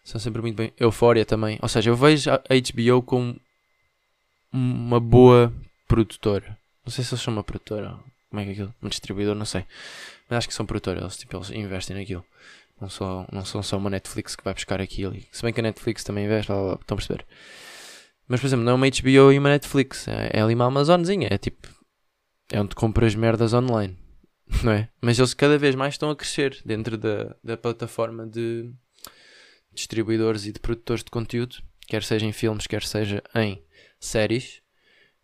são 0.06 0.20
sempre 0.20 0.40
muito 0.40 0.56
bem. 0.56 0.72
Euphoria 0.78 1.24
também. 1.26 1.58
Ou 1.60 1.68
seja, 1.68 1.90
eu 1.90 1.96
vejo 1.96 2.30
a 2.30 2.38
HBO 2.38 3.02
como 3.02 3.40
uma 4.52 5.00
boa 5.00 5.52
produtora. 5.88 6.56
Não 6.84 6.92
sei 6.92 7.02
se 7.02 7.12
eles 7.12 7.22
são 7.22 7.32
uma 7.32 7.42
produtora. 7.42 7.98
Como 8.30 8.40
é 8.40 8.44
que 8.44 8.50
é 8.50 8.52
aquilo? 8.52 8.74
Um 8.80 8.88
distribuidor, 8.88 9.34
não 9.34 9.44
sei. 9.44 9.64
Mas 10.28 10.38
acho 10.38 10.48
que 10.48 10.54
são 10.54 10.64
produtores, 10.64 11.02
eles, 11.02 11.16
tipo, 11.16 11.36
eles 11.36 11.50
investem 11.50 11.96
naquilo. 11.96 12.24
Não, 12.80 12.88
só, 12.90 13.26
não 13.32 13.44
são 13.44 13.62
só 13.62 13.78
uma 13.78 13.88
Netflix 13.88 14.36
que 14.36 14.44
vai 14.44 14.52
buscar 14.52 14.80
aquilo. 14.80 15.16
Se 15.32 15.42
bem 15.42 15.52
que 15.52 15.60
a 15.60 15.62
Netflix 15.62 16.04
também 16.04 16.26
investe, 16.26 16.52
estão 16.52 16.72
a 16.72 16.96
perceber. 16.96 17.26
Mas, 18.28 18.40
por 18.40 18.46
exemplo, 18.46 18.64
não 18.64 18.72
é 18.72 18.74
uma 18.74 18.86
HBO 18.88 19.32
e 19.32 19.38
uma 19.38 19.48
Netflix. 19.48 20.06
É, 20.08 20.30
é 20.34 20.42
ali 20.42 20.54
uma 20.54 20.66
Amazonzinha. 20.66 21.28
É 21.30 21.38
tipo. 21.38 21.68
É 22.50 22.60
onde 22.60 22.74
compras 22.74 23.14
merdas 23.14 23.52
online. 23.52 23.96
Não 24.62 24.72
é? 24.72 24.88
Mas 25.00 25.18
eles 25.18 25.34
cada 25.34 25.58
vez 25.58 25.74
mais 25.74 25.94
estão 25.94 26.10
a 26.10 26.16
crescer 26.16 26.60
dentro 26.64 26.96
da, 26.96 27.34
da 27.42 27.56
plataforma 27.56 28.24
de 28.24 28.72
distribuidores 29.72 30.46
e 30.46 30.52
de 30.52 30.60
produtores 30.60 31.02
de 31.02 31.10
conteúdo. 31.10 31.56
Quer 31.88 32.04
seja 32.04 32.24
em 32.24 32.32
filmes, 32.32 32.66
quer 32.68 32.82
seja 32.84 33.22
em 33.34 33.60
séries. 33.98 34.62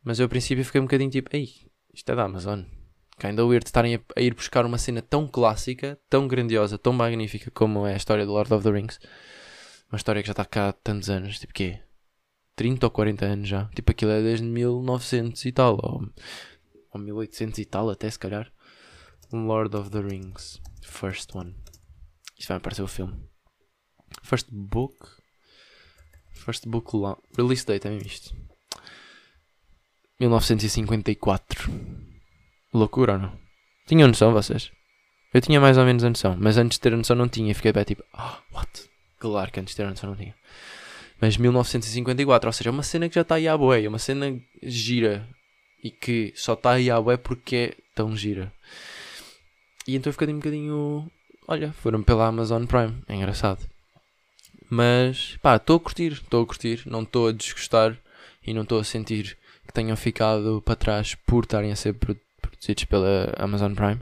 Mas 0.02 0.18
eu, 0.18 0.26
a 0.26 0.28
princípio, 0.28 0.64
fiquei 0.64 0.80
um 0.80 0.84
bocadinho 0.84 1.10
tipo: 1.10 1.28
Ei, 1.32 1.48
isto 1.94 2.10
é 2.10 2.16
da 2.16 2.24
Amazon 2.24 2.62
Kinda 3.22 3.46
weird 3.46 3.64
estarem 3.64 3.94
a, 3.94 4.00
a, 4.16 4.20
ir 4.20 4.35
buscar 4.35 4.66
uma 4.66 4.76
cena 4.78 5.00
tão 5.00 5.28
clássica, 5.28 5.96
tão 6.11 6.26
grandiosa, 6.26 6.76
tão 6.76 6.92
magnífica 6.92 7.52
como 7.52 7.87
é 7.87 7.94
a 7.94 7.96
história 7.96 8.26
do 8.26 8.32
Lord 8.32 8.52
of 8.52 8.64
the 8.64 8.70
Rings. 8.72 8.98
Uma 9.88 9.96
história 9.96 10.20
que 10.20 10.26
já 10.26 10.32
está 10.32 10.44
cá 10.44 10.70
há 10.70 10.72
tantos 10.72 11.08
anos, 11.08 11.38
tipo 11.38 11.52
quê? 11.52 11.78
30 12.56 12.85
ou 12.85 12.90
40 12.90 13.24
anos 13.24 13.48
já. 13.48 13.66
Tipo 13.76 13.92
aquilo 13.92 14.11
é 14.11 14.20
desde 14.20 14.44
1900 14.44 15.44
e 15.44 15.52
tal, 15.52 15.78
ou, 15.80 16.02
ou 16.92 17.00
1800 17.00 17.61
e 17.61 17.64
tal 17.64 17.90
até 17.90 18.11
se 18.11 18.18
calhar. 18.18 18.52
Lord 19.32 19.76
of 19.76 19.90
the 19.90 20.00
Rings, 20.00 20.61
first 20.82 21.32
one. 21.32 21.54
Isto 22.37 22.48
vai 22.48 22.56
aparecer 22.56 22.82
o 22.82 22.88
filme. 22.88 23.22
First 24.24 24.48
book. 24.50 24.96
First 26.32 26.66
book 26.66 26.96
long. 26.96 27.18
Release 27.38 27.64
date 27.64 27.87
é 27.87 27.90
mesmo 27.90 28.08
isto. 28.08 28.37
1954. 30.18 32.12
Loucura 32.72 33.14
ou 33.14 33.18
não? 33.18 33.38
Tinham 33.87 34.08
noção 34.08 34.32
vocês? 34.32 34.72
Eu 35.35 35.40
tinha 35.40 35.61
mais 35.61 35.76
ou 35.76 35.85
menos 35.85 36.04
a 36.04 36.08
noção, 36.08 36.37
mas 36.38 36.56
antes 36.56 36.78
de 36.78 36.80
ter 36.80 36.94
a 36.94 36.96
noção 36.96 37.16
não 37.16 37.28
tinha. 37.28 37.54
Fiquei 37.54 37.72
bem 37.72 37.85
tipo, 37.85 38.02
ah, 38.12 38.38
oh, 38.50 38.56
what? 38.56 38.90
Claro 39.18 39.50
que 39.50 39.61
antes 39.61 39.72
de 39.72 39.76
ter 39.76 39.85
a 39.85 39.90
noção 39.90 40.11
não 40.11 40.16
tinha. 40.16 40.35
Mas 41.20 41.37
1954, 41.37 42.48
ou 42.48 42.52
seja, 42.52 42.70
é 42.70 42.72
uma 42.72 42.82
cena 42.82 43.08
que 43.08 43.14
já 43.14 43.20
está 43.20 43.37
aí 43.37 43.46
à 43.46 43.56
boé, 43.56 43.85
é 43.85 43.88
uma 43.88 43.98
cena 43.98 44.40
gira 44.62 45.28
e 45.82 45.90
que 45.90 46.32
só 46.35 46.54
está 46.54 46.72
aí 46.72 46.90
à 46.90 47.00
boé 47.00 47.16
porque 47.16 47.56
é 47.56 47.74
tão 47.94 48.16
gira. 48.16 48.52
E 49.87 49.94
então 49.94 50.11
eu 50.11 50.14
fiquei 50.14 50.28
um 50.28 50.38
bocadinho. 50.38 51.11
Olha, 51.46 51.72
foram 51.72 52.02
pela 52.02 52.26
Amazon 52.26 52.64
Prime, 52.64 53.02
é 53.06 53.14
engraçado. 53.14 53.68
Mas 54.70 55.37
pá, 55.42 55.56
estou 55.56 55.76
a 55.76 55.80
curtir, 55.80 56.12
estou 56.12 56.42
a 56.42 56.46
curtir, 56.46 56.82
não 56.87 57.02
estou 57.02 57.28
a 57.28 57.32
desgostar 57.32 57.98
e 58.46 58.54
não 58.54 58.62
estou 58.62 58.80
a 58.80 58.85
sentir 58.85 59.37
que 59.66 59.72
tenham 59.72 59.96
ficado 59.96 60.62
para 60.64 60.76
trás 60.76 61.14
por 61.14 61.44
estarem 61.44 61.70
a 61.70 61.76
ser 61.76 61.92
produzidos 61.94 62.31
pela 62.88 63.33
Amazon 63.38 63.75
Prime. 63.75 64.01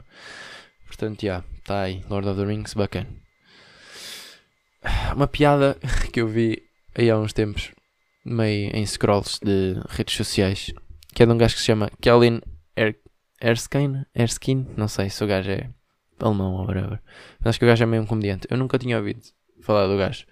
Portanto, 0.85 1.21
já, 1.21 1.27
yeah, 1.27 1.45
está 1.57 1.81
aí, 1.81 2.03
Lord 2.09 2.27
of 2.27 2.39
the 2.39 2.45
Rings, 2.45 2.73
bacana. 2.73 3.07
Uma 5.15 5.27
piada 5.27 5.77
que 6.13 6.21
eu 6.21 6.27
vi 6.27 6.61
aí 6.95 7.09
há 7.09 7.17
uns 7.17 7.33
tempos, 7.33 7.71
meio 8.23 8.75
em 8.75 8.85
scrolls 8.85 9.39
de 9.43 9.81
redes 9.89 10.15
sociais, 10.15 10.71
que 11.13 11.23
é 11.23 11.25
de 11.25 11.31
um 11.31 11.37
gajo 11.37 11.55
que 11.55 11.59
se 11.61 11.65
chama 11.65 11.89
Kellen 12.01 12.41
er 12.75 12.97
Erskine? 13.41 14.05
Erskine? 14.13 14.67
Não 14.77 14.87
sei 14.87 15.09
se 15.09 15.23
o 15.23 15.27
gajo 15.27 15.49
é 15.49 15.69
alemão 16.19 16.53
ou 16.53 16.67
whatever. 16.67 17.01
Mas 17.39 17.49
acho 17.49 17.59
que 17.59 17.65
o 17.65 17.67
gajo 17.67 17.83
é 17.83 17.87
meio 17.87 18.03
um 18.03 18.05
comediante. 18.05 18.47
Eu 18.49 18.57
nunca 18.57 18.77
tinha 18.77 18.97
ouvido 18.97 19.21
falar 19.61 19.87
do 19.87 19.97
gajo. 19.97 20.25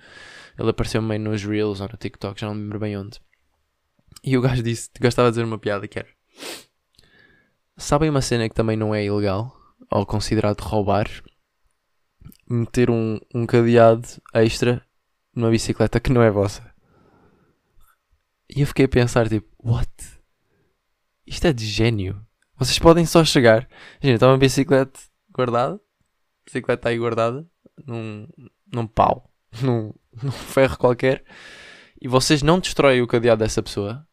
Ele 0.57 0.69
apareceu 0.69 1.01
meio 1.01 1.19
nos 1.19 1.43
Reels 1.43 1.81
ou 1.81 1.87
no 1.87 1.97
TikTok, 1.97 2.39
já 2.39 2.47
não 2.47 2.53
me 2.53 2.61
lembro 2.61 2.79
bem 2.79 2.95
onde. 2.95 3.19
E 4.23 4.37
o 4.37 4.41
gajo 4.41 4.61
disse, 4.61 4.89
gostava 4.99 5.29
de 5.29 5.33
dizer 5.33 5.45
uma 5.45 5.57
piada 5.57 5.87
que 5.87 5.97
era 5.97 6.07
Sabem 7.79 8.09
uma 8.09 8.21
cena 8.21 8.49
que 8.49 8.53
também 8.53 8.75
não 8.75 8.93
é 8.93 9.05
ilegal, 9.05 9.55
ou 9.89 10.05
considerado 10.05 10.59
roubar? 10.59 11.07
Meter 12.45 12.89
um, 12.89 13.17
um 13.33 13.45
cadeado 13.45 14.05
extra 14.33 14.85
numa 15.33 15.49
bicicleta 15.49 15.97
que 15.97 16.11
não 16.11 16.21
é 16.21 16.29
vossa. 16.29 16.75
E 18.53 18.59
eu 18.59 18.67
fiquei 18.67 18.83
a 18.83 18.89
pensar, 18.89 19.29
tipo, 19.29 19.47
what? 19.63 19.89
Isto 21.25 21.47
é 21.47 21.53
de 21.53 21.65
gênio. 21.65 22.21
Vocês 22.57 22.77
podem 22.77 23.05
só 23.05 23.23
chegar. 23.23 23.65
Gente, 24.01 24.15
está 24.15 24.27
uma 24.27 24.37
bicicleta 24.37 24.99
guardada. 25.31 25.75
A 25.75 26.45
bicicleta 26.45 26.81
está 26.81 26.89
aí 26.89 26.97
guardada. 26.97 27.47
Num, 27.87 28.27
num 28.73 28.87
pau. 28.87 29.31
Num, 29.63 29.93
num 30.21 30.31
ferro 30.31 30.77
qualquer. 30.77 31.23
e 32.01 32.09
vocês 32.09 32.43
não 32.43 32.59
destroem 32.59 33.01
o 33.01 33.07
cadeado 33.07 33.39
dessa 33.39 33.63
pessoa, 33.63 34.05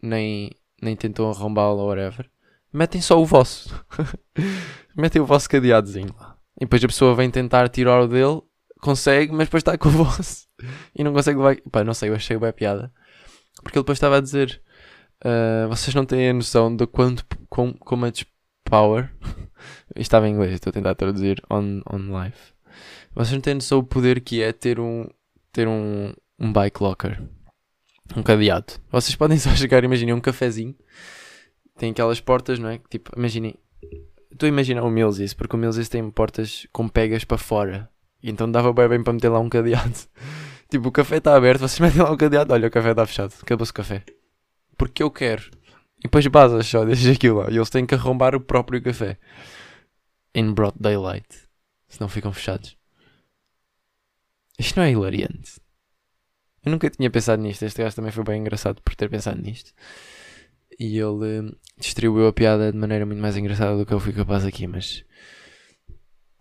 nem, 0.00 0.52
nem 0.80 0.96
tentam 0.96 1.28
arrombá-lo 1.28 1.80
ou 1.80 1.88
whatever, 1.88 2.30
metem 2.72 3.00
só 3.00 3.20
o 3.20 3.24
vosso. 3.24 3.84
metem 4.96 5.20
o 5.20 5.26
vosso 5.26 5.48
cadeadozinho 5.48 6.14
lá. 6.18 6.36
E 6.56 6.64
depois 6.64 6.82
a 6.84 6.88
pessoa 6.88 7.14
vem 7.14 7.30
tentar 7.30 7.68
tirar 7.68 8.00
o 8.00 8.08
dele, 8.08 8.40
consegue, 8.80 9.32
mas 9.32 9.46
depois 9.46 9.62
está 9.62 9.76
com 9.78 9.88
o 9.88 9.92
vosso. 9.92 10.48
E 10.94 11.02
não 11.02 11.14
consegue 11.14 11.38
levar. 11.38 11.56
Pá, 11.72 11.82
não 11.82 11.94
sei, 11.94 12.10
eu 12.10 12.14
achei 12.14 12.36
bem 12.36 12.52
piada. 12.52 12.92
Porque 13.62 13.78
ele 13.78 13.82
depois 13.82 13.96
estava 13.96 14.18
a 14.18 14.20
dizer: 14.20 14.60
uh, 15.24 15.66
vocês 15.68 15.94
não 15.94 16.04
têm 16.04 16.28
a 16.28 16.34
noção 16.34 16.76
de 16.76 16.86
quanto, 16.86 17.24
com, 17.48 17.72
com 17.72 17.96
much 17.96 18.26
power. 18.62 19.10
Isto 19.90 19.96
estava 19.96 20.28
em 20.28 20.34
inglês, 20.34 20.52
estou 20.52 20.68
a 20.70 20.74
tentar 20.74 20.94
traduzir 20.94 21.42
on, 21.50 21.80
on 21.90 22.12
live. 22.12 22.36
Vocês 23.14 23.32
não 23.32 23.40
têm 23.40 23.54
noção 23.54 23.80
do 23.80 23.86
poder 23.86 24.20
que 24.20 24.42
é 24.42 24.52
ter 24.52 24.78
um, 24.78 25.08
ter 25.50 25.66
um, 25.66 26.12
um 26.38 26.52
bike 26.52 26.82
locker. 26.82 27.22
Um 28.16 28.22
cadeado. 28.22 28.74
Vocês 28.90 29.14
podem 29.16 29.38
só 29.38 29.54
chegar, 29.56 29.82
imaginem 29.82 30.14
um 30.14 30.20
cafezinho. 30.20 30.74
Tem 31.80 31.92
aquelas 31.92 32.20
portas, 32.20 32.58
não 32.58 32.68
é? 32.68 32.78
Tipo, 32.90 33.10
imaginem. 33.16 33.54
Estou 34.30 34.46
a 34.46 34.50
imaginar 34.50 34.82
o 34.82 34.90
Mills 34.90 35.34
porque 35.34 35.56
o 35.56 35.58
Mills 35.58 35.88
tem 35.88 36.10
portas 36.10 36.66
com 36.74 36.86
pegas 36.86 37.24
para 37.24 37.38
fora. 37.38 37.88
E 38.22 38.28
então 38.28 38.52
dava 38.52 38.70
bem, 38.70 38.86
bem 38.86 39.02
para 39.02 39.14
meter 39.14 39.30
lá 39.30 39.40
um 39.40 39.48
cadeado. 39.48 39.96
tipo, 40.68 40.88
o 40.88 40.92
café 40.92 41.16
está 41.16 41.34
aberto, 41.34 41.60
vocês 41.60 41.80
metem 41.80 42.02
lá 42.02 42.12
um 42.12 42.18
cadeado. 42.18 42.52
Olha, 42.52 42.68
o 42.68 42.70
café 42.70 42.90
está 42.90 43.06
fechado. 43.06 43.32
Acabou-se 43.40 43.72
o 43.72 43.74
café. 43.74 44.04
Porque 44.76 45.02
eu 45.02 45.10
quero. 45.10 45.44
E 46.00 46.02
depois 46.02 46.26
basas 46.26 46.66
só, 46.66 46.84
deixas 46.84 47.16
aquilo 47.16 47.38
lá. 47.38 47.50
E 47.50 47.56
eles 47.56 47.70
têm 47.70 47.86
que 47.86 47.94
arrombar 47.94 48.34
o 48.34 48.40
próprio 48.40 48.82
café. 48.82 49.18
In 50.34 50.52
broad 50.52 50.76
daylight. 50.78 51.48
Senão 51.88 52.10
ficam 52.10 52.30
fechados. 52.30 52.76
Isto 54.58 54.76
não 54.76 54.84
é 54.84 54.90
hilariante. 54.90 55.58
Eu 56.62 56.72
nunca 56.72 56.90
tinha 56.90 57.08
pensado 57.08 57.40
nisto. 57.40 57.62
Este 57.62 57.82
gajo 57.82 57.96
também 57.96 58.12
foi 58.12 58.22
bem 58.22 58.38
engraçado 58.38 58.82
por 58.82 58.94
ter 58.94 59.08
pensado 59.08 59.40
nisto. 59.40 59.72
E 60.80 60.96
ele 60.96 61.40
uh, 61.40 61.56
distribuiu 61.78 62.26
a 62.26 62.32
piada 62.32 62.72
de 62.72 62.78
maneira 62.78 63.04
muito 63.04 63.20
mais 63.20 63.36
engraçada 63.36 63.76
do 63.76 63.84
que 63.84 63.92
eu 63.92 64.00
fui 64.00 64.14
capaz 64.14 64.46
aqui, 64.46 64.66
mas. 64.66 65.04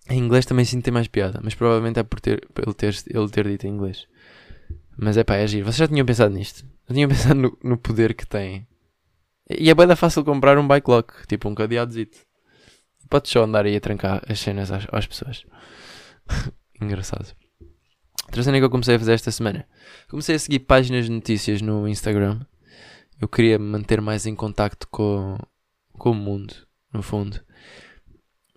Em 0.10 0.17
inglês 0.17 0.45
também 0.45 0.63
sinto 0.63 0.86
ter 0.86 0.91
mais 0.91 1.10
piada, 1.10 1.41
mas 1.43 1.54
provavelmente 1.54 1.99
é 1.99 2.04
por, 2.04 2.21
ter, 2.21 2.47
por 2.54 2.63
ele, 2.63 2.73
ter, 2.73 2.95
ele 3.06 3.30
ter 3.30 3.45
dito 3.45 3.67
em 3.67 3.71
inglês. 3.71 4.08
Mas 4.97 5.17
é 5.17 5.25
pá, 5.25 5.36
é 5.36 5.45
giro. 5.45 5.65
Vocês 5.65 5.75
já 5.75 5.88
tinham 5.89 6.06
pensado 6.06 6.34
nisto? 6.34 6.65
Já 6.88 6.95
tinham 6.95 7.10
pensado 7.10 7.36
no, 7.36 7.58
no 7.62 7.78
poder 7.78 8.13
que 8.13 8.25
tem. 8.25 8.65
E 9.49 9.69
é 9.69 9.75
bem 9.75 9.93
fácil 9.95 10.23
comprar 10.23 10.58
um 10.58 10.67
bike 10.67 10.89
lock, 10.89 11.28
tipo 11.28 11.49
um 11.49 11.54
cadeadozito. 11.54 12.19
Podes 13.10 13.32
só 13.32 13.43
andar 13.43 13.65
aí 13.65 13.75
a 13.75 13.82
trancar 13.82 14.23
as 14.25 14.39
cenas 14.39 14.71
às, 14.71 14.88
às 14.89 15.06
pessoas. 15.06 15.45
Engraçado. 16.82 17.36
Outra 18.25 18.43
cena 18.43 18.58
que 18.58 18.63
eu 18.63 18.69
comecei 18.69 18.95
a 18.95 18.99
fazer 18.99 19.13
esta 19.13 19.32
semana. 19.32 19.67
Comecei 20.08 20.36
a 20.36 20.39
seguir 20.39 20.60
páginas 20.60 21.06
de 21.06 21.12
notícias 21.12 21.62
no 21.62 21.88
Instagram. 21.88 22.39
Eu 23.22 23.28
queria 23.28 23.60
me 23.60 23.66
manter 23.66 24.00
mais 24.00 24.26
em 24.26 24.34
contacto 24.34 24.88
com, 24.88 25.38
com 25.92 26.12
o 26.12 26.16
mundo, 26.16 26.54
no 26.94 27.04
fundo. 27.04 27.38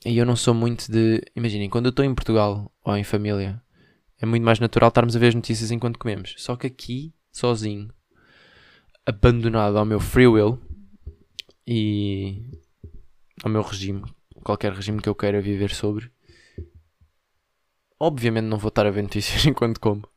E 0.06 0.16
eu 0.16 0.24
não 0.24 0.36
sou 0.36 0.54
muito 0.54 0.90
de. 0.90 1.20
Imaginem, 1.34 1.68
quando 1.68 1.86
eu 1.86 1.90
estou 1.90 2.04
em 2.04 2.14
Portugal 2.14 2.72
ou 2.84 2.96
em 2.96 3.02
família, 3.02 3.60
é 4.20 4.26
muito 4.26 4.44
mais 4.44 4.60
natural 4.60 4.88
estarmos 4.88 5.16
a 5.16 5.18
ver 5.18 5.28
as 5.28 5.34
notícias 5.34 5.72
enquanto 5.72 5.98
comemos. 5.98 6.36
Só 6.38 6.54
que 6.54 6.68
aqui, 6.68 7.12
sozinho, 7.32 7.92
abandonado 9.04 9.76
ao 9.76 9.84
meu 9.84 9.98
free 9.98 10.28
will 10.28 10.60
e 11.66 12.40
ao 13.42 13.50
meu 13.50 13.62
regime, 13.62 14.04
qualquer 14.44 14.72
regime 14.72 15.02
que 15.02 15.08
eu 15.08 15.14
queira 15.14 15.40
viver 15.40 15.74
sobre, 15.74 16.08
obviamente 17.98 18.44
não 18.44 18.58
vou 18.58 18.68
estar 18.68 18.86
a 18.86 18.90
ver 18.92 19.02
notícias 19.02 19.44
enquanto 19.46 19.80
como. 19.80 20.08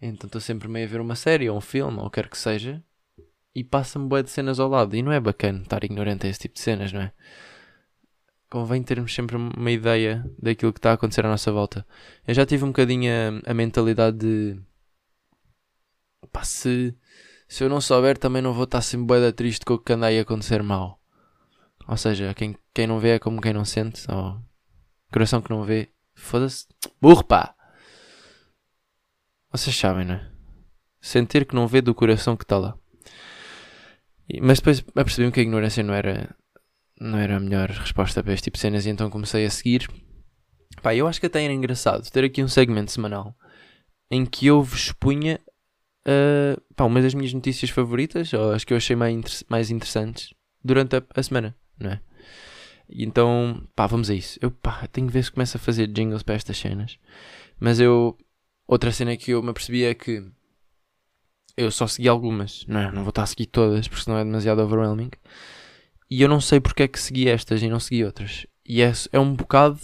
Então 0.00 0.26
estou 0.26 0.42
sempre 0.42 0.68
meio 0.68 0.86
a 0.86 0.90
ver 0.90 1.00
uma 1.00 1.16
série 1.16 1.48
ou 1.48 1.56
um 1.56 1.62
filme 1.62 1.98
ou 1.98 2.06
o 2.06 2.10
que 2.10 2.20
quer 2.20 2.28
que 2.28 2.36
seja 2.36 2.84
e 3.58 3.64
passa-me 3.64 4.08
boé 4.08 4.22
de 4.22 4.30
cenas 4.30 4.60
ao 4.60 4.68
lado. 4.68 4.94
E 4.96 5.02
não 5.02 5.12
é 5.12 5.20
bacana 5.20 5.62
estar 5.62 5.82
ignorante 5.84 6.26
a 6.26 6.30
esse 6.30 6.40
tipo 6.40 6.54
de 6.54 6.60
cenas, 6.60 6.92
não 6.92 7.00
é? 7.00 7.12
Convém 8.50 8.82
termos 8.82 9.14
sempre 9.14 9.36
uma 9.36 9.70
ideia 9.70 10.24
daquilo 10.38 10.72
que 10.72 10.78
está 10.78 10.90
a 10.90 10.94
acontecer 10.94 11.24
à 11.26 11.28
nossa 11.28 11.52
volta. 11.52 11.86
Eu 12.26 12.34
já 12.34 12.46
tive 12.46 12.64
um 12.64 12.68
bocadinho 12.68 13.10
a, 13.46 13.50
a 13.50 13.54
mentalidade 13.54 14.18
de. 14.18 14.60
Pá, 16.32 16.42
se, 16.44 16.94
se 17.46 17.64
eu 17.64 17.68
não 17.68 17.80
souber, 17.80 18.16
também 18.16 18.42
não 18.42 18.52
vou 18.52 18.64
estar 18.64 18.80
sempre 18.80 19.06
boeda 19.06 19.32
triste 19.32 19.64
com 19.64 19.74
o 19.74 19.78
que 19.78 19.92
anda 19.92 20.06
aí 20.06 20.18
a 20.18 20.22
acontecer 20.22 20.62
mal. 20.62 21.00
Ou 21.86 21.96
seja, 21.96 22.34
quem, 22.34 22.56
quem 22.74 22.86
não 22.86 22.98
vê 22.98 23.10
é 23.10 23.18
como 23.18 23.40
quem 23.40 23.52
não 23.52 23.64
sente. 23.64 24.10
Ou 24.10 24.40
coração 25.10 25.42
que 25.42 25.50
não 25.50 25.64
vê 25.64 25.90
Foda-se. 26.18 26.66
Burro, 27.00 27.24
pá. 27.24 27.54
Vocês 29.50 29.74
sabem, 29.74 30.04
não 30.04 30.16
é? 30.16 30.30
Sentir 31.00 31.46
que 31.46 31.54
não 31.54 31.66
vê 31.66 31.80
do 31.80 31.94
coração 31.94 32.36
que 32.36 32.44
está 32.44 32.58
lá. 32.58 32.76
Mas 34.42 34.58
depois 34.58 34.84
apercebi-me 34.94 35.32
que 35.32 35.40
a 35.40 35.42
ignorância 35.42 35.82
não 35.82 35.94
era, 35.94 36.34
não 37.00 37.18
era 37.18 37.36
a 37.36 37.40
melhor 37.40 37.70
resposta 37.70 38.22
para 38.22 38.32
este 38.32 38.44
tipo 38.44 38.56
de 38.56 38.60
cenas 38.60 38.86
e 38.86 38.90
então 38.90 39.10
comecei 39.10 39.46
a 39.46 39.50
seguir. 39.50 39.88
Pá, 40.82 40.94
eu 40.94 41.06
acho 41.06 41.18
que 41.18 41.26
até 41.26 41.42
era 41.42 41.52
engraçado 41.52 42.10
ter 42.10 42.24
aqui 42.24 42.42
um 42.42 42.48
segmento 42.48 42.92
semanal 42.92 43.34
em 44.10 44.24
que 44.24 44.46
eu 44.46 44.62
vos 44.62 44.86
expunha 44.86 45.40
uh, 46.06 46.60
pá, 46.74 46.84
uma 46.84 47.02
das 47.02 47.14
minhas 47.14 47.32
notícias 47.32 47.70
favoritas, 47.70 48.32
ou 48.32 48.52
as 48.52 48.64
que 48.64 48.72
eu 48.72 48.76
achei 48.76 48.96
mais, 48.96 49.44
mais 49.48 49.70
interessantes 49.70 50.34
durante 50.62 50.96
a, 50.96 51.02
a 51.14 51.22
semana, 51.22 51.54
não 51.78 51.92
é? 51.92 52.00
E 52.88 53.04
então, 53.04 53.62
pá, 53.76 53.86
vamos 53.86 54.08
a 54.08 54.14
isso. 54.14 54.38
Eu, 54.40 54.50
pá, 54.50 54.86
tenho 54.90 55.06
que 55.06 55.12
ver 55.12 55.22
se 55.22 55.30
começo 55.30 55.56
a 55.56 55.60
fazer 55.60 55.88
jingles 55.88 56.22
para 56.22 56.36
estas 56.36 56.56
cenas. 56.56 56.98
Mas 57.60 57.78
eu. 57.78 58.16
Outra 58.66 58.92
cena 58.92 59.16
que 59.16 59.32
eu 59.32 59.42
me 59.42 59.50
apercebi 59.50 59.84
é 59.84 59.94
que. 59.94 60.24
Eu 61.58 61.72
só 61.72 61.88
segui 61.88 62.08
algumas. 62.08 62.64
Não, 62.68 62.78
é? 62.78 62.92
não 62.92 63.02
vou 63.02 63.08
estar 63.08 63.24
a 63.24 63.26
seguir 63.26 63.46
todas, 63.46 63.88
porque 63.88 64.04
senão 64.04 64.16
é 64.16 64.24
demasiado 64.24 64.60
overwhelming. 64.62 65.10
E 66.08 66.22
eu 66.22 66.28
não 66.28 66.40
sei 66.40 66.60
porque 66.60 66.84
é 66.84 66.88
que 66.88 67.00
segui 67.00 67.28
estas 67.28 67.60
e 67.60 67.68
não 67.68 67.80
segui 67.80 68.04
outras. 68.04 68.46
E 68.64 68.80
é, 68.80 68.92
é 69.10 69.18
um 69.18 69.34
bocado 69.34 69.80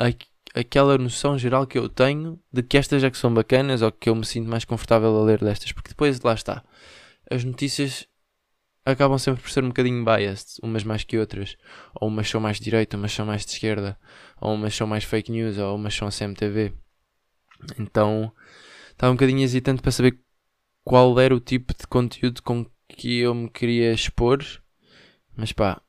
a, 0.00 0.06
aquela 0.52 0.98
noção 0.98 1.38
geral 1.38 1.64
que 1.64 1.78
eu 1.78 1.88
tenho 1.88 2.40
de 2.52 2.60
que 2.64 2.76
estas 2.76 3.04
é 3.04 3.10
que 3.10 3.16
são 3.16 3.32
bacanas 3.32 3.82
ou 3.82 3.92
que 3.92 4.10
eu 4.10 4.16
me 4.16 4.26
sinto 4.26 4.50
mais 4.50 4.64
confortável 4.64 5.16
a 5.16 5.22
ler 5.22 5.38
destas. 5.38 5.70
Porque 5.70 5.90
depois, 5.90 6.20
lá 6.22 6.34
está. 6.34 6.64
As 7.30 7.44
notícias 7.44 8.08
acabam 8.84 9.16
sempre 9.16 9.42
por 9.42 9.50
ser 9.52 9.62
um 9.62 9.68
bocadinho 9.68 10.04
biased, 10.04 10.58
umas 10.60 10.82
mais 10.82 11.04
que 11.04 11.16
outras. 11.16 11.56
Ou 12.00 12.08
umas 12.08 12.28
são 12.28 12.40
mais 12.40 12.56
de 12.56 12.64
direita, 12.64 12.96
umas 12.96 13.12
são 13.12 13.24
mais 13.24 13.46
de 13.46 13.52
esquerda, 13.52 13.96
ou 14.40 14.54
umas 14.54 14.74
são 14.74 14.88
mais 14.88 15.04
fake 15.04 15.30
news, 15.30 15.56
ou 15.56 15.76
umas 15.76 15.94
são 15.94 16.08
CMTV. 16.08 16.72
Então 17.78 18.32
estava 18.90 19.12
um 19.12 19.14
bocadinho 19.14 19.44
hesitante 19.44 19.80
para 19.80 19.92
saber 19.92 20.18
qual 20.84 21.18
era 21.20 21.34
o 21.34 21.40
tipo 21.40 21.74
de 21.76 21.86
conteúdo 21.86 22.42
com 22.42 22.66
que 22.88 23.18
eu 23.18 23.34
me 23.34 23.48
queria 23.48 23.92
expor. 23.92 24.44
Mas 25.36 25.52
pá, 25.52 25.80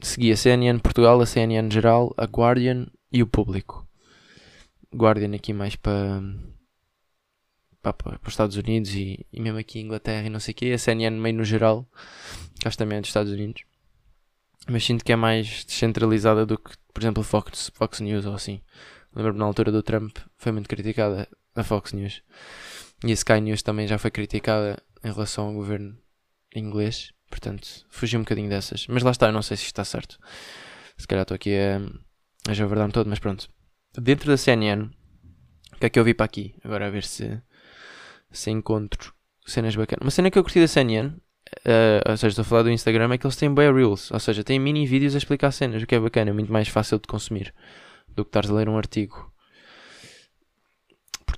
segui 0.00 0.32
a 0.32 0.36
CNN 0.36 0.78
Portugal, 0.78 1.20
a 1.20 1.26
CNN 1.26 1.70
geral, 1.70 2.14
a 2.16 2.24
Guardian 2.24 2.86
e 3.10 3.22
o 3.22 3.26
público. 3.26 3.86
Guardian 4.94 5.34
aqui 5.34 5.52
mais 5.52 5.76
para 5.76 6.22
para, 7.80 7.92
para 7.92 8.20
os 8.22 8.32
Estados 8.32 8.56
Unidos 8.56 8.94
e, 8.94 9.26
e 9.32 9.40
mesmo 9.40 9.58
aqui 9.58 9.80
Inglaterra 9.80 10.26
e 10.26 10.30
não 10.30 10.38
sei 10.38 10.52
o 10.52 10.54
quê, 10.54 10.72
a 10.72 10.78
CNN 10.78 11.18
meio 11.18 11.34
no 11.34 11.44
geral, 11.44 11.84
acho 12.64 12.78
também 12.78 13.00
dos 13.00 13.10
Estados 13.10 13.32
Unidos, 13.32 13.64
mas 14.68 14.84
sinto 14.84 15.04
que 15.04 15.12
é 15.12 15.16
mais 15.16 15.64
descentralizada 15.64 16.46
do 16.46 16.56
que, 16.56 16.76
por 16.94 17.02
exemplo, 17.02 17.24
Fox, 17.24 17.72
Fox 17.74 17.98
News 17.98 18.24
ou 18.24 18.34
assim. 18.34 18.60
Lembro-me 19.12 19.38
na 19.40 19.44
altura 19.44 19.72
do 19.72 19.82
Trump 19.82 20.16
foi 20.36 20.52
muito 20.52 20.68
criticada 20.68 21.28
a 21.56 21.64
Fox 21.64 21.92
News 21.92 22.22
e 23.04 23.10
a 23.10 23.14
Sky 23.14 23.40
News 23.40 23.62
também 23.62 23.86
já 23.86 23.98
foi 23.98 24.10
criticada 24.10 24.82
em 25.02 25.10
relação 25.12 25.46
ao 25.46 25.52
governo 25.52 25.96
inglês, 26.54 27.12
portanto 27.28 27.86
fugi 27.90 28.16
um 28.16 28.20
bocadinho 28.20 28.48
dessas. 28.48 28.86
Mas 28.86 29.02
lá 29.02 29.10
está, 29.10 29.26
eu 29.26 29.32
não 29.32 29.42
sei 29.42 29.56
se 29.56 29.64
está 29.64 29.84
certo. 29.84 30.18
Se 30.96 31.06
calhar 31.06 31.22
estou 31.22 31.34
aqui 31.34 31.56
a, 31.56 31.80
a 32.50 32.54
javardar-me 32.54 32.92
todo, 32.92 33.08
mas 33.08 33.18
pronto. 33.18 33.48
Dentro 33.98 34.30
da 34.30 34.36
CNN, 34.36 34.90
o 35.72 35.76
que 35.78 35.86
é 35.86 35.90
que 35.90 35.98
eu 35.98 36.04
vi 36.04 36.14
para 36.14 36.26
aqui? 36.26 36.54
Agora 36.64 36.86
a 36.86 36.90
ver 36.90 37.04
se 37.04 37.40
se 38.30 38.50
encontro 38.50 39.12
cenas 39.46 39.76
bacanas. 39.76 40.02
Uma 40.02 40.10
cena 40.10 40.30
que 40.30 40.38
eu 40.38 40.42
curti 40.42 40.60
da 40.60 40.68
CNN, 40.68 41.08
uh, 41.08 42.10
ou 42.10 42.16
seja, 42.16 42.28
estou 42.28 42.42
a 42.42 42.46
falar 42.46 42.62
do 42.62 42.70
Instagram, 42.70 43.12
é 43.12 43.18
que 43.18 43.26
eles 43.26 43.36
têm 43.36 43.52
bem 43.52 43.72
Reels, 43.72 44.10
ou 44.10 44.20
seja, 44.20 44.42
têm 44.42 44.58
mini 44.58 44.86
vídeos 44.86 45.14
a 45.14 45.18
explicar 45.18 45.50
cenas, 45.52 45.82
o 45.82 45.86
que 45.86 45.94
é 45.94 46.00
bacana, 46.00 46.30
é 46.30 46.32
muito 46.32 46.52
mais 46.52 46.68
fácil 46.68 46.98
de 46.98 47.06
consumir 47.06 47.52
do 48.08 48.24
que 48.24 48.28
estares 48.28 48.50
a 48.50 48.54
ler 48.54 48.68
um 48.68 48.76
artigo. 48.76 49.31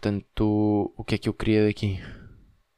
Portanto, 0.05 0.93
o 0.99 1.03
que 1.03 1.15
é 1.15 1.19
que 1.19 1.31
eu 1.31 1.33
queria 1.33 1.65
daqui? 1.65 1.99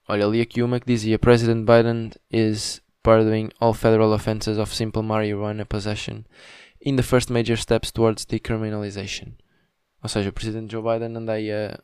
Olha, 0.09 0.27
li 0.27 0.41
aqui 0.41 0.63
uma 0.63 0.79
que 0.79 0.87
dizia 0.87 1.19
President 1.19 1.67
Biden 1.67 2.13
is 2.31 2.81
pardoning 3.03 3.49
all 3.59 3.75
federal 3.75 4.13
offenses 4.13 4.59
of 4.59 4.73
simple 4.73 5.03
marijuana 5.03 5.67
possession 5.67 6.23
in 6.81 6.95
the 6.95 7.03
first 7.03 7.29
major 7.29 7.59
steps 7.59 7.91
towards 7.91 8.25
decriminalization. 8.25 9.33
Ou 10.05 10.09
seja, 10.09 10.31
o 10.31 10.33
Presidente 10.33 10.71
Joe 10.71 10.81
Biden 10.85 11.17
anda 11.17 11.33
aí 11.33 11.51
a 11.51 11.83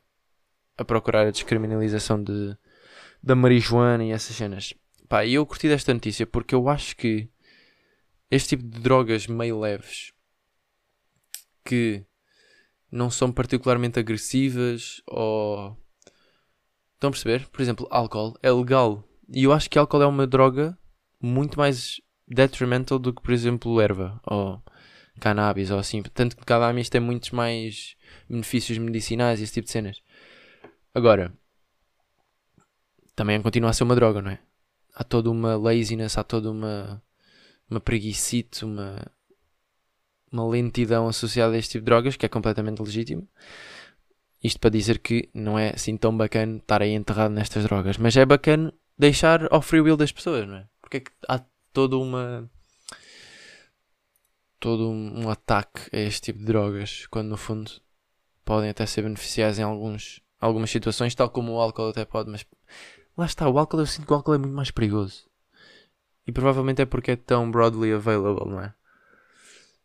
a 0.78 0.84
procurar 0.84 1.26
a 1.26 1.32
descriminalização 1.32 2.22
de, 2.22 2.56
da 3.20 3.34
marijuana 3.34 4.04
e 4.04 4.12
essas 4.12 4.36
cenas. 4.36 4.72
Pá, 5.08 5.24
e 5.24 5.34
eu 5.34 5.44
curti 5.44 5.66
desta 5.66 5.92
notícia 5.92 6.24
porque 6.24 6.54
eu 6.54 6.68
acho 6.68 6.96
que 6.96 7.28
este 8.30 8.50
tipo 8.50 8.62
de 8.62 8.78
drogas 8.78 9.26
meio 9.26 9.58
leves 9.58 10.12
que 11.64 12.06
não 12.92 13.10
são 13.10 13.32
particularmente 13.32 13.98
agressivas 13.98 15.02
ou 15.06 15.76
Estão 17.02 17.08
a 17.08 17.10
perceber? 17.10 17.48
Por 17.48 17.60
exemplo, 17.60 17.88
álcool 17.90 18.38
é 18.40 18.52
legal. 18.52 19.02
E 19.28 19.42
eu 19.42 19.52
acho 19.52 19.68
que 19.68 19.76
álcool 19.76 20.02
é 20.02 20.06
uma 20.06 20.24
droga 20.24 20.78
muito 21.20 21.58
mais 21.58 22.00
detrimental 22.28 22.96
do 22.96 23.12
que, 23.12 23.20
por 23.20 23.32
exemplo, 23.32 23.80
erva 23.80 24.20
ou 24.24 24.62
cannabis 25.18 25.72
ou 25.72 25.80
assim. 25.80 26.00
Tanto 26.00 26.36
que 26.36 26.44
cannabis 26.44 26.88
tem 26.88 27.00
muitos 27.00 27.32
mais 27.32 27.96
benefícios 28.30 28.78
medicinais 28.78 29.40
e 29.40 29.42
esse 29.42 29.54
tipo 29.54 29.64
de 29.64 29.72
cenas. 29.72 30.00
Agora, 30.94 31.36
também 33.16 33.42
continua 33.42 33.70
a 33.70 33.72
ser 33.72 33.82
uma 33.82 33.96
droga, 33.96 34.22
não 34.22 34.30
é? 34.30 34.38
Há 34.94 35.02
toda 35.02 35.28
uma 35.28 35.56
laziness, 35.56 36.16
há 36.16 36.22
toda 36.22 36.52
uma, 36.52 37.02
uma 37.68 37.80
preguicite, 37.80 38.64
uma, 38.64 39.04
uma 40.32 40.48
lentidão 40.48 41.06
associada 41.06 41.54
a 41.54 41.58
este 41.58 41.72
tipo 41.72 41.82
de 41.82 41.86
drogas 41.86 42.16
que 42.16 42.26
é 42.26 42.28
completamente 42.28 42.80
legítimo. 42.80 43.28
Isto 44.42 44.58
para 44.58 44.70
dizer 44.70 44.98
que 44.98 45.28
não 45.32 45.58
é 45.58 45.70
assim 45.70 45.96
tão 45.96 46.16
bacana 46.16 46.56
estar 46.56 46.82
aí 46.82 46.92
enterrado 46.92 47.32
nestas 47.32 47.64
drogas, 47.64 47.96
mas 47.98 48.16
é 48.16 48.24
bacana 48.24 48.72
deixar 48.98 49.46
ao 49.52 49.62
free 49.62 49.80
will 49.80 49.96
das 49.96 50.10
pessoas, 50.10 50.48
não 50.48 50.56
é? 50.56 50.66
Porque 50.80 50.96
é 50.96 51.00
que 51.00 51.10
há 51.28 51.40
toda 51.72 51.96
uma 51.96 52.50
todo 54.58 54.88
um, 54.88 55.24
um, 55.24 55.28
ataque 55.28 55.88
a 55.92 55.98
este 55.98 56.22
tipo 56.22 56.38
de 56.38 56.44
drogas, 56.44 57.06
quando 57.08 57.28
no 57.28 57.36
fundo 57.36 57.70
podem 58.44 58.70
até 58.70 58.86
ser 58.86 59.02
beneficiais 59.02 59.58
em 59.58 59.62
alguns, 59.62 60.20
algumas 60.40 60.70
situações, 60.70 61.16
tal 61.16 61.30
como 61.30 61.52
o 61.52 61.60
álcool 61.60 61.88
até 61.88 62.04
pode, 62.04 62.30
mas 62.30 62.46
lá 63.18 63.26
está, 63.26 63.48
o 63.48 63.58
álcool 63.58 63.80
eu 63.80 63.86
sinto 63.86 64.06
que 64.06 64.12
o 64.12 64.14
álcool 64.14 64.34
é 64.34 64.38
muito 64.38 64.54
mais 64.54 64.70
perigoso. 64.70 65.28
E 66.24 66.30
provavelmente 66.30 66.80
é 66.80 66.86
porque 66.86 67.10
é 67.10 67.16
tão 67.16 67.50
broadly 67.50 67.92
available, 67.92 68.48
não 68.48 68.60
é? 68.60 68.72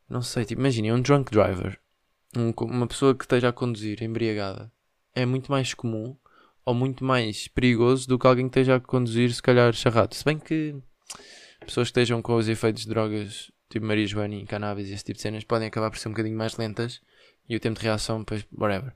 Não 0.10 0.22
sei, 0.22 0.46
tipo, 0.46 0.62
imaginem, 0.62 0.94
um 0.94 1.02
drunk 1.02 1.32
driver, 1.32 1.80
um, 2.36 2.52
uma 2.66 2.88
pessoa 2.88 3.16
que 3.16 3.26
esteja 3.26 3.50
a 3.50 3.54
conduzir 3.54 4.02
embriagada, 4.02 4.72
é 5.14 5.26
muito 5.26 5.52
mais 5.52 5.74
comum 5.74 6.16
ou 6.66 6.74
muito 6.74 7.04
mais 7.04 7.48
perigoso 7.48 8.08
do 8.08 8.20
que 8.20 8.28
alguém 8.28 8.46
que 8.48 8.60
esteja 8.60 8.76
a 8.76 8.80
conduzir, 8.80 9.34
se 9.34 9.42
calhar, 9.42 9.74
charrado. 9.74 10.16
Se 10.16 10.24
bem 10.24 10.38
que 10.38 10.76
pessoas 11.66 11.88
que 11.88 12.00
estejam 12.00 12.22
com 12.22 12.36
os 12.36 12.48
efeitos 12.48 12.84
de 12.84 12.90
drogas 12.90 13.52
tipo 13.70 13.86
Maria 13.86 14.08
Joana 14.08 14.36
e 14.36 14.46
cannabis 14.46 14.90
e 14.90 14.94
esse 14.94 15.04
tipo 15.04 15.18
de 15.18 15.22
cenas 15.22 15.44
podem 15.44 15.68
acabar 15.68 15.90
por 15.90 15.98
ser 15.98 16.08
um 16.08 16.12
bocadinho 16.12 16.38
mais 16.38 16.56
lentas 16.58 17.02
e 17.50 17.56
o 17.56 17.60
tempo 17.60 17.80
de 17.80 17.86
reação, 17.86 18.20
depois, 18.20 18.46
whatever. 18.52 18.94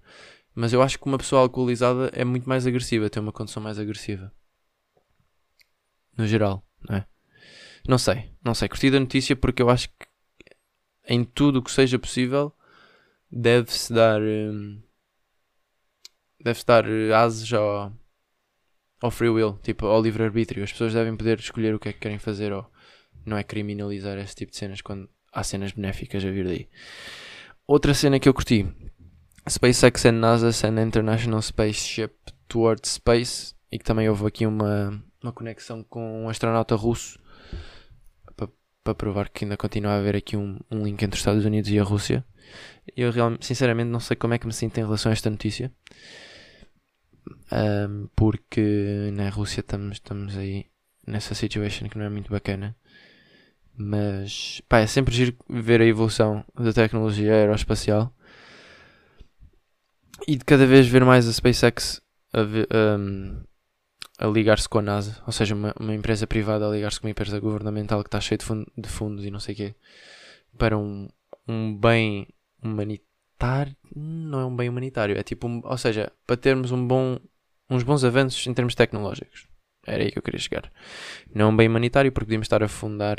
Mas 0.53 0.73
eu 0.73 0.81
acho 0.81 0.99
que 0.99 1.05
uma 1.05 1.17
pessoa 1.17 1.41
alcoolizada 1.41 2.11
é 2.13 2.25
muito 2.25 2.47
mais 2.47 2.67
agressiva, 2.67 3.09
tem 3.09 3.21
uma 3.21 3.31
condição 3.31 3.63
mais 3.63 3.79
agressiva. 3.79 4.31
No 6.17 6.27
geral, 6.27 6.65
não 6.87 6.97
é? 6.97 7.07
Não 7.87 7.97
sei, 7.97 8.33
não 8.43 8.53
sei. 8.53 8.67
Curti 8.67 8.91
da 8.91 8.99
notícia 8.99 9.35
porque 9.35 9.61
eu 9.61 9.69
acho 9.69 9.87
que 9.87 10.10
em 11.11 11.25
tudo 11.25 11.59
o 11.59 11.61
que 11.61 11.69
seja 11.69 11.99
possível 11.99 12.53
deve-se 13.29 13.93
dar. 13.93 14.21
Hum, 14.21 14.81
deve-se 16.39 16.65
dar 16.65 16.85
ases 17.13 17.51
ao, 17.51 17.91
ao 19.01 19.11
free 19.11 19.29
will, 19.29 19.59
tipo 19.61 19.85
ao 19.85 20.01
livre-arbítrio. 20.01 20.63
As 20.63 20.71
pessoas 20.71 20.93
devem 20.93 21.17
poder 21.17 21.37
escolher 21.37 21.75
o 21.75 21.79
que 21.79 21.89
é 21.89 21.93
que 21.93 21.99
querem 21.99 22.17
fazer 22.17 22.53
ou 22.53 22.65
não 23.25 23.37
é 23.37 23.43
criminalizar 23.43 24.17
esse 24.17 24.35
tipo 24.35 24.53
de 24.53 24.57
cenas 24.57 24.81
quando 24.81 25.09
há 25.33 25.43
cenas 25.43 25.73
benéficas 25.73 26.23
a 26.23 26.31
vir 26.31 26.45
daí. 26.45 26.69
Outra 27.67 27.93
cena 27.93 28.17
que 28.17 28.29
eu 28.29 28.33
curti: 28.33 28.65
SpaceX 29.49 30.05
and 30.05 30.13
NASA 30.13 30.53
send 30.53 30.79
International 30.79 31.41
Spaceship 31.41 32.13
towards 32.47 32.89
Space 32.89 33.53
e 33.69 33.77
que 33.77 33.83
também 33.83 34.07
houve 34.07 34.25
aqui 34.25 34.45
uma, 34.45 35.03
uma 35.21 35.33
conexão 35.33 35.83
com 35.83 36.23
um 36.23 36.29
astronauta 36.29 36.75
russo 36.75 37.19
para 38.83 38.95
provar 38.95 39.29
que 39.29 39.45
ainda 39.45 39.57
continua 39.57 39.91
a 39.93 39.97
haver 39.97 40.15
aqui 40.15 40.35
um, 40.35 40.59
um 40.69 40.83
link 40.83 41.01
entre 41.01 41.15
os 41.15 41.19
Estados 41.19 41.45
Unidos 41.45 41.69
e 41.69 41.79
a 41.79 41.83
Rússia. 41.83 42.25
Eu 42.95 43.11
realmente, 43.11 43.45
sinceramente 43.45 43.89
não 43.89 43.99
sei 43.99 44.15
como 44.15 44.33
é 44.33 44.37
que 44.37 44.47
me 44.47 44.53
sinto 44.53 44.77
em 44.77 44.83
relação 44.83 45.11
a 45.11 45.13
esta 45.13 45.29
notícia. 45.29 45.71
Um, 47.51 48.07
porque 48.15 49.09
na 49.13 49.29
Rússia 49.29 49.61
estamos, 49.61 49.97
estamos 49.97 50.37
aí 50.37 50.65
nessa 51.05 51.35
situation 51.35 51.89
que 51.89 51.97
não 51.97 52.05
é 52.05 52.09
muito 52.09 52.31
bacana. 52.31 52.75
Mas 53.77 54.61
pá, 54.67 54.79
é 54.79 54.87
sempre 54.87 55.13
giro 55.13 55.35
ver 55.49 55.81
a 55.81 55.85
evolução 55.85 56.43
da 56.55 56.73
tecnologia 56.73 57.33
aeroespacial 57.33 58.13
e 60.27 60.35
de 60.35 60.45
cada 60.45 60.65
vez 60.65 60.87
ver 60.87 61.03
mais 61.05 61.27
a 61.27 61.33
SpaceX 61.33 62.01
a, 62.33 62.41
um, 62.97 63.43
a 64.21 64.27
ligar-se 64.27 64.69
com 64.69 64.77
a 64.77 64.81
NASA, 64.83 65.19
ou 65.25 65.33
seja, 65.33 65.55
uma, 65.55 65.73
uma 65.79 65.95
empresa 65.95 66.27
privada 66.27 66.67
a 66.67 66.71
ligar-se 66.71 66.99
com 67.01 67.07
uma 67.07 67.11
empresa 67.11 67.39
governamental 67.39 68.03
que 68.03 68.07
está 68.07 68.21
cheia 68.21 68.37
de, 68.37 68.45
de 68.77 68.87
fundos 68.87 69.25
e 69.25 69.31
não 69.31 69.39
sei 69.39 69.55
o 69.55 69.57
quê, 69.57 69.75
para 70.55 70.77
um, 70.77 71.09
um 71.47 71.75
bem 71.75 72.27
humanitário. 72.61 73.75
Não 73.95 74.39
é 74.39 74.45
um 74.45 74.55
bem 74.55 74.69
humanitário, 74.69 75.17
é 75.17 75.23
tipo, 75.23 75.47
um, 75.47 75.59
ou 75.63 75.75
seja, 75.75 76.11
para 76.27 76.37
termos 76.37 76.71
um 76.71 76.87
bom, 76.87 77.17
uns 77.67 77.81
bons 77.81 78.03
avanços 78.03 78.45
em 78.45 78.53
termos 78.53 78.75
tecnológicos. 78.75 79.47
Era 79.87 80.03
aí 80.03 80.11
que 80.11 80.19
eu 80.19 80.21
queria 80.21 80.39
chegar. 80.39 80.71
Não 81.33 81.47
é 81.47 81.49
um 81.49 81.57
bem 81.57 81.67
humanitário 81.67 82.11
porque 82.11 82.25
podíamos 82.25 82.45
estar 82.45 82.61
a 82.61 82.67
fundar 82.67 83.17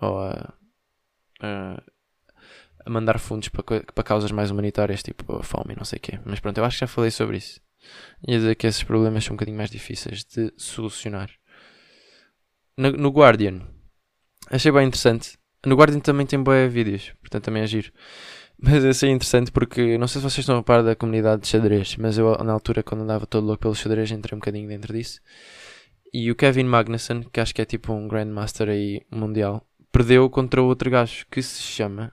ou 0.00 0.20
a, 0.20 0.54
a, 1.40 1.82
a 2.86 2.90
mandar 2.90 3.18
fundos 3.18 3.48
para, 3.48 3.64
para 3.64 4.04
causas 4.04 4.30
mais 4.30 4.52
humanitárias, 4.52 5.02
tipo 5.02 5.34
a 5.34 5.42
fome 5.42 5.74
e 5.74 5.76
não 5.76 5.84
sei 5.84 5.96
o 5.96 6.00
quê. 6.00 6.20
Mas 6.24 6.38
pronto, 6.38 6.56
eu 6.58 6.64
acho 6.64 6.76
que 6.76 6.80
já 6.82 6.86
falei 6.86 7.10
sobre 7.10 7.38
isso. 7.38 7.60
E 8.26 8.34
a 8.34 8.38
dizer 8.38 8.54
que 8.54 8.66
esses 8.66 8.82
problemas 8.82 9.24
são 9.24 9.34
um 9.34 9.36
bocadinho 9.36 9.56
mais 9.56 9.70
difíceis 9.70 10.24
de 10.24 10.52
solucionar. 10.56 11.30
No, 12.76 12.90
no 12.92 13.10
Guardian, 13.10 13.60
achei 14.50 14.72
bem 14.72 14.88
interessante. 14.88 15.38
No 15.64 15.76
Guardian 15.76 16.00
também 16.00 16.26
tem 16.26 16.42
boas 16.42 16.72
vídeos, 16.72 17.12
portanto 17.20 17.44
também 17.44 17.62
é 17.62 17.66
giro. 17.66 17.92
Mas 18.58 18.84
achei 18.84 19.10
interessante 19.10 19.50
porque 19.50 19.98
não 19.98 20.06
sei 20.06 20.20
se 20.20 20.24
vocês 20.24 20.38
estão 20.38 20.56
a 20.56 20.62
par 20.62 20.82
da 20.82 20.94
comunidade 20.94 21.42
de 21.42 21.48
xadrez, 21.48 21.96
mas 21.96 22.18
eu 22.18 22.34
na 22.44 22.52
altura 22.52 22.82
quando 22.82 23.02
andava 23.02 23.26
todo 23.26 23.46
louco 23.46 23.62
pelo 23.62 23.74
xadrez 23.74 24.10
entrei 24.10 24.36
um 24.36 24.40
bocadinho 24.40 24.68
dentro 24.68 24.92
disso. 24.92 25.20
E 26.12 26.30
o 26.30 26.36
Kevin 26.36 26.64
Magnussen, 26.64 27.24
que 27.24 27.40
acho 27.40 27.54
que 27.54 27.60
é 27.60 27.64
tipo 27.64 27.92
um 27.92 28.06
Grandmaster 28.06 28.68
aí 28.68 29.02
mundial, 29.10 29.66
perdeu 29.90 30.30
contra 30.30 30.62
outro 30.62 30.88
gajo 30.90 31.26
que 31.30 31.42
se 31.42 31.60
chama. 31.60 32.12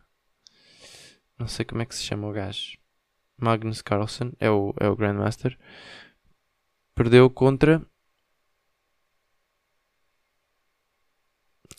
Não 1.38 1.48
sei 1.48 1.66
como 1.66 1.82
é 1.82 1.86
que 1.86 1.96
se 1.96 2.04
chama 2.04 2.28
o 2.28 2.32
gajo. 2.32 2.81
Magnus 3.42 3.82
Carlsen 3.82 4.34
é 4.40 4.50
o, 4.50 4.74
é 4.80 4.88
o 4.88 4.96
Grandmaster. 4.96 5.58
Perdeu 6.96 7.30
contra 7.30 7.86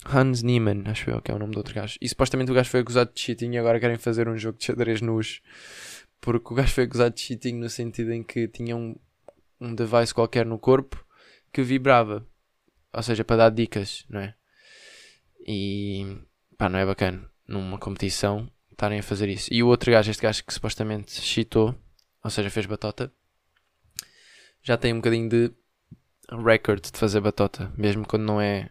Hans 0.05 0.43
Niemann, 0.43 0.83
acho 0.87 1.09
eu 1.09 1.23
que 1.23 1.31
é 1.31 1.35
o 1.35 1.39
nome 1.39 1.53
do 1.53 1.59
outro 1.59 1.75
gajo. 1.75 1.97
E 2.01 2.09
supostamente 2.09 2.51
o 2.51 2.55
gajo 2.55 2.69
foi 2.69 2.81
acusado 2.81 3.13
de 3.15 3.21
cheating 3.21 3.53
e 3.53 3.59
agora 3.59 3.79
querem 3.79 3.97
fazer 3.97 4.29
um 4.29 4.37
jogo 4.37 4.59
de 4.59 4.65
xadrez 4.65 5.01
nus. 5.01 5.41
Porque 6.21 6.53
o 6.53 6.57
gajo 6.57 6.73
foi 6.73 6.85
acusado 6.85 7.15
de 7.15 7.21
cheating 7.21 7.55
no 7.55 7.71
sentido 7.71 8.13
em 8.13 8.23
que 8.23 8.49
tinha 8.49 8.77
um, 8.77 8.97
um 9.61 9.75
device 9.75 10.13
qualquer 10.13 10.45
no 10.45 10.59
corpo 10.59 11.05
que 11.53 11.63
vibrava. 11.63 12.27
Ou 12.93 13.03
seja, 13.03 13.25
para 13.25 13.37
dar 13.37 13.51
dicas, 13.51 14.05
não 14.09 14.21
é? 14.21 14.35
E 15.47 16.19
pá, 16.59 16.69
não 16.69 16.79
é 16.79 16.85
bacana 16.85 17.31
numa 17.47 17.79
competição 17.79 18.51
estarem 18.73 18.99
a 18.99 19.03
fazer 19.03 19.29
isso. 19.29 19.53
E 19.53 19.63
o 19.63 19.69
outro 19.69 19.91
gajo, 19.91 20.11
este 20.11 20.23
gajo 20.23 20.45
que 20.45 20.53
supostamente 20.53 21.21
cheatou, 21.21 21.75
ou 22.23 22.31
seja, 22.31 22.51
fez 22.51 22.67
batota, 22.67 23.13
já 24.63 24.77
tem 24.77 24.93
um 24.93 24.97
bocadinho 24.97 25.29
de 25.29 25.53
record 26.31 26.83
de 26.91 26.99
fazer 26.99 27.21
batota, 27.21 27.73
mesmo 27.77 28.07
quando 28.07 28.23
não 28.23 28.41
é 28.41 28.71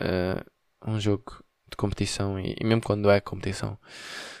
uh, 0.00 0.90
um 0.90 0.98
jogo 0.98 1.44
de 1.68 1.76
competição 1.76 2.38
e, 2.38 2.56
e, 2.58 2.64
mesmo 2.64 2.82
quando 2.82 3.10
é 3.10 3.20
competição. 3.20 3.78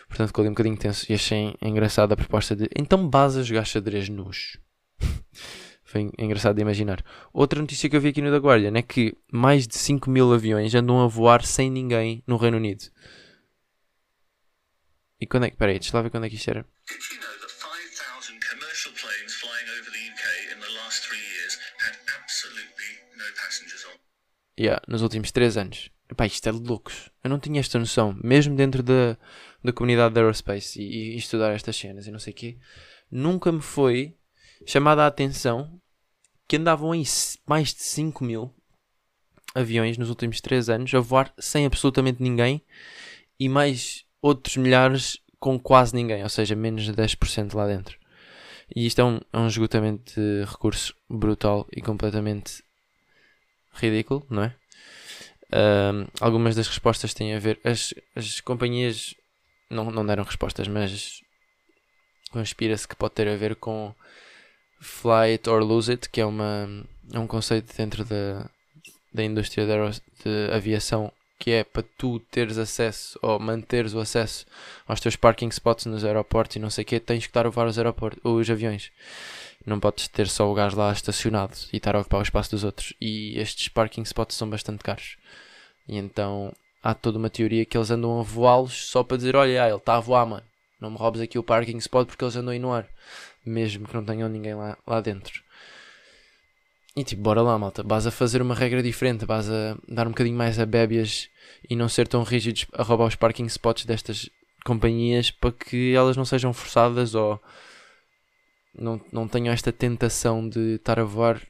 Portanto, 0.08 0.28
ficou 0.28 0.42
ali 0.42 0.48
um 0.48 0.52
bocadinho 0.52 0.76
tenso 0.76 1.06
e 1.10 1.14
achei 1.14 1.54
engraçada 1.62 2.14
a 2.14 2.16
proposta 2.16 2.56
de 2.56 2.68
então 2.76 3.08
base 3.08 3.40
a 3.40 3.42
jogar 3.42 3.64
xadrez 3.64 4.08
nus. 4.08 4.58
Foi 5.84 6.10
engraçado 6.18 6.54
de 6.54 6.62
imaginar. 6.62 7.04
Outra 7.32 7.60
notícia 7.60 7.88
que 7.88 7.96
eu 7.96 8.00
vi 8.00 8.08
aqui 8.08 8.22
no 8.22 8.30
The 8.30 8.38
Guardian 8.38 8.76
é 8.76 8.82
que 8.82 9.16
mais 9.32 9.66
de 9.66 9.76
5 9.76 10.08
mil 10.08 10.32
aviões 10.32 10.74
andam 10.74 11.00
a 11.00 11.06
voar 11.06 11.44
sem 11.44 11.68
ninguém 11.68 12.22
no 12.26 12.36
Reino 12.36 12.58
Unido. 12.58 12.84
E 15.20 15.26
quando 15.26 15.44
é 15.46 15.50
que. 15.50 15.56
Peraí, 15.56 15.78
deixa 15.78 15.96
lá 15.96 16.02
ver 16.02 16.10
quando 16.10 16.26
é 16.26 16.30
que 16.30 16.36
isto 16.36 16.50
era. 16.50 16.66
Yeah, 24.58 24.82
nos 24.86 25.02
últimos 25.02 25.30
3 25.30 25.56
anos. 25.56 25.90
Epá, 26.10 26.26
isto 26.26 26.48
é 26.48 26.52
loucos. 26.52 27.10
Eu 27.22 27.30
não 27.30 27.38
tinha 27.38 27.60
esta 27.60 27.78
noção. 27.78 28.18
Mesmo 28.22 28.54
dentro 28.56 28.82
da, 28.82 29.16
da 29.62 29.72
comunidade 29.72 30.12
de 30.12 30.20
aerospace 30.20 30.80
e, 30.80 31.14
e 31.14 31.16
estudar 31.16 31.52
estas 31.52 31.76
cenas 31.76 32.06
e 32.06 32.10
não 32.10 32.18
sei 32.18 32.32
o 32.32 32.36
quê. 32.36 32.58
Nunca 33.10 33.50
me 33.50 33.62
foi 33.62 34.16
chamada 34.66 35.04
a 35.04 35.06
atenção 35.06 35.80
que 36.46 36.56
andavam 36.56 36.94
em 36.94 37.04
mais 37.46 37.72
de 37.72 37.82
5 37.82 38.24
mil 38.24 38.54
aviões 39.54 39.96
nos 39.96 40.10
últimos 40.10 40.40
3 40.40 40.68
anos 40.68 40.94
a 40.94 41.00
voar 41.00 41.32
sem 41.38 41.64
absolutamente 41.64 42.22
ninguém 42.22 42.62
e 43.38 43.48
mais 43.48 44.04
outros 44.22 44.56
milhares 44.56 45.18
com 45.38 45.58
quase 45.58 45.94
ninguém, 45.94 46.22
ou 46.22 46.28
seja, 46.28 46.54
menos 46.54 46.84
de 46.84 46.92
10% 46.92 47.54
lá 47.54 47.66
dentro. 47.66 47.98
E 48.74 48.86
isto 48.86 49.00
é 49.00 49.04
um, 49.04 49.20
é 49.32 49.38
um 49.38 49.46
esgotamento 49.46 50.14
de 50.14 50.44
recursos 50.44 50.94
brutal 51.08 51.66
e 51.72 51.80
completamente 51.80 52.62
ridículo, 53.72 54.24
não 54.30 54.44
é? 54.44 54.54
Um, 55.52 56.06
algumas 56.20 56.54
das 56.54 56.68
respostas 56.68 57.12
têm 57.12 57.34
a 57.34 57.38
ver. 57.38 57.58
As, 57.64 57.92
as 58.14 58.40
companhias 58.40 59.14
não, 59.68 59.90
não 59.90 60.06
deram 60.06 60.22
respostas, 60.22 60.68
mas 60.68 61.20
conspira-se 62.30 62.86
que 62.86 62.94
pode 62.94 63.14
ter 63.14 63.26
a 63.26 63.36
ver 63.36 63.56
com 63.56 63.92
Fly 64.80 65.32
It 65.32 65.50
or 65.50 65.62
Lose 65.62 65.90
It, 65.90 66.08
que 66.08 66.20
é, 66.20 66.26
uma, 66.26 66.86
é 67.12 67.18
um 67.18 67.26
conceito 67.26 67.76
dentro 67.76 68.04
da, 68.04 68.48
da 69.12 69.24
indústria 69.24 69.66
de 69.66 70.52
aviação 70.52 71.12
que 71.40 71.50
é 71.50 71.64
para 71.64 71.82
tu 71.96 72.20
teres 72.30 72.58
acesso 72.58 73.18
ou 73.22 73.40
manteres 73.40 73.94
o 73.94 73.98
acesso 73.98 74.44
aos 74.86 75.00
teus 75.00 75.16
parking 75.16 75.48
spots 75.48 75.86
nos 75.86 76.04
aeroportos 76.04 76.56
e 76.56 76.58
não 76.58 76.68
sei 76.68 76.82
o 76.82 76.86
que, 76.86 77.00
tens 77.00 77.24
que 77.24 77.30
estar 77.30 77.46
a 77.46 77.48
levar 77.48 77.66
os, 77.66 77.78
aeroportos, 77.78 78.20
os 78.22 78.50
aviões. 78.50 78.92
Não 79.64 79.80
podes 79.80 80.06
ter 80.06 80.28
só 80.28 80.50
o 80.50 80.54
gás 80.54 80.74
lá 80.74 80.92
estacionado 80.92 81.54
e 81.72 81.78
estar 81.78 81.96
a 81.96 82.00
ocupar 82.00 82.20
o 82.20 82.22
espaço 82.22 82.50
dos 82.50 82.62
outros. 82.62 82.92
E 83.00 83.38
estes 83.38 83.68
parking 83.68 84.02
spots 84.02 84.36
são 84.36 84.50
bastante 84.50 84.84
caros. 84.84 85.16
E 85.88 85.96
então 85.96 86.52
há 86.82 86.94
toda 86.94 87.18
uma 87.18 87.30
teoria 87.30 87.64
que 87.64 87.76
eles 87.76 87.90
andam 87.90 88.20
a 88.20 88.22
voá-los 88.22 88.88
só 88.90 89.02
para 89.02 89.16
dizer: 89.16 89.34
olha, 89.34 89.66
ele 89.66 89.76
está 89.76 89.96
a 89.96 90.00
voar, 90.00 90.26
mano. 90.26 90.44
Não 90.78 90.90
me 90.90 90.98
roubes 90.98 91.20
aqui 91.22 91.38
o 91.38 91.42
parking 91.42 91.78
spot 91.78 92.06
porque 92.06 92.22
eles 92.22 92.36
andam 92.36 92.52
aí 92.52 92.58
no 92.58 92.72
ar. 92.72 92.86
Mesmo 93.44 93.88
que 93.88 93.94
não 93.94 94.04
tenham 94.04 94.28
ninguém 94.28 94.54
lá, 94.54 94.76
lá 94.86 95.00
dentro. 95.00 95.42
E 96.96 97.04
tipo, 97.04 97.22
bora 97.22 97.40
lá, 97.40 97.58
malta. 97.58 97.82
Vas 97.84 98.06
a 98.06 98.10
fazer 98.10 98.42
uma 98.42 98.54
regra 98.54 98.82
diferente. 98.82 99.24
Vas 99.24 99.48
a 99.48 99.76
dar 99.88 100.06
um 100.06 100.10
bocadinho 100.10 100.36
mais 100.36 100.58
a 100.58 100.66
bébias 100.66 101.28
e 101.68 101.76
não 101.76 101.88
ser 101.88 102.08
tão 102.08 102.22
rígidos 102.22 102.66
a 102.72 102.82
roubar 102.82 103.06
os 103.06 103.16
parking 103.16 103.46
spots 103.46 103.84
destas 103.84 104.28
companhias 104.64 105.30
para 105.30 105.52
que 105.52 105.94
elas 105.94 106.16
não 106.16 106.24
sejam 106.24 106.52
forçadas 106.52 107.14
ou 107.14 107.40
não, 108.74 109.00
não 109.12 109.28
tenham 109.28 109.52
esta 109.52 109.72
tentação 109.72 110.48
de 110.48 110.76
estar 110.76 110.98
a 110.98 111.04
voar 111.04 111.40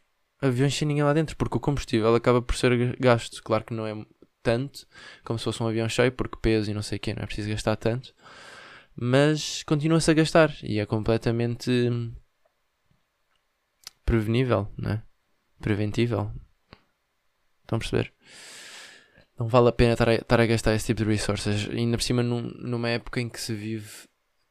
aviões 0.40 0.74
sem 0.74 0.88
ninguém 0.88 1.04
lá 1.04 1.12
dentro, 1.12 1.36
porque 1.36 1.56
o 1.56 1.60
combustível 1.60 2.14
acaba 2.14 2.40
por 2.40 2.56
ser 2.56 2.96
gasto. 2.98 3.42
Claro 3.42 3.64
que 3.64 3.74
não 3.74 3.86
é 3.86 3.94
tanto 4.42 4.86
como 5.24 5.38
se 5.38 5.44
fosse 5.44 5.62
um 5.62 5.66
avião 5.66 5.88
cheio, 5.88 6.12
porque 6.12 6.38
peso 6.40 6.70
e 6.70 6.74
não 6.74 6.82
sei 6.82 6.96
o 6.96 7.00
que, 7.00 7.14
não 7.14 7.22
é 7.22 7.26
preciso 7.26 7.50
gastar 7.50 7.76
tanto, 7.76 8.14
mas 8.96 9.62
continua-se 9.64 10.10
a 10.10 10.14
gastar 10.14 10.54
e 10.62 10.78
é 10.78 10.86
completamente 10.86 11.70
prevenível, 14.04 14.68
não 14.78 14.92
é? 14.92 15.09
Preventível. 15.60 16.32
Estão 17.62 17.76
a 17.76 17.78
perceber? 17.78 18.12
Não 19.38 19.48
vale 19.48 19.68
a 19.68 19.72
pena 19.72 19.92
estar 19.92 20.08
a, 20.08 20.42
a 20.42 20.46
gastar 20.46 20.74
esse 20.74 20.86
tipo 20.86 21.02
de 21.02 21.10
resources. 21.10 21.68
Ainda 21.70 21.96
por 21.96 22.02
cima 22.02 22.22
num, 22.22 22.42
numa 22.42 22.88
época 22.90 23.20
em 23.20 23.28
que 23.28 23.40
se 23.40 23.54
vive 23.54 23.88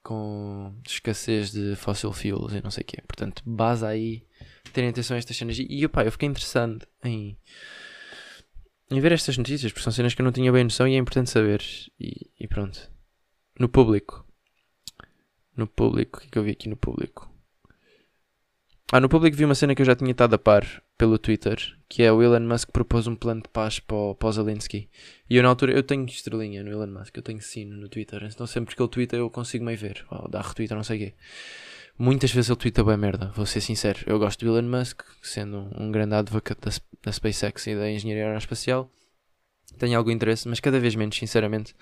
com 0.01 0.73
escassez 0.87 1.51
de 1.51 1.75
fossil 1.75 2.11
fuels 2.11 2.53
e 2.53 2.61
não 2.63 2.71
sei 2.71 2.81
o 2.81 2.85
quê. 2.85 2.97
Portanto, 3.07 3.43
base 3.45 3.85
aí 3.85 4.25
terem 4.73 4.89
atenção 4.89 5.15
a 5.15 5.17
estas 5.19 5.37
cenas. 5.37 5.57
E 5.59 5.85
opa, 5.85 6.03
eu 6.03 6.11
fiquei 6.11 6.27
interessado 6.27 6.87
em, 7.03 7.37
em 8.89 8.99
ver 8.99 9.11
estas 9.11 9.37
notícias, 9.37 9.71
porque 9.71 9.83
são 9.83 9.93
cenas 9.93 10.15
que 10.15 10.21
eu 10.21 10.25
não 10.25 10.31
tinha 10.31 10.51
bem 10.51 10.63
noção 10.63 10.87
e 10.87 10.95
é 10.95 10.97
importante 10.97 11.29
saber. 11.29 11.61
E, 11.99 12.31
e 12.39 12.47
pronto. 12.47 12.89
No 13.59 13.69
público. 13.69 14.25
No 15.55 15.67
público. 15.67 16.17
O 16.17 16.21
que 16.21 16.27
é 16.27 16.29
que 16.31 16.39
eu 16.39 16.43
vi 16.43 16.51
aqui 16.51 16.69
no 16.69 16.77
público? 16.77 17.31
Ah, 18.91 18.99
no 18.99 19.07
público 19.07 19.37
vi 19.37 19.45
uma 19.45 19.53
cena 19.53 19.75
que 19.75 19.83
eu 19.83 19.85
já 19.85 19.95
tinha 19.95 20.09
estado 20.09 20.33
a 20.33 20.39
par 20.39 20.65
pelo 20.97 21.19
Twitter, 21.19 21.77
que 21.87 22.01
é 22.01 22.11
o 22.11 22.23
Elon 22.23 22.39
Musk 22.39 22.71
propôs 22.71 23.05
um 23.05 23.15
plano 23.15 23.43
de 23.43 23.47
paz 23.49 23.79
para 23.79 23.95
o, 23.95 24.15
para 24.15 24.29
o 24.29 24.31
Zelensky. 24.31 24.89
E 25.29 25.35
eu 25.35 25.43
na 25.43 25.49
altura, 25.49 25.73
eu 25.73 25.83
tenho 25.83 26.05
estrelinha 26.07 26.63
no 26.63 26.71
Elon 26.71 26.87
Musk, 26.87 27.15
eu 27.15 27.21
tenho 27.21 27.39
sino 27.39 27.77
no 27.77 27.87
Twitter, 27.87 28.23
então 28.23 28.47
sempre 28.47 28.75
que 28.75 28.81
ele 28.81 28.89
twitta 28.89 29.15
eu 29.15 29.29
consigo 29.29 29.63
meio 29.63 29.77
ver, 29.77 30.03
ou 30.09 30.27
dar 30.27 30.41
retweet 30.41 30.73
não 30.73 30.83
sei 30.83 30.95
o 30.95 30.99
quê. 31.01 31.13
Muitas 31.99 32.31
vezes 32.31 32.49
ele 32.49 32.57
twitta 32.57 32.83
bem 32.83 32.97
merda, 32.97 33.27
vou 33.35 33.45
ser 33.45 33.61
sincero. 33.61 33.99
Eu 34.07 34.17
gosto 34.17 34.43
do 34.43 34.57
Elon 34.57 34.67
Musk, 34.67 35.01
sendo 35.21 35.69
um 35.77 35.91
grande 35.91 36.15
advocate 36.15 36.59
da, 36.59 36.71
da 37.03 37.11
SpaceX 37.11 37.67
e 37.67 37.75
da 37.75 37.91
engenharia 37.91 38.25
aeroespacial. 38.25 38.89
Tenho 39.77 39.99
algum 39.99 40.09
interesse, 40.09 40.47
mas 40.47 40.59
cada 40.59 40.79
vez 40.79 40.95
menos, 40.95 41.15
sinceramente, 41.15 41.75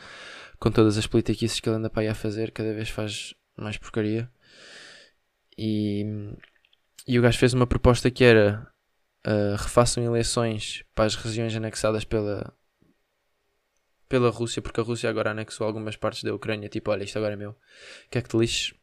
com 0.60 0.70
todas 0.70 0.98
as 0.98 1.08
politiquices 1.08 1.62
que 1.62 1.70
ele 1.70 1.78
anda 1.78 1.90
para 1.90 2.02
aí 2.02 2.10
a 2.10 2.14
fazer, 2.14 2.52
cada 2.52 2.74
vez 2.74 2.90
faz 2.90 3.34
mais 3.56 3.78
porcaria. 3.78 4.30
E 5.58 6.06
e 7.08 7.18
o 7.18 7.22
gajo 7.22 7.40
fez 7.40 7.54
uma 7.54 7.66
proposta 7.66 8.12
que 8.12 8.24
era 8.24 8.68
uh, 9.26 9.56
refaçam 9.58 10.04
eleições 10.04 10.84
para 10.94 11.06
as 11.06 11.16
regiões 11.16 11.56
anexadas 11.56 12.04
pela, 12.04 12.54
pela 14.10 14.30
Rússia, 14.30 14.62
porque 14.62 14.80
a 14.80 14.84
Rússia 14.84 15.10
agora 15.10 15.32
anexou 15.32 15.66
algumas 15.66 15.96
partes 15.96 16.24
da 16.24 16.34
Ucrânia, 16.34 16.70
tipo, 16.70 16.92
olha, 16.92 17.04
isto 17.04 17.18
agora 17.18 17.34
é 17.34 17.38
meu, 17.38 17.56
que 18.10 18.18
é 18.18 18.22
que 18.22 18.30
te 18.30 18.38
lixes? 18.38 18.74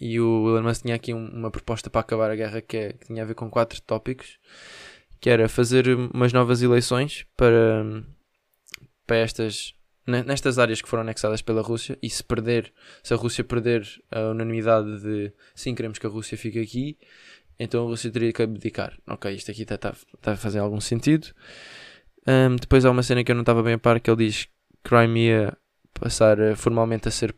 E 0.00 0.18
o 0.18 0.48
Elon 0.48 0.62
Musk 0.62 0.82
tinha 0.82 0.94
aqui 0.94 1.12
um, 1.12 1.26
uma 1.28 1.50
proposta 1.50 1.90
para 1.90 2.00
acabar 2.00 2.30
a 2.30 2.36
guerra 2.36 2.62
que, 2.62 2.76
é, 2.76 2.92
que, 2.94 3.06
tinha 3.06 3.22
a 3.22 3.26
ver 3.26 3.34
com 3.34 3.50
quatro 3.50 3.80
tópicos, 3.82 4.38
que 5.20 5.28
era 5.28 5.48
fazer 5.48 5.88
umas 5.88 6.32
novas 6.32 6.62
eleições 6.62 7.26
para, 7.36 7.84
para 9.06 9.16
estas 9.16 9.74
nestas 10.06 10.58
áreas 10.58 10.82
que 10.82 10.88
foram 10.88 11.02
anexadas 11.02 11.40
pela 11.42 11.62
Rússia 11.62 11.98
e 12.02 12.10
se 12.10 12.22
perder, 12.22 12.72
se 13.02 13.14
a 13.14 13.16
Rússia 13.16 13.42
perder 13.42 13.86
a 14.10 14.30
unanimidade 14.30 15.00
de 15.00 15.32
sim, 15.54 15.74
queremos 15.74 15.98
que 15.98 16.06
a 16.06 16.10
Rússia 16.10 16.36
fique 16.36 16.60
aqui, 16.60 16.98
então 17.58 17.84
a 17.84 17.88
Rússia 17.88 18.10
teria 18.10 18.32
que 18.32 18.42
abdicar. 18.42 18.98
Ok, 19.06 19.32
isto 19.34 19.50
aqui 19.50 19.62
está 19.62 19.78
tá, 19.78 19.94
tá 20.20 20.32
a 20.32 20.36
fazer 20.36 20.58
algum 20.58 20.80
sentido. 20.80 21.28
Um, 22.26 22.56
depois 22.56 22.84
há 22.84 22.90
uma 22.90 23.02
cena 23.02 23.22
que 23.22 23.30
eu 23.30 23.34
não 23.34 23.42
estava 23.42 23.62
bem 23.62 23.74
a 23.74 23.78
par 23.78 24.00
que 24.00 24.10
ele 24.10 24.26
diz 24.26 24.48
Crimea 24.82 25.56
passar 25.92 26.38
formalmente 26.56 27.08
a 27.08 27.10
ser 27.10 27.34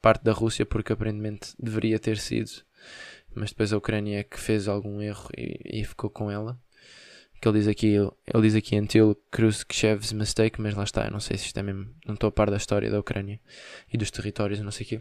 parte 0.00 0.24
da 0.24 0.32
Rússia 0.32 0.64
porque 0.66 0.92
aparentemente 0.92 1.54
deveria 1.58 1.98
ter 1.98 2.18
sido, 2.18 2.50
mas 3.34 3.50
depois 3.50 3.72
a 3.72 3.76
Ucrânia 3.76 4.20
é 4.20 4.24
que 4.24 4.38
fez 4.38 4.68
algum 4.68 5.00
erro 5.00 5.28
e, 5.36 5.80
e 5.80 5.84
ficou 5.84 6.08
com 6.10 6.30
ela 6.30 6.58
que 7.40 7.48
ele 7.48 7.58
diz 7.58 7.68
aqui, 7.68 7.94
ele 7.94 8.42
diz 8.42 8.54
aqui 8.54 8.78
until 8.78 9.14
Khrushchev's 9.30 10.12
mistake, 10.12 10.60
mas 10.60 10.74
lá 10.74 10.84
está, 10.84 11.04
eu 11.06 11.10
não 11.10 11.20
sei 11.20 11.36
se 11.36 11.46
isto 11.46 11.58
é 11.58 11.62
mesmo, 11.62 11.94
não 12.06 12.14
estou 12.14 12.28
a 12.28 12.32
par 12.32 12.50
da 12.50 12.56
história 12.56 12.90
da 12.90 12.98
Ucrânia 12.98 13.40
e 13.92 13.96
dos 13.96 14.10
territórios, 14.10 14.60
não 14.60 14.70
sei 14.70 14.86
o 14.86 14.88
quê. 14.88 15.00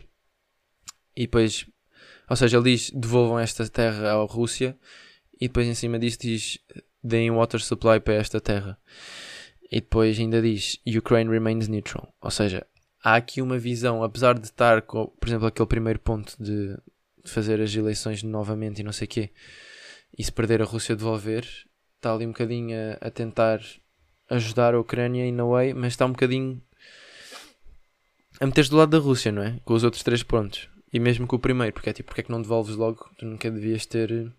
E 1.16 1.22
depois, 1.22 1.66
ou 2.30 2.36
seja, 2.36 2.58
ele 2.58 2.72
diz 2.72 2.92
devolvam 2.92 3.40
esta 3.40 3.68
terra 3.68 4.12
à 4.12 4.24
Rússia 4.24 4.78
e 5.40 5.48
depois 5.48 5.68
em 5.68 5.74
cima 5.74 5.98
disso 5.98 6.20
diz 6.22 6.60
deem 7.04 7.32
water 7.32 7.62
supply 7.62 8.00
para 8.00 8.16
esta 8.16 8.40
terra. 8.40 8.78
E 9.72 9.82
depois 9.82 10.18
ainda 10.20 10.42
diz 10.42 10.80
Ukraine 10.88 11.30
remains 11.30 11.68
neutral, 11.68 12.14
ou 12.22 12.32
seja, 12.32 12.66
há 13.04 13.16
aqui 13.16 13.42
uma 13.42 13.58
visão, 13.58 14.04
apesar 14.04 14.38
de 14.38 14.46
estar 14.46 14.82
com, 14.82 15.08
por 15.08 15.28
exemplo, 15.28 15.48
aquele 15.48 15.68
primeiro 15.68 16.00
ponto 16.00 16.36
de, 16.42 16.78
fazer 17.28 17.62
as 17.62 17.76
eleições 17.76 18.24
novamente 18.24 18.80
e 18.80 18.84
não 18.84 18.92
sei 18.92 19.06
o 19.06 19.10
quê, 19.10 19.32
e 20.18 20.24
se 20.24 20.32
perder 20.32 20.62
a 20.62 20.66
Rússia 20.66 20.96
devolver, 20.96 21.46
está 21.98 22.14
ali 22.14 22.26
um 22.26 22.32
bocadinho 22.32 22.78
a, 23.02 23.08
a, 23.08 23.12
tentar 23.12 23.60
ajudar 24.30 24.74
a 24.74 24.80
Ucrânia 24.80 25.26
in 25.26 25.40
a 25.40 25.46
way, 25.46 25.74
mas 25.74 25.94
está 25.94 26.06
um 26.06 26.12
bocadinho 26.12 26.62
a 28.40 28.46
meter-se 28.46 28.70
do 28.70 28.78
lado 28.78 28.90
da 28.90 29.00
Rússia, 29.00 29.32
não 29.32 29.42
é? 29.42 29.60
Com 29.66 29.74
os 29.74 29.84
outros 29.84 30.04
três 30.04 30.24
pontos. 30.24 30.70
E 30.94 31.00
mesmo 31.00 31.28
com 31.28 31.36
o 31.36 31.40
primeiro, 31.40 31.74
porque 31.74 31.90
é 31.90 31.94
tipo, 31.94 32.08
porque 32.08 32.22
é 32.22 32.24
que 32.24 32.32
não 32.32 32.42
devolves 32.42 32.76
logo? 32.76 33.10
Tu 33.18 33.26
nunca 33.26 33.52
devias 33.52 33.86
ter. 33.86 34.32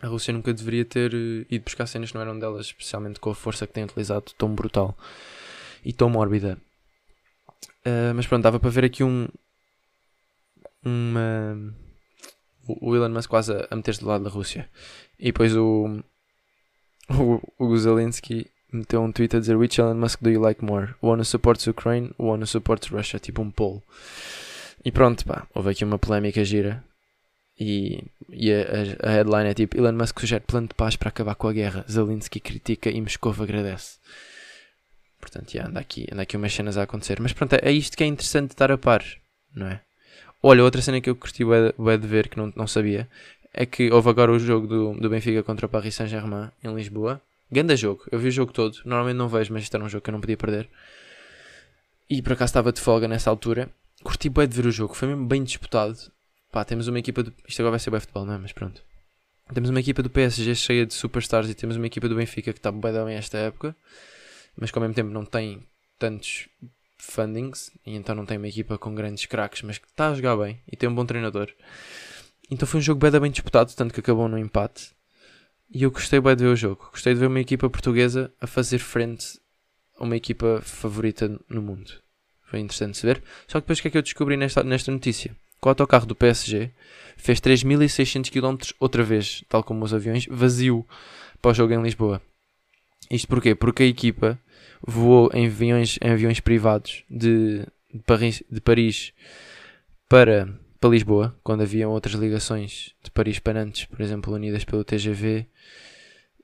A 0.00 0.06
Rússia 0.06 0.32
nunca 0.32 0.52
deveria 0.52 0.84
ter 0.84 1.12
eh, 1.12 1.46
ido 1.50 1.64
buscar 1.64 1.86
cenas 1.86 2.10
que 2.10 2.14
não 2.14 2.22
eram 2.22 2.38
delas, 2.38 2.66
especialmente 2.66 3.20
com 3.20 3.30
a 3.30 3.34
força 3.34 3.66
que 3.66 3.72
tem 3.72 3.84
utilizado 3.84 4.32
tão 4.36 4.54
brutal 4.54 4.96
e 5.84 5.92
tão 5.92 6.08
mórbida. 6.08 6.58
Uh, 7.84 8.14
mas 8.14 8.26
pronto, 8.26 8.42
dava 8.42 8.60
para 8.60 8.70
ver 8.70 8.84
aqui 8.84 9.02
um. 9.02 9.28
Uma. 10.84 11.74
O 12.66 12.94
Elon 12.94 13.08
Musk 13.08 13.30
quase 13.30 13.52
a 13.70 13.76
meter-se 13.76 14.00
do 14.00 14.06
lado 14.06 14.24
da 14.24 14.30
Rússia. 14.30 14.68
E 15.18 15.26
depois 15.26 15.56
o, 15.56 16.02
o, 17.18 17.40
o 17.58 17.76
Zelensky 17.76 18.46
meteu 18.72 19.02
um 19.02 19.10
tweet 19.10 19.34
a 19.36 19.40
dizer 19.40 19.56
Which 19.56 19.80
Elon 19.80 19.94
Musk 19.94 20.20
do 20.22 20.30
you 20.30 20.40
like 20.40 20.64
more? 20.64 20.94
One 21.00 21.20
who 21.20 21.24
supports 21.24 21.66
Ukraine, 21.66 22.12
one 22.18 22.40
who 22.40 22.46
supports 22.46 22.90
Russia? 22.90 23.18
Tipo 23.18 23.42
um 23.42 23.50
poll. 23.50 23.82
E 24.84 24.92
pronto, 24.92 25.24
pá, 25.24 25.46
houve 25.54 25.70
aqui 25.70 25.84
uma 25.84 25.98
polémica 25.98 26.44
gira. 26.44 26.84
E, 27.58 28.04
e 28.28 28.52
a, 28.52 29.08
a, 29.08 29.10
headline 29.10 29.48
é 29.48 29.54
tipo 29.54 29.76
Elon 29.76 29.92
Musk 29.92 30.20
sugere 30.20 30.44
plano 30.46 30.68
de 30.68 30.74
paz 30.74 30.94
para 30.94 31.08
acabar 31.08 31.34
com 31.34 31.48
a 31.48 31.52
guerra. 31.52 31.84
Zelensky 31.90 32.40
critica 32.40 32.90
e 32.90 33.00
Moscou 33.00 33.34
agradece. 33.38 33.98
Portanto, 35.20 35.52
yeah, 35.52 35.68
anda, 35.68 35.80
aqui, 35.80 36.06
anda 36.12 36.22
aqui 36.22 36.36
umas 36.36 36.52
cenas 36.52 36.78
a 36.78 36.82
acontecer. 36.82 37.20
Mas 37.20 37.32
pronto, 37.32 37.54
é, 37.54 37.60
é 37.62 37.72
isto 37.72 37.96
que 37.96 38.04
é 38.04 38.06
interessante 38.06 38.50
estar 38.50 38.70
a 38.70 38.78
par, 38.78 39.04
não 39.54 39.66
é? 39.66 39.80
Olha, 40.40 40.62
outra 40.62 40.80
cena 40.80 41.00
que 41.00 41.10
eu 41.10 41.16
curti 41.16 41.42
o 41.44 41.96
de 41.98 42.06
ver 42.06 42.28
que 42.28 42.36
não, 42.36 42.52
não 42.54 42.66
sabia 42.66 43.08
é 43.60 43.66
que 43.66 43.90
houve 43.90 44.08
agora 44.08 44.30
o 44.30 44.38
jogo 44.38 44.68
do, 44.68 44.94
do 44.94 45.10
Benfica 45.10 45.42
contra 45.42 45.66
o 45.66 45.68
Paris 45.68 45.96
Saint-Germain 45.96 46.48
em 46.62 46.72
Lisboa. 46.72 47.20
Ganda 47.50 47.74
jogo, 47.74 48.04
eu 48.08 48.16
vi 48.16 48.28
o 48.28 48.30
jogo 48.30 48.52
todo. 48.52 48.78
Normalmente 48.84 49.16
não 49.16 49.28
vejo, 49.28 49.52
mas 49.52 49.64
isto 49.64 49.74
era 49.74 49.84
um 49.84 49.88
jogo 49.88 50.04
que 50.04 50.10
eu 50.10 50.12
não 50.12 50.20
podia 50.20 50.36
perder. 50.36 50.68
E 52.08 52.22
por 52.22 52.34
acaso 52.34 52.50
estava 52.50 52.72
de 52.72 52.80
folga 52.80 53.08
nessa 53.08 53.28
altura. 53.28 53.68
Curti 54.04 54.28
bem 54.28 54.46
de 54.46 54.54
ver 54.54 54.68
o 54.68 54.70
jogo, 54.70 54.94
foi 54.94 55.08
mesmo 55.08 55.26
bem 55.26 55.42
disputado. 55.42 55.98
Pá, 56.52 56.64
temos 56.64 56.86
uma 56.86 57.00
equipa 57.00 57.20
do. 57.20 57.34
Isto 57.48 57.62
agora 57.62 57.72
vai 57.72 57.80
ser 57.80 57.90
bem 57.90 57.98
futebol, 57.98 58.24
não 58.24 58.34
é? 58.34 58.38
Mas 58.38 58.52
pronto. 58.52 58.80
Temos 59.52 59.70
uma 59.70 59.80
equipa 59.80 60.04
do 60.04 60.10
PSG 60.10 60.54
cheia 60.54 60.86
de 60.86 60.94
superstars 60.94 61.50
e 61.50 61.54
temos 61.54 61.74
uma 61.74 61.86
equipa 61.86 62.08
do 62.08 62.14
Benfica 62.14 62.52
que 62.52 62.60
está 62.60 62.70
bem 62.70 62.92
bem 62.92 63.16
esta 63.16 63.38
época, 63.38 63.74
mas 64.56 64.70
que 64.70 64.78
ao 64.78 64.82
mesmo 64.82 64.94
tempo 64.94 65.10
não 65.10 65.24
tem 65.24 65.66
tantos 65.98 66.48
fundings 66.96 67.72
e 67.84 67.96
então 67.96 68.14
não 68.14 68.24
tem 68.24 68.36
uma 68.36 68.46
equipa 68.46 68.78
com 68.78 68.94
grandes 68.94 69.26
craques, 69.26 69.62
mas 69.62 69.78
que 69.78 69.88
está 69.88 70.10
a 70.10 70.14
jogar 70.14 70.36
bem 70.36 70.60
e 70.70 70.76
tem 70.76 70.88
um 70.88 70.94
bom 70.94 71.04
treinador. 71.04 71.52
Então 72.50 72.66
foi 72.66 72.78
um 72.78 72.82
jogo 72.82 73.10
bem, 73.10 73.30
disputado, 73.30 73.74
tanto 73.74 73.92
que 73.92 74.00
acabou 74.00 74.28
no 74.28 74.38
empate. 74.38 74.90
E 75.70 75.82
eu 75.82 75.90
gostei 75.90 76.20
bem 76.20 76.34
de 76.34 76.44
ver 76.44 76.50
o 76.50 76.56
jogo. 76.56 76.88
Gostei 76.90 77.12
de 77.14 77.20
ver 77.20 77.26
uma 77.26 77.40
equipa 77.40 77.68
portuguesa 77.68 78.32
a 78.40 78.46
fazer 78.46 78.78
frente 78.78 79.38
a 79.98 80.04
uma 80.04 80.16
equipa 80.16 80.60
favorita 80.62 81.38
no 81.48 81.60
mundo. 81.60 81.92
Foi 82.44 82.60
interessante 82.60 83.00
de 83.00 83.06
ver. 83.06 83.22
Só 83.46 83.58
que 83.58 83.64
depois 83.64 83.78
o 83.78 83.82
que 83.82 83.88
é 83.88 83.90
que 83.90 83.98
eu 83.98 84.02
descobri 84.02 84.36
nesta, 84.36 84.62
nesta 84.62 84.90
notícia? 84.90 85.36
com 85.60 85.68
o 85.68 85.70
autocarro 85.70 86.06
do 86.06 86.14
PSG, 86.14 86.70
fez 87.16 87.40
3.600 87.40 88.30
km 88.30 88.72
outra 88.78 89.02
vez, 89.02 89.44
tal 89.48 89.62
como 89.62 89.84
os 89.84 89.92
aviões, 89.92 90.26
vazio 90.30 90.86
para 91.42 91.50
o 91.50 91.54
jogo 91.54 91.72
em 91.72 91.82
Lisboa. 91.82 92.22
Isto 93.10 93.28
porquê? 93.28 93.54
Porque 93.54 93.82
a 93.82 93.86
equipa 93.86 94.38
voou 94.86 95.30
em 95.32 95.46
aviões, 95.46 95.98
em 96.02 96.10
aviões 96.10 96.40
privados 96.40 97.02
de, 97.10 97.64
de, 97.92 98.00
Paris, 98.06 98.42
de 98.50 98.60
Paris 98.60 99.12
para, 100.08 100.48
para 100.80 100.90
Lisboa, 100.90 101.38
quando 101.42 101.62
haviam 101.62 101.90
outras 101.90 102.14
ligações 102.14 102.94
de 103.02 103.10
Paris 103.10 103.38
para 103.38 103.64
Nantes, 103.64 103.84
por 103.86 104.00
exemplo, 104.00 104.32
unidas 104.32 104.64
pelo 104.64 104.84
TGV 104.84 105.46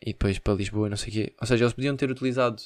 e 0.01 0.13
depois 0.13 0.39
para 0.39 0.55
Lisboa, 0.55 0.89
não 0.89 0.97
sei 0.97 1.09
o 1.09 1.13
quê. 1.13 1.35
Ou 1.41 1.47
seja, 1.47 1.65
eles 1.65 1.73
podiam 1.73 1.97
ter 1.97 2.11
utilizado 2.11 2.63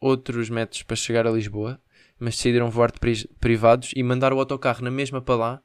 outros 0.00 0.48
métodos 0.48 0.82
para 0.82 0.96
chegar 0.96 1.26
a 1.26 1.30
Lisboa, 1.30 1.80
mas 2.18 2.36
decidiram 2.36 2.70
voar 2.70 2.90
de 2.90 3.28
privados 3.40 3.92
e 3.94 4.02
mandar 4.02 4.32
o 4.32 4.38
autocarro 4.38 4.82
na 4.82 4.90
mesma 4.90 5.20
para 5.20 5.36
lá, 5.36 5.62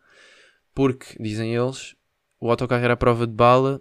porque, 0.73 1.15
dizem 1.19 1.55
eles, 1.55 1.95
o 2.39 2.49
autocarro 2.49 2.83
era 2.83 2.97
prova 2.97 3.25
de 3.25 3.33
bala 3.33 3.79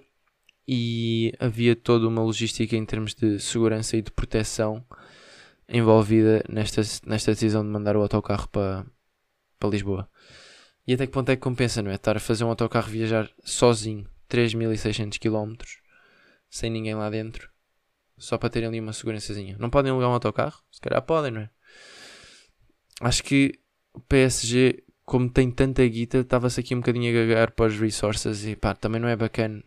e 0.66 1.32
havia 1.40 1.74
toda 1.74 2.06
uma 2.06 2.22
logística 2.22 2.76
em 2.76 2.84
termos 2.84 3.14
de 3.14 3.40
segurança 3.40 3.96
e 3.96 4.02
de 4.02 4.10
proteção 4.10 4.84
envolvida 5.68 6.44
nesta, 6.48 6.82
nesta 7.06 7.32
decisão 7.32 7.64
de 7.64 7.70
mandar 7.70 7.96
o 7.96 8.02
autocarro 8.02 8.48
para, 8.48 8.86
para 9.58 9.68
Lisboa. 9.68 10.08
E 10.86 10.94
até 10.94 11.06
que 11.06 11.12
ponto 11.12 11.30
é 11.30 11.36
que 11.36 11.42
compensa, 11.42 11.82
não 11.82 11.90
é? 11.90 11.94
Estar 11.94 12.16
a 12.16 12.20
fazer 12.20 12.44
um 12.44 12.48
autocarro 12.48 12.90
viajar 12.90 13.30
sozinho 13.44 14.06
3.600 14.28 15.18
km 15.18 15.54
sem 16.50 16.70
ninguém 16.70 16.94
lá 16.94 17.08
dentro 17.08 17.52
só 18.22 18.38
para 18.38 18.50
terem 18.50 18.68
ali 18.68 18.80
uma 18.80 18.92
segurançazinha. 18.92 19.56
Não 19.58 19.68
podem 19.68 19.90
alugar 19.90 20.08
um 20.08 20.12
autocarro? 20.12 20.62
Se 20.70 20.80
calhar 20.80 21.02
podem, 21.02 21.32
não 21.32 21.40
é? 21.40 21.50
Acho 23.00 23.22
que 23.24 23.58
o 23.92 24.00
PSG, 24.00 24.84
como 25.04 25.28
tem 25.28 25.50
tanta 25.50 25.86
guita, 25.86 26.18
estava-se 26.18 26.60
aqui 26.60 26.74
um 26.74 26.78
bocadinho 26.78 27.10
a 27.10 27.26
gagar 27.26 27.50
para 27.50 27.66
os 27.66 27.78
resources 27.78 28.44
e 28.44 28.54
pá, 28.54 28.74
também 28.74 29.00
não 29.00 29.08
é 29.08 29.16
bacana. 29.16 29.62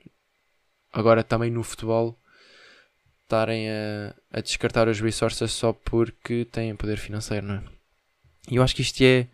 Agora 0.93 1.21
também 1.23 1.51
no 1.51 1.63
futebol 1.63 2.17
estarem 3.23 3.69
a, 3.69 4.15
a 4.31 4.39
descartar 4.39 4.87
os 4.87 5.01
resources 5.01 5.51
só 5.51 5.73
porque 5.73 6.45
têm 6.45 6.75
poder 6.75 6.97
financeiro, 6.97 7.45
não 7.45 7.55
é? 7.55 7.63
E 8.49 8.55
eu 8.55 8.63
acho 8.63 8.75
que 8.75 8.83
isto 8.83 9.01
é. 9.01 9.27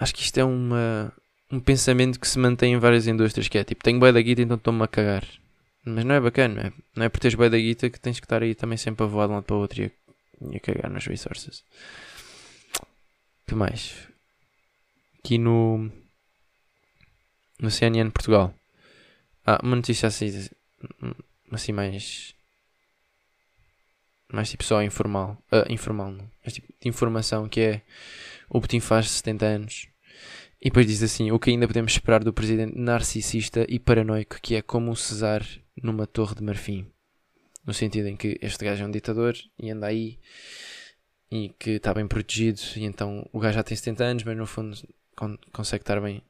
Acho 0.00 0.14
que 0.14 0.22
isto 0.22 0.38
é 0.38 0.44
uma, 0.44 1.12
um 1.52 1.60
pensamento 1.60 2.18
que 2.18 2.26
se 2.26 2.38
mantém 2.38 2.72
em 2.72 2.78
várias 2.78 3.06
indústrias, 3.06 3.48
que 3.48 3.58
é 3.58 3.64
tipo, 3.64 3.84
tenho 3.84 3.98
boa 3.98 4.10
da 4.10 4.22
guita, 4.22 4.40
então 4.40 4.56
estou-me 4.56 4.82
a 4.82 4.88
cagar. 4.88 5.24
Mas 5.84 6.04
não 6.06 6.14
é 6.14 6.20
bacana, 6.20 6.54
não 6.54 6.62
é, 6.62 6.72
não 6.96 7.04
é 7.04 7.08
por 7.10 7.20
teres 7.20 7.34
bem 7.34 7.50
da 7.50 7.58
guita 7.58 7.90
que 7.90 8.00
tens 8.00 8.18
que 8.18 8.24
estar 8.24 8.42
aí 8.42 8.54
também 8.54 8.78
sempre 8.78 9.04
a 9.04 9.06
voar 9.06 9.26
de 9.26 9.32
um 9.32 9.34
lado 9.36 9.44
para 9.44 9.56
o 9.56 9.60
outro 9.60 9.82
e 9.82 9.84
a, 9.84 9.90
e 10.52 10.56
a 10.56 10.60
cagar 10.60 10.90
nas 10.90 11.06
resources. 11.06 11.62
que 13.46 13.54
mais? 13.54 14.08
Aqui 15.18 15.36
no. 15.36 15.90
No 17.58 17.70
CNN 17.70 18.10
Portugal. 18.10 18.54
Ah, 19.46 19.60
uma 19.62 19.76
notícia 19.76 20.06
assim. 20.06 20.48
Assim 21.52 21.72
mais. 21.72 22.34
Mais 24.32 24.48
tipo 24.48 24.64
só 24.64 24.82
informal. 24.82 25.36
Uh, 25.52 25.70
informal 25.70 26.10
não. 26.10 26.30
Mas 26.42 26.54
tipo 26.54 26.72
de 26.80 26.88
informação 26.88 27.48
que 27.50 27.60
é. 27.60 27.82
O 28.48 28.60
Putin 28.62 28.80
faz 28.80 29.10
70 29.10 29.44
anos. 29.44 29.89
E 30.60 30.68
depois 30.68 30.86
diz 30.86 31.02
assim: 31.02 31.30
o 31.30 31.38
que 31.38 31.50
ainda 31.50 31.66
podemos 31.66 31.92
esperar 31.92 32.22
do 32.22 32.32
presidente 32.32 32.76
narcisista 32.76 33.64
e 33.68 33.78
paranoico 33.78 34.38
que 34.42 34.54
é 34.54 34.62
como 34.62 34.90
o 34.90 34.96
Cesar 34.96 35.42
numa 35.82 36.06
torre 36.06 36.34
de 36.34 36.42
marfim. 36.42 36.86
No 37.66 37.72
sentido 37.72 38.08
em 38.08 38.16
que 38.16 38.38
este 38.42 38.64
gajo 38.64 38.82
é 38.82 38.86
um 38.86 38.90
ditador 38.90 39.34
e 39.58 39.70
anda 39.70 39.86
aí 39.86 40.18
e 41.30 41.50
que 41.58 41.72
está 41.72 41.94
bem 41.94 42.06
protegido 42.06 42.60
e 42.76 42.84
então 42.84 43.26
o 43.32 43.38
gajo 43.38 43.54
já 43.54 43.62
tem 43.62 43.76
70 43.76 44.04
anos, 44.04 44.24
mas 44.24 44.36
no 44.36 44.46
fundo 44.46 44.76
con 45.16 45.38
consegue 45.52 45.82
estar 45.82 46.00
bem 46.00 46.22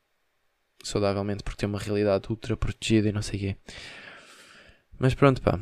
saudavelmente 0.83 1.43
porque 1.43 1.59
tem 1.59 1.69
uma 1.69 1.79
realidade 1.79 2.29
ultra 2.31 2.57
protegida 2.57 3.09
e 3.09 3.13
não 3.13 3.23
sei 3.23 3.37
o 3.37 3.43
quê. 3.43 3.57
Mas 4.99 5.15
pronto, 5.15 5.41
pá. 5.41 5.59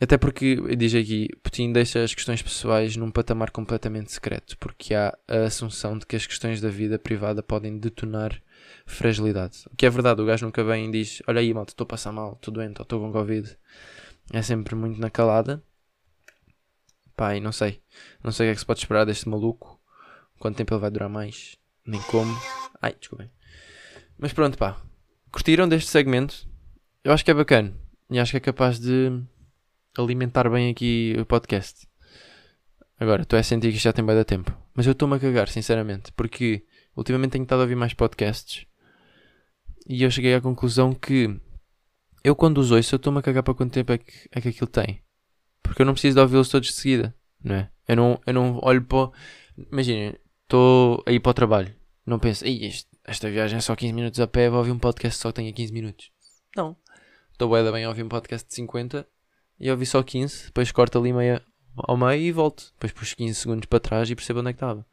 Até 0.00 0.16
porque, 0.16 0.56
diz 0.76 0.94
aqui, 0.94 1.28
Putin 1.42 1.72
deixa 1.72 2.04
as 2.04 2.14
questões 2.14 2.40
pessoais 2.40 2.94
num 2.96 3.10
patamar 3.10 3.50
completamente 3.50 4.12
secreto, 4.12 4.56
porque 4.58 4.94
há 4.94 5.16
a 5.26 5.44
assunção 5.46 5.98
de 5.98 6.06
que 6.06 6.14
as 6.14 6.24
questões 6.24 6.60
da 6.60 6.68
vida 6.68 7.00
privada 7.00 7.42
podem 7.42 7.78
detonar 7.78 8.40
fragilidade. 8.86 9.64
O 9.72 9.76
que 9.76 9.84
é 9.84 9.90
verdade, 9.90 10.22
o 10.22 10.26
gajo 10.26 10.46
nunca 10.46 10.62
vem 10.62 10.88
e 10.88 10.92
diz: 10.92 11.20
Olha 11.26 11.40
aí, 11.40 11.52
malta, 11.52 11.72
estou 11.72 11.84
a 11.84 11.88
passar 11.88 12.12
mal, 12.12 12.34
estou 12.34 12.54
doente, 12.54 12.78
ou 12.78 12.84
estou 12.84 13.00
com 13.00 13.10
Covid. 13.10 13.56
É 14.32 14.40
sempre 14.40 14.76
muito 14.76 15.00
na 15.00 15.10
calada. 15.10 15.62
E 17.34 17.40
não 17.40 17.50
sei. 17.50 17.82
Não 18.22 18.30
sei 18.30 18.46
o 18.46 18.48
que 18.48 18.52
é 18.52 18.54
que 18.54 18.60
se 18.60 18.66
pode 18.66 18.78
esperar 18.78 19.04
deste 19.04 19.28
maluco. 19.28 19.80
Quanto 20.38 20.56
tempo 20.56 20.72
ele 20.72 20.80
vai 20.80 20.90
durar 20.90 21.08
mais. 21.08 21.56
Nem 21.84 22.00
como. 22.02 22.32
Ai, 22.80 22.94
desculpem. 22.94 23.28
Mas 24.16 24.32
pronto, 24.32 24.56
pá. 24.56 24.80
Curtiram 25.32 25.68
deste 25.68 25.90
segmento? 25.90 26.48
Eu 27.02 27.12
acho 27.12 27.24
que 27.24 27.30
é 27.32 27.34
bacana. 27.34 27.74
E 28.08 28.20
acho 28.20 28.30
que 28.30 28.36
é 28.36 28.40
capaz 28.40 28.78
de 28.78 29.20
alimentar 30.02 30.48
bem 30.48 30.70
aqui 30.70 31.16
o 31.18 31.26
podcast. 31.26 31.86
Agora, 33.00 33.22
estou 33.22 33.38
a 33.38 33.42
sentir 33.42 33.70
que 33.70 33.76
isto 33.76 33.84
já 33.84 33.92
tem 33.92 34.04
bem 34.04 34.16
da 34.16 34.24
tempo. 34.24 34.56
Mas 34.74 34.86
eu 34.86 34.92
estou-me 34.92 35.16
a 35.16 35.20
cagar, 35.20 35.48
sinceramente. 35.48 36.12
Porque 36.12 36.64
ultimamente 36.96 37.32
tenho 37.32 37.44
estado 37.44 37.60
a 37.60 37.62
ouvir 37.62 37.76
mais 37.76 37.94
podcasts 37.94 38.66
e 39.88 40.02
eu 40.02 40.10
cheguei 40.10 40.34
à 40.34 40.40
conclusão 40.40 40.92
que 40.92 41.40
eu 42.22 42.36
quando 42.36 42.58
os 42.58 42.70
ouço 42.70 42.94
eu 42.94 42.98
estou-me 42.98 43.20
a 43.20 43.22
cagar 43.22 43.42
para 43.42 43.54
quanto 43.54 43.72
tempo 43.72 43.92
é 43.92 43.98
que, 43.98 44.28
é 44.30 44.40
que 44.40 44.48
aquilo 44.48 44.66
tem. 44.66 45.02
Porque 45.62 45.82
eu 45.82 45.86
não 45.86 45.94
preciso 45.94 46.16
de 46.16 46.20
ouvi-los 46.20 46.48
todos 46.48 46.68
de 46.68 46.74
seguida, 46.74 47.14
não 47.42 47.54
é? 47.54 47.70
Eu 47.86 47.96
não, 47.96 48.20
eu 48.26 48.34
não 48.34 48.60
olho 48.62 48.84
para. 48.84 49.10
Imaginem, 49.72 50.14
estou 50.42 51.02
a 51.06 51.12
ir 51.12 51.20
para 51.20 51.30
o 51.30 51.34
trabalho. 51.34 51.74
Não 52.04 52.18
penso, 52.18 52.44
esta 53.04 53.30
viagem 53.30 53.58
é 53.58 53.60
só 53.60 53.74
15 53.76 53.92
minutos 53.92 54.20
a 54.20 54.26
pé, 54.26 54.48
vou 54.50 54.58
ouvir 54.58 54.72
um 54.72 54.78
podcast 54.78 55.20
só 55.20 55.30
que 55.30 55.36
tenha 55.36 55.52
15 55.52 55.72
minutos. 55.72 56.10
Não. 56.56 56.76
Estou 57.32 57.50
bem, 57.50 57.72
bem 57.72 57.84
a 57.84 57.88
ouvir 57.88 58.02
um 58.02 58.08
podcast 58.08 58.48
de 58.48 58.54
50 58.54 59.06
e 59.60 59.70
ouvi 59.70 59.86
só 59.86 60.02
15, 60.02 60.46
depois 60.46 60.70
corto 60.72 60.98
ali 60.98 61.12
meia 61.12 61.42
ao 61.76 61.96
meio 61.96 62.20
e 62.20 62.32
volto. 62.32 62.72
Depois 62.74 62.92
puxo 62.92 63.16
15 63.16 63.34
segundos 63.34 63.66
para 63.66 63.80
trás 63.80 64.10
e 64.10 64.14
percebo 64.14 64.40
onde 64.40 64.50
é 64.50 64.52
que 64.52 64.56
estava. 64.56 64.86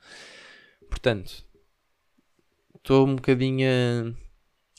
Portanto, 0.90 1.46
estou 2.76 3.08
um 3.08 3.16
bocadinho 3.16 4.16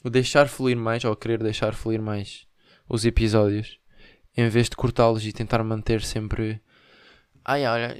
a 0.03 0.09
deixar 0.09 0.47
fluir 0.47 0.77
mais, 0.77 1.03
ou 1.03 1.15
querer 1.15 1.41
deixar 1.41 1.73
fluir 1.73 2.01
mais 2.01 2.47
os 2.87 3.05
episódios, 3.05 3.79
em 4.35 4.47
vez 4.47 4.69
de 4.69 4.75
cortá-los 4.75 5.25
e 5.25 5.33
tentar 5.33 5.63
manter 5.63 6.01
sempre. 6.01 6.61
Ai, 7.43 7.65
olha, 7.65 7.97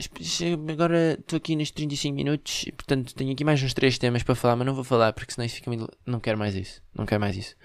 agora 0.69 1.17
estou 1.19 1.37
aqui 1.37 1.55
nos 1.55 1.71
35 1.71 2.15
minutos 2.15 2.63
e 2.67 2.71
portanto 2.71 3.15
tenho 3.15 3.31
aqui 3.31 3.45
mais 3.45 3.63
uns 3.63 3.73
3 3.73 3.97
temas 3.97 4.21
para 4.21 4.35
falar, 4.35 4.57
mas 4.57 4.67
não 4.67 4.73
vou 4.73 4.83
falar 4.83 5.13
porque 5.13 5.33
senão 5.33 5.45
isso 5.45 5.55
fica 5.55 5.69
muito... 5.69 5.89
Não 6.05 6.19
quero 6.19 6.37
mais 6.37 6.53
isso. 6.53 6.81
Não 6.93 7.05
quero 7.05 7.21
mais 7.21 7.37
isso. 7.37 7.55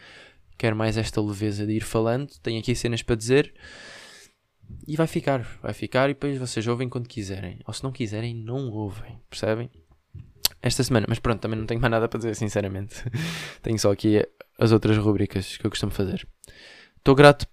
Quero 0.57 0.77
mais 0.77 0.97
esta 0.97 1.21
leveza 1.21 1.67
de 1.67 1.73
ir 1.73 1.83
falando. 1.83 2.31
Tenho 2.41 2.61
aqui 2.61 2.75
cenas 2.77 3.03
para 3.03 3.17
dizer. 3.17 3.53
E 4.87 4.97
vai 4.97 5.07
ficar. 5.07 5.43
Vai 5.63 5.73
ficar 5.73 6.11
e 6.11 6.15
depois 6.15 6.39
vocês 6.39 6.67
ouvem 6.67 6.89
quando 6.89 7.09
quiserem. 7.09 7.61
Ou 7.67 7.73
se 7.73 7.83
não 7.83 7.93
quiserem, 7.93 8.35
não 8.35 8.71
ouvem. 8.71 9.19
Percebem? 9.29 9.71
esta 10.63 10.83
semana. 10.85 11.07
Mas 11.09 11.19
pronto, 11.19 11.41
também 11.41 11.59
não 11.59 11.67
tenho 11.67 11.81
mais 11.81 11.91
nada 11.91 12.09
para 12.09 12.19
dizer, 12.19 12.37
sinceramente. 12.37 13.05
tenho 13.61 13.79
só 13.79 13.91
aqui 13.91 14.25
as 14.59 14.73
outras 14.73 14.97
rubricas 14.97 15.57
que 15.57 15.67
eu 15.67 15.71
costumo 15.71 15.93
fazer. 15.93 16.27
Estou 16.97 17.15
grato 17.15 17.47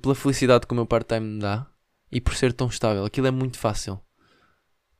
pela 0.00 0.14
felicidade 0.14 0.66
que 0.66 0.72
o 0.72 0.76
meu 0.76 0.86
part-time 0.86 1.26
me 1.26 1.40
dá 1.40 1.66
e 2.10 2.20
por 2.20 2.34
ser 2.34 2.52
tão 2.52 2.68
estável. 2.68 3.04
Aquilo 3.04 3.26
é 3.26 3.30
muito 3.30 3.58
fácil. 3.58 4.00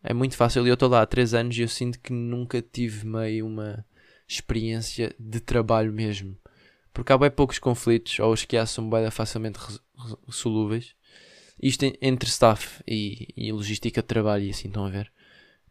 É 0.03 0.13
muito 0.13 0.37
fácil 0.37 0.67
e 0.67 0.69
eu 0.69 0.75
estou 0.75 0.89
lá 0.89 1.03
há 1.03 1.07
3 1.07 1.33
anos 1.35 1.57
e 1.57 1.63
eu 1.63 1.69
sinto 1.69 1.99
que 2.01 2.13
nunca 2.13 2.61
tive 2.61 3.07
meio 3.07 3.47
uma 3.47 3.85
experiência 4.29 5.15
de 5.19 5.41
trabalho 5.41 5.93
mesmo. 5.93 6.37
Porque 6.93 7.13
há 7.13 7.17
bem 7.17 7.31
poucos 7.31 7.59
conflitos, 7.59 8.19
ou 8.19 8.33
os 8.33 8.45
que 8.45 8.57
há 8.57 8.67
são 8.67 8.91
bem 8.91 9.11
facilmente 9.11 9.59
solúveis. 10.29 10.95
Isto 11.63 11.85
entre 12.03 12.29
staff 12.29 12.83
e, 12.87 13.29
e 13.37 13.53
logística 13.53 14.03
de 14.03 14.09
trabalho 14.09 14.45
e 14.45 14.51
assim, 14.51 14.69
estão 14.69 14.85
a 14.85 14.91
ver? 14.91 15.13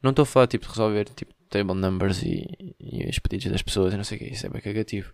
Não 0.01 0.11
estou 0.11 0.23
a 0.23 0.25
falar 0.25 0.47
tipo, 0.47 0.65
de 0.65 0.69
resolver 0.71 1.05
tipo, 1.09 1.33
table 1.49 1.75
numbers 1.75 2.23
e, 2.23 2.47
e 2.79 3.07
os 3.09 3.19
pedidos 3.19 3.51
das 3.51 3.61
pessoas 3.61 3.93
e 3.93 3.97
não 3.97 4.03
sei 4.03 4.17
o 4.17 4.19
que, 4.19 4.27
isso 4.27 4.45
é 4.45 4.49
bem 4.49 4.61
cagativo. 4.61 5.13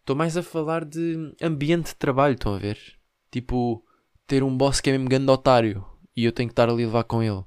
Estou 0.00 0.16
mais 0.16 0.36
a 0.36 0.42
falar 0.42 0.84
de 0.84 1.32
ambiente 1.40 1.88
de 1.88 1.94
trabalho, 1.94 2.34
estão 2.34 2.54
a 2.54 2.58
ver? 2.58 2.78
Tipo, 3.30 3.82
ter 4.26 4.42
um 4.42 4.54
boss 4.56 4.80
que 4.80 4.90
é 4.90 4.92
mesmo 4.92 5.08
grande 5.08 5.30
otário 5.30 5.84
e 6.16 6.24
eu 6.24 6.32
tenho 6.32 6.48
que 6.48 6.52
estar 6.52 6.68
ali 6.68 6.82
a 6.82 6.86
levar 6.86 7.04
com 7.04 7.22
ele. 7.22 7.44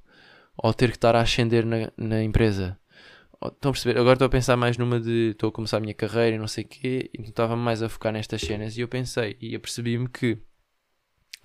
Ou 0.57 0.73
ter 0.73 0.89
que 0.89 0.97
estar 0.97 1.15
a 1.15 1.21
ascender 1.21 1.65
na, 1.65 1.91
na 1.95 2.23
empresa. 2.23 2.79
Estão 3.45 3.69
a 3.69 3.73
perceber? 3.73 3.99
Agora 3.99 4.13
estou 4.13 4.25
a 4.25 4.29
pensar 4.29 4.57
mais 4.57 4.77
numa 4.77 4.99
de 4.99 5.31
estou 5.31 5.49
a 5.49 5.51
começar 5.51 5.77
a 5.77 5.79
minha 5.79 5.93
carreira 5.93 6.35
e 6.35 6.39
não 6.39 6.47
sei 6.47 6.63
o 6.63 6.67
quê, 6.67 7.11
e 7.13 7.21
estava 7.21 7.55
mais 7.55 7.83
a 7.83 7.89
focar 7.89 8.11
nestas 8.11 8.41
cenas 8.41 8.75
e 8.75 8.81
eu 8.81 8.87
pensei 8.87 9.37
e 9.39 9.55
apercebi-me 9.55 10.09
que 10.09 10.39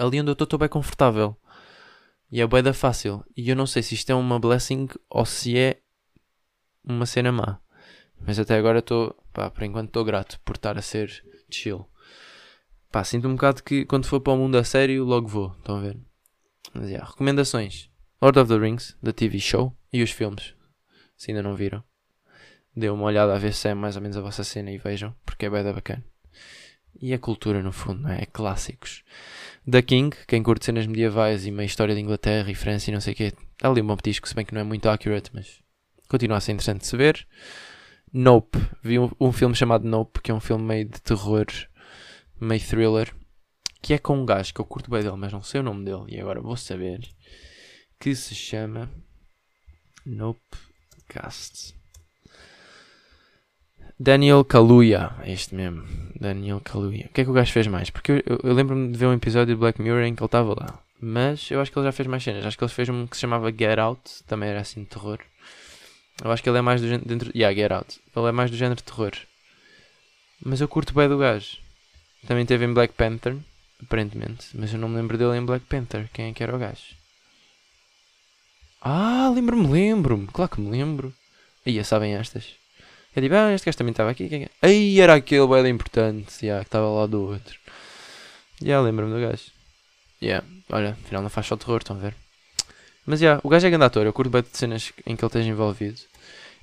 ali 0.03 0.21
onde 0.21 0.31
eu 0.31 0.33
estou 0.33 0.45
estou 0.45 0.59
bem 0.59 0.69
confortável. 0.69 1.37
E 2.31 2.41
é 2.41 2.47
bué 2.47 2.63
da 2.63 2.73
fácil. 2.73 3.25
E 3.37 3.49
eu 3.49 3.57
não 3.57 3.67
sei 3.67 3.83
se 3.83 3.95
isto 3.95 4.11
é 4.11 4.15
uma 4.15 4.39
blessing 4.39 4.89
ou 5.09 5.25
se 5.25 5.57
é 5.57 5.81
uma 6.85 7.07
cena 7.07 7.31
má. 7.31 7.61
Mas 8.27 8.39
até 8.39 8.57
agora 8.57 8.79
estou, 8.79 9.15
pá, 9.33 9.51
por 9.51 9.63
enquanto 9.63 9.89
estou 9.89 10.05
grato 10.05 10.41
por 10.45 10.57
estar 10.57 10.79
a 10.79 10.83
ser 10.83 11.25
chill. 11.51 11.87
Pá, 12.91 13.05
sinto 13.05 13.29
um 13.29 13.35
bocado 13.35 13.63
que 13.63 13.85
quando 13.85 14.07
for 14.07 14.21
para 14.21 14.33
o 14.33 14.37
mundo 14.37 14.57
a 14.57 14.65
sério, 14.65 15.05
logo 15.05 15.29
vou. 15.29 15.55
Estão 15.59 15.77
a 15.77 15.81
ver? 15.81 15.99
Mas, 16.75 16.89
yeah, 16.89 17.09
recomendações: 17.09 17.91
Lord 18.21 18.39
of 18.39 18.49
the 18.49 18.59
Rings, 18.59 18.97
da 19.03 19.13
TV 19.13 19.39
Show, 19.39 19.77
e 19.93 20.03
os 20.03 20.11
filmes, 20.11 20.55
se 21.17 21.31
ainda 21.31 21.43
não 21.43 21.55
viram. 21.55 21.83
Dê 22.75 22.89
uma 22.89 23.05
olhada 23.05 23.35
a 23.35 23.39
ver 23.39 23.53
se 23.53 23.69
é 23.69 23.75
mais 23.75 23.97
ou 23.97 24.03
menos 24.03 24.17
a 24.17 24.23
vossa 24.23 24.45
cena 24.45 24.71
e 24.71 24.79
vejam, 24.79 25.15
porque 25.27 25.47
é 25.47 25.51
bem 25.51 25.63
da 25.63 25.73
bacana. 25.73 26.05
E 27.01 27.13
é 27.13 27.19
cultura 27.19 27.63
no 27.63 27.73
fundo, 27.73 28.03
não 28.03 28.11
é? 28.11 28.23
É 28.23 28.27
clássicos. 28.27 29.05
The 29.71 29.81
King, 29.81 30.17
quem 30.27 30.43
curte 30.43 30.65
cenas 30.65 30.87
medievais 30.87 31.47
e 31.47 31.51
meio 31.53 31.67
história 31.67 31.95
de 31.95 32.01
Inglaterra 32.01 32.51
e 32.51 32.55
França 32.55 32.91
e 32.91 32.93
não 32.93 33.01
sei 33.01 33.13
o 33.13 33.17
quê, 33.17 33.33
está 33.53 33.69
ali 33.69 33.81
um 33.81 33.87
bom 33.87 33.97
petisco, 33.97 34.29
se 34.29 34.35
bem 34.35 34.45
que 34.45 34.53
não 34.53 34.61
é 34.61 34.65
muito 34.65 34.89
accurate, 34.89 35.31
mas 35.33 35.61
continua 36.09 36.39
a 36.39 36.41
ser 36.41 36.53
interessante 36.53 36.81
de 36.81 36.87
se 36.87 36.97
ver. 36.97 37.27
Nope, 38.13 38.59
vi 38.83 38.99
um, 38.99 39.11
um 39.21 39.31
filme 39.31 39.55
chamado 39.55 39.87
Nope, 39.87 40.21
que 40.21 40.33
é 40.33 40.35
um 40.35 40.41
filme 40.41 40.65
meio 40.65 40.85
de 40.87 41.01
terror, 41.01 41.47
meio 42.41 42.61
thriller, 42.61 43.15
que 43.81 43.95
é 43.95 43.99
com 43.99 44.19
um 44.19 44.27
gajo 44.27 44.53
que 44.53 44.61
eu 44.61 44.65
curto 44.65 44.91
bem 44.91 45.03
dele, 45.03 45.17
mas 45.17 45.33
não 45.33 45.43
sei 45.43 45.61
o 45.61 45.65
nome 45.65 45.85
dele, 45.85 46.07
e 46.09 46.21
agora 46.21 46.41
vou 46.41 46.57
saber, 46.57 47.01
que 48.01 48.15
se 48.17 48.35
chama 48.35 48.91
Nope 50.05 50.41
Cast. 51.09 51.82
Daniel 54.03 54.45
Kaluuya, 54.45 55.13
é 55.23 55.31
este 55.33 55.55
mesmo, 55.55 55.85
Daniel 56.19 56.61
Kaluuya. 56.61 57.07
O 57.07 57.15
que 57.15 57.21
é 57.21 57.25
que 57.25 57.31
o 57.31 57.33
gajo 57.33 57.53
fez 57.53 57.69
mais? 57.69 57.89
Porque 57.89 58.11
eu, 58.11 58.17
eu, 58.27 58.41
eu 58.43 58.53
lembro-me 58.53 58.91
de 58.91 58.99
ver 58.99 59.07
um 59.07 59.13
episódio 59.13 59.55
de 59.55 59.61
Black 59.61 59.81
Mirror 59.81 60.03
em 60.03 60.13
que 60.13 60.21
ele 60.21 60.27
estava 60.27 60.53
lá, 60.59 60.77
mas 61.01 61.49
eu 61.53 61.61
acho 61.61 61.71
que 61.71 61.79
ele 61.79 61.87
já 61.87 61.93
fez 61.93 62.09
mais 62.09 62.25
cenas. 62.25 62.45
Acho 62.45 62.59
que 62.59 62.65
ele 62.65 62.73
fez 62.73 62.89
um 62.89 63.07
que 63.07 63.17
se 63.17 63.21
chamava 63.21 63.53
Get 63.53 63.79
Out, 63.79 64.25
também 64.27 64.49
era 64.49 64.61
assim 64.61 64.81
de 64.81 64.89
terror. 64.89 65.21
Eu 66.25 66.33
acho 66.33 66.43
que 66.43 66.49
ele 66.49 66.59
é 66.59 66.61
mais 66.61 66.81
do 66.81 66.89
género. 66.89 67.09
Dentro, 67.09 67.31
yeah, 67.33 67.55
Get 67.55 67.71
Out. 67.71 68.01
Ele 68.17 68.27
é 68.27 68.33
mais 68.33 68.51
do 68.51 68.57
género 68.57 68.75
de 68.75 68.83
terror. 68.83 69.13
Mas 70.45 70.61
eu 70.61 70.67
curto 70.67 70.93
bem 70.93 71.09
do 71.09 71.19
gajo. 71.19 71.59
Também 72.27 72.45
teve 72.45 72.65
em 72.65 72.75
Black 72.75 72.95
Panther, 72.95 73.37
aparentemente. 73.81 74.49
Mas 74.55 74.73
eu 74.73 74.81
não 74.81 74.89
me 74.89 74.97
lembro 74.97 75.17
dele 75.17 75.37
em 75.37 75.47
Black 75.47 75.65
Panther. 75.67 76.11
Quem 76.13 76.31
é 76.31 76.33
que 76.33 76.43
era 76.43 76.57
o 76.57 76.59
gajo? 76.59 76.97
Ah, 78.81 79.31
lembro-me, 79.33 79.69
lembro-me. 79.69 80.27
Claro 80.27 80.51
que 80.51 80.61
me 80.61 80.71
lembro. 80.71 81.15
Aí, 81.65 81.85
sabem 81.85 82.17
estas. 82.17 82.62
Eu 83.15 83.21
digo, 83.21 83.35
ah, 83.35 83.53
este 83.53 83.67
gajo 83.67 83.77
também 83.77 83.91
estava 83.91 84.11
aqui. 84.11 84.49
É? 84.63 84.67
Aí 84.67 84.99
era 84.99 85.15
aquele 85.15 85.47
bem 85.47 85.69
importante. 85.69 86.45
Yeah, 86.45 86.65
que 86.65 86.69
estava 86.69 86.89
lá 86.89 87.07
do 87.07 87.23
outro. 87.23 87.59
Já 88.61 88.67
yeah, 88.67 88.85
lembro-me 88.85 89.13
do 89.13 89.21
gajo. 89.21 89.51
Yeah, 90.23 90.47
olha, 90.71 90.97
afinal 91.05 91.23
não 91.23 91.29
faz 91.29 91.47
só 91.47 91.57
terror, 91.57 91.79
estão 91.79 91.97
a 91.97 91.99
ver? 91.99 92.15
Mas 93.05 93.21
já, 93.21 93.27
yeah, 93.27 93.41
o 93.45 93.49
gajo 93.51 93.67
é 93.67 93.71
grande 93.71 93.85
ator. 93.85 94.07
Eu 94.07 94.13
curto 94.13 94.31
bem 94.31 94.43
de 94.43 94.57
cenas 94.57 94.93
em 95.05 95.15
que 95.15 95.23
ele 95.25 95.29
esteja 95.29 95.51
envolvido. 95.51 96.01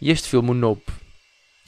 E 0.02 0.10
este 0.10 0.28
filme, 0.28 0.50
o 0.50 0.54
Nope, 0.54 0.92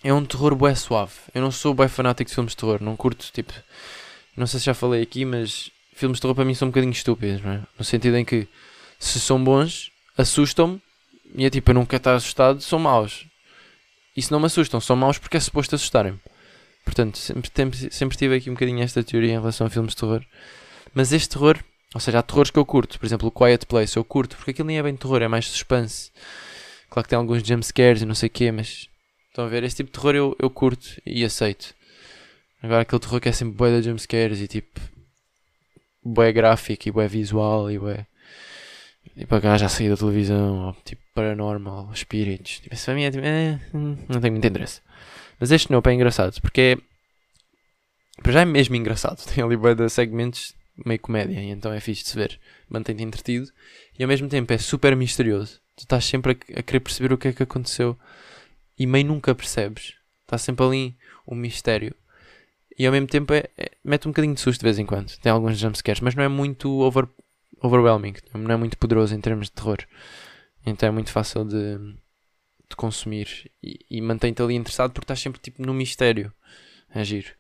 é 0.04 0.12
um 0.12 0.26
terror 0.26 0.56
bué 0.56 0.74
suave. 0.74 1.14
Eu 1.34 1.42
não 1.42 1.52
sou 1.52 1.76
bué 1.76 1.88
fanático 1.88 2.30
de 2.30 2.34
filmes 2.34 2.54
de 2.54 2.58
terror. 2.58 2.82
Não 2.82 2.96
curto, 2.96 3.30
tipo... 3.32 3.54
Não 4.36 4.48
sei 4.48 4.60
se 4.60 4.66
já 4.66 4.74
falei 4.74 5.04
aqui, 5.04 5.26
mas... 5.26 5.70
Filmes 5.94 6.18
de 6.18 6.22
terror 6.22 6.34
para 6.34 6.46
mim 6.46 6.56
são 6.56 6.70
um 6.70 6.72
bocadinho 6.72 6.94
estúpidos, 6.94 7.44
não 7.44 7.52
é? 7.52 7.62
No 7.78 7.86
sentido 7.86 8.18
em 8.18 8.26
que... 8.26 8.48
Se 8.98 9.20
são 9.20 9.44
bons, 9.44 9.92
assustam-me. 10.18 10.82
E 11.36 11.46
é 11.46 11.50
tipo, 11.50 11.70
eu 11.70 11.76
não 11.76 11.86
quero 11.86 12.00
estar 12.00 12.16
assustado, 12.16 12.62
são 12.62 12.80
maus. 12.80 13.26
Se 14.20 14.32
não 14.32 14.40
me 14.40 14.48
assustam, 14.48 14.82
são 14.82 14.96
maus 14.96 15.18
porque 15.18 15.38
é 15.38 15.40
suposto 15.40 15.76
assustarem-me. 15.76 16.20
Portanto, 16.84 17.18
sempre, 17.18 17.50
sempre, 17.54 17.94
sempre 17.94 18.18
tive 18.18 18.36
aqui 18.36 18.50
um 18.50 18.54
bocadinho 18.54 18.82
esta 18.82 19.04
teoria 19.04 19.34
em 19.34 19.40
relação 19.40 19.68
a 19.68 19.70
filmes 19.70 19.94
de 19.94 20.02
terror. 20.02 20.26
Mas 20.94 21.14
este 21.14 21.30
terror, 21.30 21.58
ou 21.94 22.02
seja, 22.02 22.20
há 22.20 22.24
terrores 22.24 22.52
que 22.52 22.60
eu 22.60 22.66
curto. 22.66 23.00
Por 23.00 23.06
exemplo, 23.06 23.28
o 23.28 23.32
Quiet 23.32 23.66
Place 23.66 23.96
eu 23.96 24.04
curto, 24.04 24.36
porque 24.36 24.52
aquilo 24.52 24.68
nem 24.68 24.80
é 24.80 24.84
bem 24.84 24.96
terror, 24.96 25.22
é 25.22 25.28
mais 25.28 25.48
suspense. 25.48 26.12
Claro 26.90 27.06
que 27.06 27.10
tem 27.10 27.18
alguns 27.18 27.48
jumpscares 27.48 28.02
e 28.02 28.06
não 28.06 28.16
sei 28.16 28.28
o 28.28 28.32
quê, 28.32 28.52
mas 28.52 28.90
estão 29.30 29.46
a 29.46 29.48
ver? 29.48 29.64
Esse 29.64 29.78
tipo 29.78 29.92
de 29.92 29.94
terror 29.94 30.16
eu, 30.16 30.36
eu 30.40 30.50
curto 30.50 31.02
e 31.06 31.24
aceito. 31.24 31.74
Agora 32.62 32.82
aquele 32.82 33.00
terror 33.00 33.22
que 33.22 33.30
é 33.30 33.32
sempre 33.32 33.56
bué 33.56 33.80
de 33.80 33.88
jumpscares 33.88 34.42
e 34.42 34.48
tipo 34.48 34.80
bué 36.04 36.32
gráfico 36.32 36.90
e 36.90 36.92
bué 36.92 37.08
visual 37.08 37.72
e 37.72 37.80
bué 37.80 38.06
e 39.16 39.26
para 39.26 39.42
cá 39.42 39.58
já 39.58 39.70
saí 39.70 39.90
da 39.90 39.98
televisão 39.98 40.68
ou 40.68 40.74
tipo 40.86 41.02
paranormal, 41.14 41.92
espíritos. 41.94 42.60
Tipo, 42.60 42.76
isso 42.76 42.86
para 42.86 42.94
mim 42.96 43.04
é 43.04 43.12
tipo, 43.12 43.26
eh, 43.26 43.60
não 43.74 44.22
tenho 44.22 44.34
muito 44.34 44.48
interesse. 44.48 44.82
Mas 45.40 45.52
este 45.52 45.72
não 45.72 45.82
é 45.84 45.94
engraçado 45.94 46.40
porque 46.42 46.62
é 46.62 48.22
para 48.22 48.32
já 48.32 48.42
é 48.42 48.46
mesmo 48.46 48.76
engraçado. 48.76 49.24
Tem 49.34 49.44
ali 49.44 49.58
bué 49.58 49.76
de 49.76 49.90
segmentos 49.90 50.54
meio 50.86 51.00
comédia, 51.00 51.40
então 51.42 51.72
é 51.74 51.80
fixe 51.80 52.04
de 52.04 52.10
se 52.10 52.16
ver. 52.16 52.40
Mantém-te 52.70 53.04
entretido 53.04 53.52
e 53.98 54.04
ao 54.04 54.08
mesmo 54.08 54.28
tempo 54.30 54.54
é 54.54 54.58
super 54.58 54.96
misterioso 54.96 55.62
tu 55.76 55.84
estás 55.84 56.06
sempre 56.06 56.34
a, 56.34 56.60
a, 56.60 56.64
querer 56.64 56.80
perceber 56.80 57.14
o 57.14 57.18
que 57.18 57.30
é 57.30 57.34
que 57.34 57.44
aconteceu 57.44 57.98
e 58.78 58.86
meio 58.86 59.06
nunca 59.06 59.34
percebes. 59.36 59.96
Está 60.24 60.38
sempre 60.38 60.66
ali 60.66 60.98
um 61.28 61.36
mistério. 61.36 61.96
E 62.78 62.86
ao 62.86 62.92
mesmo 62.92 63.08
tempo 63.08 63.34
é, 63.34 63.46
é, 63.58 63.72
mete 63.84 64.08
um 64.08 64.12
bocadinho 64.12 64.34
de 64.34 64.42
susto 64.42 64.60
de 64.62 64.66
vez 64.66 64.80
em 64.80 64.86
quando. 64.86 65.16
Tem 65.18 65.32
alguns 65.32 65.58
jumpscares, 65.58 66.02
mas 66.02 66.16
não 66.16 66.24
é 66.24 66.28
muito 66.28 66.70
over, 66.80 67.08
overwhelming. 67.62 68.16
Não 68.34 68.52
é 68.52 68.58
muito 68.58 68.78
poderoso 68.78 69.16
em 69.16 69.22
termos 69.22 69.48
de 69.48 69.54
terror. 69.54 69.78
Então 70.66 70.90
é 70.90 70.92
muito 70.92 71.12
fácil 71.12 71.46
de, 71.46 71.78
de 72.70 72.76
consumir. 72.76 73.52
E, 73.62 73.80
e 73.90 74.02
mantém-te 74.02 74.42
ali 74.42 74.56
interessado 74.56 74.92
porque 74.92 75.06
estás 75.06 75.20
sempre 75.20 75.40
tipo 75.40 75.66
no 75.66 75.74
mistério. 75.74 76.34
É 76.94 77.04
giro. 77.04 77.34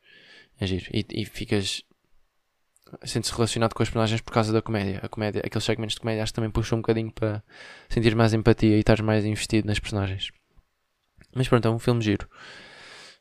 É 0.59 0.65
giro. 0.65 0.85
E, 0.93 1.05
e 1.09 1.25
ficas 1.25 1.83
sente-se 3.05 3.33
relacionado 3.33 3.73
com 3.73 3.81
as 3.81 3.89
personagens 3.89 4.21
por 4.21 4.33
causa 4.33 4.51
da 4.51 4.61
comédia. 4.61 4.99
A 5.01 5.09
comédia, 5.09 5.41
aqueles 5.45 5.63
segmentos 5.63 5.95
de 5.95 6.01
comédia 6.01 6.23
acho 6.23 6.31
que 6.31 6.35
também 6.35 6.51
puxam 6.51 6.77
um 6.77 6.81
bocadinho 6.81 7.11
para 7.11 7.43
sentir 7.89 8.15
mais 8.15 8.33
empatia 8.33 8.75
e 8.75 8.79
estar 8.79 9.01
mais 9.01 9.25
investido 9.25 9.67
nas 9.67 9.79
personagens. 9.79 10.31
Mas 11.33 11.47
pronto, 11.47 11.67
é 11.67 11.71
um 11.71 11.79
filme 11.79 12.01
giro. 12.01 12.27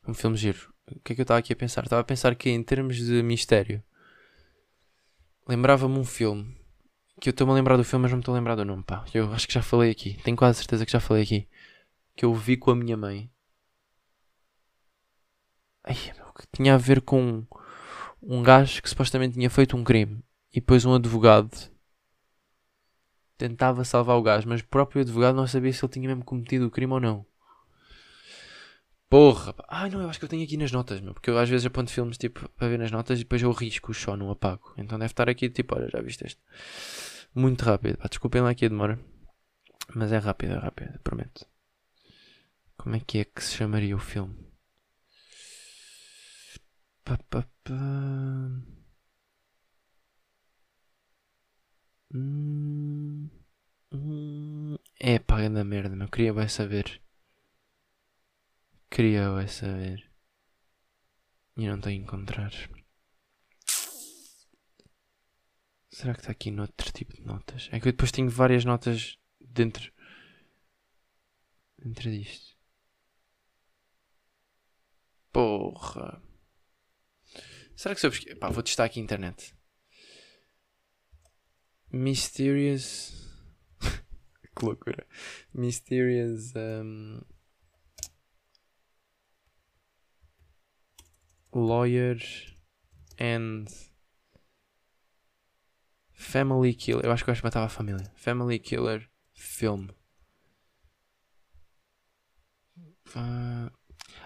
Um 0.07 0.14
filme 0.14 0.36
giro. 0.36 0.72
O 0.90 1.01
que 1.01 1.12
é 1.12 1.14
que 1.14 1.20
eu 1.20 1.24
estava 1.24 1.38
aqui 1.38 1.53
a 1.53 1.57
pensar? 1.57 1.84
Estava 1.84 2.03
a 2.03 2.05
pensar 2.05 2.34
que 2.34 2.51
em 2.51 2.62
termos 2.62 2.96
de 2.96 3.22
mistério, 3.22 3.82
lembrava-me 5.46 5.98
um 5.98 6.05
filme 6.05 6.59
que 7.20 7.28
eu 7.28 7.32
estou-me 7.32 7.52
a 7.52 7.56
lembrar 7.56 7.76
do 7.76 7.84
filme, 7.84 8.02
mas 8.02 8.10
não 8.10 8.18
me 8.18 8.22
estou 8.22 8.34
a 8.34 8.38
lembrar 8.38 8.54
do 8.56 8.64
nome, 8.64 8.82
pá. 8.82 9.04
Eu 9.12 9.32
acho 9.32 9.46
que 9.46 9.54
já 9.54 9.62
falei 9.62 9.90
aqui. 9.90 10.14
Tenho 10.24 10.36
quase 10.36 10.58
certeza 10.58 10.86
que 10.86 10.92
já 10.92 11.00
falei 11.00 11.22
aqui. 11.22 11.48
Que 12.16 12.24
eu 12.24 12.34
vi 12.34 12.56
com 12.56 12.70
a 12.70 12.76
minha 12.76 12.96
mãe. 12.96 13.30
Ai, 15.84 15.96
meu, 16.16 16.32
que 16.32 16.46
tinha 16.52 16.74
a 16.74 16.78
ver 16.78 17.00
com 17.02 17.46
um 18.22 18.42
gajo 18.42 18.82
que 18.82 18.88
supostamente 18.88 19.34
tinha 19.34 19.50
feito 19.50 19.76
um 19.76 19.84
crime 19.84 20.22
e 20.52 20.60
depois 20.60 20.84
um 20.84 20.94
advogado 20.94 21.70
tentava 23.36 23.84
salvar 23.84 24.16
o 24.16 24.22
gajo, 24.22 24.48
mas 24.48 24.60
o 24.60 24.66
próprio 24.66 25.02
advogado 25.02 25.36
não 25.36 25.46
sabia 25.46 25.72
se 25.72 25.84
ele 25.84 25.92
tinha 25.92 26.08
mesmo 26.08 26.24
cometido 26.24 26.66
o 26.66 26.70
crime 26.70 26.92
ou 26.92 27.00
não. 27.00 27.26
Porra! 29.11 29.54
Ai 29.68 29.90
não, 29.90 30.00
eu 30.00 30.08
acho 30.08 30.18
que 30.18 30.24
eu 30.24 30.28
tenho 30.28 30.44
aqui 30.44 30.56
nas 30.56 30.72
notas, 30.72 31.00
meu, 31.00 31.12
porque 31.12 31.28
eu 31.30 31.36
às 31.38 31.48
vezes 31.48 31.66
aponto 31.66 31.90
filmes 31.90 32.16
tipo 32.16 32.48
para 32.50 32.68
ver 32.68 32.78
nas 32.78 32.90
notas 32.90 33.18
e 33.18 33.24
depois 33.24 33.42
eu 33.42 33.50
risco 33.52 33.92
só, 33.92 34.16
não 34.16 34.30
apago. 34.30 34.72
Então 34.78 34.98
deve 34.98 35.11
estar 35.12 35.28
aqui 35.28 35.50
tipo, 35.50 35.74
olha, 35.74 35.88
já 35.90 36.00
viste 36.00 36.24
este? 36.26 36.40
Muito 37.34 37.64
rápido. 37.64 37.98
Pá, 37.98 38.08
desculpem 38.08 38.40
lá 38.42 38.50
aqui 38.50 38.66
a 38.66 38.68
demora. 38.68 38.98
Mas 39.94 40.12
é 40.12 40.18
rápido, 40.18 40.54
é 40.54 40.58
rápido, 40.58 40.98
prometo. 41.00 41.46
Como 42.76 42.96
é 42.96 43.00
que 43.00 43.18
é 43.20 43.24
que 43.24 43.44
se 43.44 43.54
chamaria 43.56 43.94
o 43.94 44.00
filme? 44.00 44.34
Pá, 47.04 47.16
pá, 47.30 47.40
pá. 47.64 47.76
Hum, 52.14 53.28
hum. 53.92 54.76
É 55.00 55.18
pá, 55.18 55.48
da 55.48 55.64
merda, 55.64 55.96
meu. 55.96 56.08
Queria 56.08 56.34
bem 56.34 56.48
saber. 56.48 57.00
Queria 58.91 59.32
bem 59.34 59.47
saber. 59.47 60.11
E 61.57 61.66
não 61.68 61.80
tenho 61.80 62.01
a 62.01 62.05
encontrar. 62.05 62.53
Será 65.88 66.14
que 66.14 66.20
está 66.20 66.32
aqui 66.32 66.51
noutro 66.51 66.91
tipo 66.93 67.14
de 67.14 67.22
notas? 67.22 67.68
É 67.72 67.78
que 67.78 67.88
eu 67.88 67.93
depois 67.93 68.11
tenho 68.11 68.28
várias 68.28 68.64
notas 68.64 69.18
dentro. 69.41 69.93
Dentro 71.78 72.11
disto. 72.11 72.57
Porra. 75.32 76.22
Será 77.76 77.95
que 77.95 78.01
se 78.01 78.07
eu 78.07 78.11
pesquisar. 78.11 78.36
Pá, 78.36 78.49
vou 78.51 78.62
testar 78.62 78.84
aqui 78.84 78.99
a 78.99 79.03
internet. 79.03 79.55
Mysterious. 81.93 83.12
que 84.57 84.64
loucura. 84.64 85.07
Mysterious. 85.55 86.53
Um... 86.57 87.20
Lawyer 91.53 92.18
and 93.18 93.64
Family 96.12 96.74
Killer. 96.74 97.05
Eu 97.05 97.12
acho 97.12 97.24
que 97.24 97.30
eu 97.30 97.32
acho 97.32 97.42
que 97.42 97.46
matava 97.46 97.66
a 97.66 97.70
família. 97.70 98.11
Family 98.16 98.59
Killer 98.59 99.09
Film. 99.34 99.88
Uh, 103.16 103.70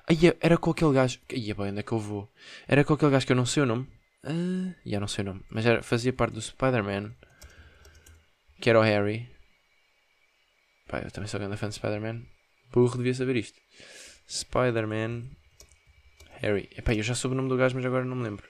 Aí 0.06 0.18
era 0.40 0.58
com 0.58 0.70
aquele 0.70 0.92
gajo. 0.92 1.18
Ia 1.32 1.54
bem, 1.54 1.70
onde 1.70 1.80
é 1.80 1.82
que 1.82 1.92
eu 1.92 1.98
vou? 1.98 2.30
Era 2.68 2.84
com 2.84 2.92
aquele 2.92 3.10
gajo 3.10 3.26
que 3.26 3.32
eu 3.32 3.36
não 3.36 3.46
sei 3.46 3.62
o 3.62 3.66
nome. 3.66 3.88
Uh, 4.22 4.74
já 4.84 5.00
não 5.00 5.08
sei 5.08 5.22
o 5.24 5.26
nome. 5.28 5.42
Mas 5.50 5.64
era, 5.64 5.82
fazia 5.82 6.12
parte 6.12 6.34
do 6.34 6.42
Spider-Man. 6.42 7.14
Que 8.60 8.68
era 8.68 8.78
o 8.78 8.82
Harry. 8.82 9.28
Pá, 10.88 11.00
eu 11.00 11.10
também 11.10 11.28
sou 11.28 11.40
grande 11.40 11.56
fã 11.56 11.68
de 11.68 11.74
Spider-Man. 11.76 12.22
Burro 12.70 12.98
devia 12.98 13.14
saber 13.14 13.36
isto. 13.36 13.58
Spider-Man. 14.28 15.30
Harry. 16.44 16.68
Epá, 16.76 16.92
eu 16.94 17.02
já 17.02 17.14
soube 17.14 17.34
o 17.34 17.36
nome 17.36 17.48
do 17.48 17.56
gajo, 17.56 17.74
mas 17.74 17.86
agora 17.86 18.04
não 18.04 18.16
me 18.16 18.24
lembro. 18.24 18.46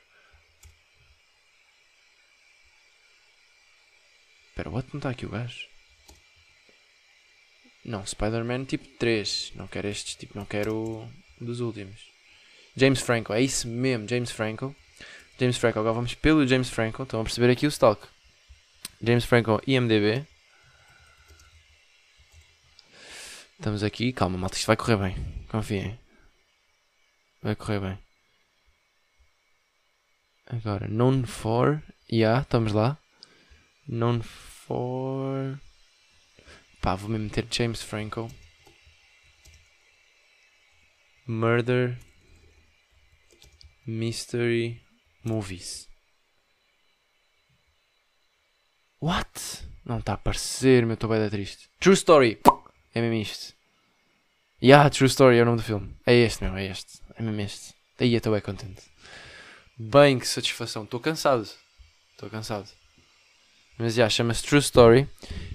Espera, 4.48 4.68
what? 4.68 4.88
Não 4.92 4.98
está 4.98 5.10
aqui 5.10 5.26
o 5.26 5.28
gajo? 5.28 5.68
Não, 7.84 8.04
Spider-Man 8.04 8.64
tipo 8.64 8.86
3. 8.98 9.52
Não 9.54 9.68
quero 9.68 9.88
estes, 9.88 10.16
tipo, 10.16 10.36
não 10.36 10.44
quero 10.44 11.08
dos 11.40 11.60
últimos. 11.60 12.12
James 12.76 13.00
Franco, 13.00 13.32
é 13.32 13.40
isso 13.40 13.68
mesmo, 13.68 14.08
James 14.08 14.30
Franco. 14.30 14.74
James 15.38 15.56
Franco, 15.56 15.78
agora 15.78 15.94
vamos 15.94 16.14
pelo 16.14 16.46
James 16.46 16.70
Franco. 16.70 17.04
Estão 17.04 17.20
a 17.20 17.24
perceber 17.24 17.50
aqui 17.50 17.66
o 17.66 17.68
stalk. 17.68 18.08
James 19.00 19.24
Franco, 19.24 19.60
IMDB. 19.66 20.26
Estamos 23.58 23.84
aqui, 23.84 24.12
calma, 24.12 24.36
malta, 24.36 24.56
isto 24.56 24.66
vai 24.66 24.76
correr 24.76 24.96
bem. 24.96 25.16
Confiem. 25.48 26.03
Vai 27.44 27.54
correr 27.54 27.78
bem. 27.78 27.98
Agora, 30.46 30.88
known 30.88 31.26
for. 31.26 31.82
Yeah, 32.10 32.40
estamos 32.40 32.72
lá. 32.72 32.98
Known 33.86 34.22
for. 34.22 35.60
Pá, 36.80 36.94
vou-me 36.94 37.18
meter 37.18 37.46
James 37.50 37.82
Franco. 37.82 38.30
Murder. 41.26 41.98
Mystery. 43.86 44.80
Movies. 45.22 45.86
What? 49.02 49.68
Não 49.84 49.98
está 49.98 50.12
a 50.12 50.14
aparecer, 50.14 50.86
meu, 50.86 50.94
estou 50.94 51.10
bem 51.10 51.28
triste. 51.28 51.68
True 51.78 51.92
Story. 51.94 52.40
É 52.94 53.02
mesmo 53.02 53.16
isto. 53.16 53.54
Yeah, 54.62 54.88
True 54.88 55.08
Story 55.08 55.36
é 55.36 55.42
o 55.42 55.44
nome 55.44 55.58
do 55.58 55.62
filme. 55.62 55.94
É 56.06 56.14
este, 56.14 56.42
meu, 56.42 56.56
é 56.56 56.64
este. 56.64 57.03
É 57.16 57.22
mesmo 57.22 57.40
este. 57.40 57.74
Aí 57.98 58.14
estou 58.14 58.32
bem 58.32 58.40
contente. 58.40 58.82
Bem, 59.78 60.18
que 60.18 60.26
satisfação. 60.26 60.84
Estou 60.84 61.00
cansado. 61.00 61.48
Estou 62.12 62.30
cansado. 62.30 62.68
Mas 63.78 63.94
já, 63.94 64.08
chama-se 64.08 64.42
True 64.44 64.60
Story. 64.60 65.08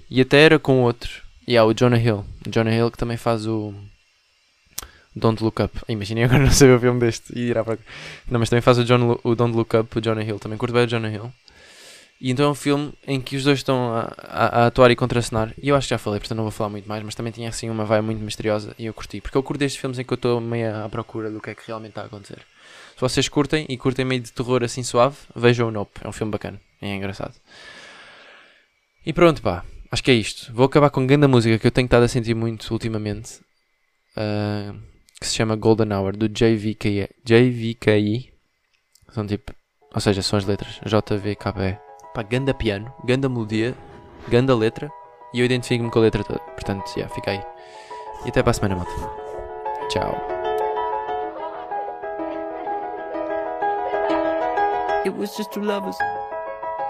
E 0.08 0.20
até 0.20 0.42
era 0.42 0.58
com 0.58 0.82
outro. 0.82 1.22
E 1.46 1.52
yeah, 1.52 1.68
o 1.68 1.74
Jonah 1.74 1.98
Hill. 1.98 2.24
Jonah 2.48 2.74
Hill 2.74 2.90
que 2.90 2.98
também 2.98 3.16
faz 3.16 3.46
o. 3.46 3.74
Don't 5.14 5.42
Look 5.42 5.60
Up. 5.62 5.80
Imaginei 5.88 6.24
agora 6.24 6.40
não 6.44 6.50
saber 6.50 6.76
o 6.76 6.80
filme 6.80 7.00
deste. 7.00 7.36
E 7.36 7.48
irá 7.48 7.64
para... 7.64 7.78
Não, 8.30 8.38
mas 8.38 8.48
também 8.48 8.62
faz 8.62 8.78
o, 8.78 8.84
John, 8.84 9.18
o 9.24 9.34
Don't 9.34 9.56
Look 9.56 9.76
Up, 9.76 9.98
o 9.98 10.00
Jonah 10.00 10.22
Hill. 10.22 10.38
Também 10.38 10.56
curto 10.56 10.72
bem 10.72 10.84
o 10.84 10.86
Jonah 10.86 11.10
Hill. 11.10 11.32
E 12.20 12.30
então 12.30 12.44
é 12.44 12.48
um 12.50 12.54
filme 12.54 12.92
em 13.06 13.18
que 13.18 13.34
os 13.34 13.44
dois 13.44 13.60
estão 13.60 13.94
a, 13.94 14.12
a, 14.18 14.46
a, 14.46 14.66
atuar 14.66 14.90
e 14.90 14.96
contracenar. 14.96 15.54
E 15.60 15.70
eu 15.70 15.76
acho 15.76 15.88
que 15.88 15.94
já 15.94 15.98
falei, 15.98 16.20
portanto 16.20 16.36
não 16.36 16.44
vou 16.44 16.50
falar 16.50 16.68
muito 16.68 16.86
mais, 16.86 17.02
mas 17.02 17.14
também 17.14 17.32
tinha 17.32 17.48
assim 17.48 17.70
uma 17.70 17.86
vibe 17.86 18.04
muito 18.04 18.22
misteriosa 18.22 18.74
e 18.78 18.84
eu 18.84 18.92
curti. 18.92 19.22
Porque 19.22 19.38
eu 19.38 19.42
curto 19.42 19.60
destes 19.60 19.80
filmes 19.80 19.98
em 19.98 20.04
que 20.04 20.12
eu 20.12 20.16
estou 20.16 20.38
meio 20.38 20.84
à 20.84 20.88
procura 20.88 21.30
do 21.30 21.40
que 21.40 21.50
é 21.50 21.54
que 21.54 21.66
realmente 21.66 21.92
está 21.92 22.02
a 22.02 22.04
acontecer. 22.04 22.38
Se 22.94 23.00
vocês 23.00 23.26
curtem 23.26 23.64
e 23.70 23.78
curtem 23.78 24.04
meio 24.04 24.20
de 24.20 24.30
terror 24.30 24.62
assim 24.62 24.82
suave, 24.82 25.16
vejam 25.34 25.68
o 25.68 25.70
Nope. 25.70 25.98
É 26.04 26.08
um 26.08 26.12
filme 26.12 26.30
bacana. 26.30 26.60
É 26.82 26.94
engraçado. 26.94 27.34
E 29.06 29.14
pronto, 29.14 29.40
pá. 29.40 29.64
Acho 29.90 30.04
que 30.04 30.10
é 30.10 30.14
isto. 30.14 30.52
Vou 30.52 30.66
acabar 30.66 30.90
com 30.90 31.06
grande 31.06 31.26
música 31.26 31.58
que 31.58 31.66
eu 31.66 31.70
tenho 31.70 31.86
estado 31.86 32.02
a 32.02 32.08
sentir 32.08 32.34
muito 32.34 32.70
ultimamente. 32.70 33.40
Uh, 34.14 34.78
que 35.18 35.26
se 35.26 35.34
chama 35.34 35.56
Golden 35.56 35.94
Hour, 35.94 36.14
do 36.14 36.28
JVKI. 36.28 37.08
JVKI. 37.24 38.30
São 39.12 39.26
tipo. 39.26 39.54
Ou 39.94 40.00
seja, 40.00 40.20
são 40.20 40.38
as 40.38 40.44
letras. 40.44 40.78
JVKE. 40.84 41.89
Pá, 42.12 42.22
ganda 42.22 42.52
piano, 42.52 42.92
ganda 43.04 43.28
melodia, 43.28 43.74
ganda 44.28 44.54
letra. 44.54 44.90
E 45.32 45.38
eu 45.38 45.46
identifico-me 45.46 45.90
com 45.90 46.00
a 46.00 46.02
letra 46.02 46.24
toda. 46.24 46.40
Portanto, 46.40 46.88
já, 46.88 46.96
yeah, 46.96 47.14
fica 47.14 47.30
aí. 47.30 47.40
E 48.24 48.30
até 48.30 48.42
para 48.42 48.50
a 48.50 48.54
semana, 48.54 48.76
malta. 48.76 48.90
Tchau. 49.88 50.40
It 55.04 55.16
was 55.16 55.34
just 55.34 55.50
two 55.50 55.62
lovers 55.62 55.96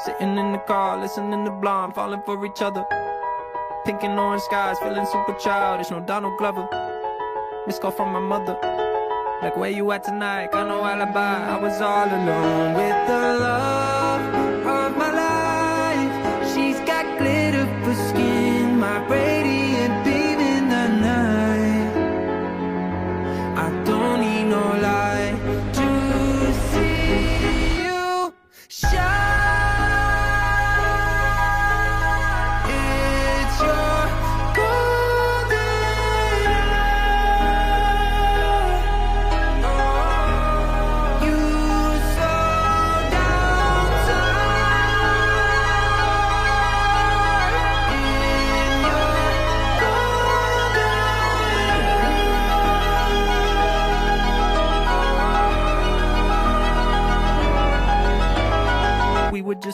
Sitting 0.04 0.36
in 0.36 0.52
the 0.52 0.58
car, 0.66 1.00
listening 1.00 1.44
to 1.44 1.50
Blonde 1.52 1.94
Falling 1.94 2.22
for 2.26 2.44
each 2.44 2.60
other 2.60 2.84
Pink 3.84 4.02
and 4.02 4.18
orange 4.18 4.42
skies, 4.42 4.78
feeling 4.80 5.06
super 5.06 5.34
childish 5.38 5.90
No 5.90 6.00
Donald 6.00 6.36
Glover 6.36 6.66
Missed 7.68 7.80
call 7.80 7.92
from 7.92 8.12
my 8.12 8.18
mother 8.18 8.58
Like 9.42 9.56
where 9.56 9.70
you 9.70 9.92
at 9.92 10.02
tonight, 10.02 10.50
got 10.50 10.66
no 10.66 10.84
alibi 10.84 11.54
I 11.54 11.62
was 11.62 11.80
all 11.80 12.08
alone 12.08 12.74
with 12.74 13.06
the 13.06 13.38
love 13.38 14.59
of 14.86 14.96
my 14.96 15.10
life. 15.24 16.14
She's 16.52 16.80
got 16.90 17.04
glitter 17.18 17.66
for 17.82 17.94
skin 18.08 18.78
My 18.78 18.98
radiant 19.14 19.94
beam 20.04 20.38
in 20.54 20.64
the 20.74 20.86
night. 21.08 21.92
I 23.64 23.68
don't 23.84 24.20
need 24.20 24.44
no 24.56 24.64
light. 24.86 25.09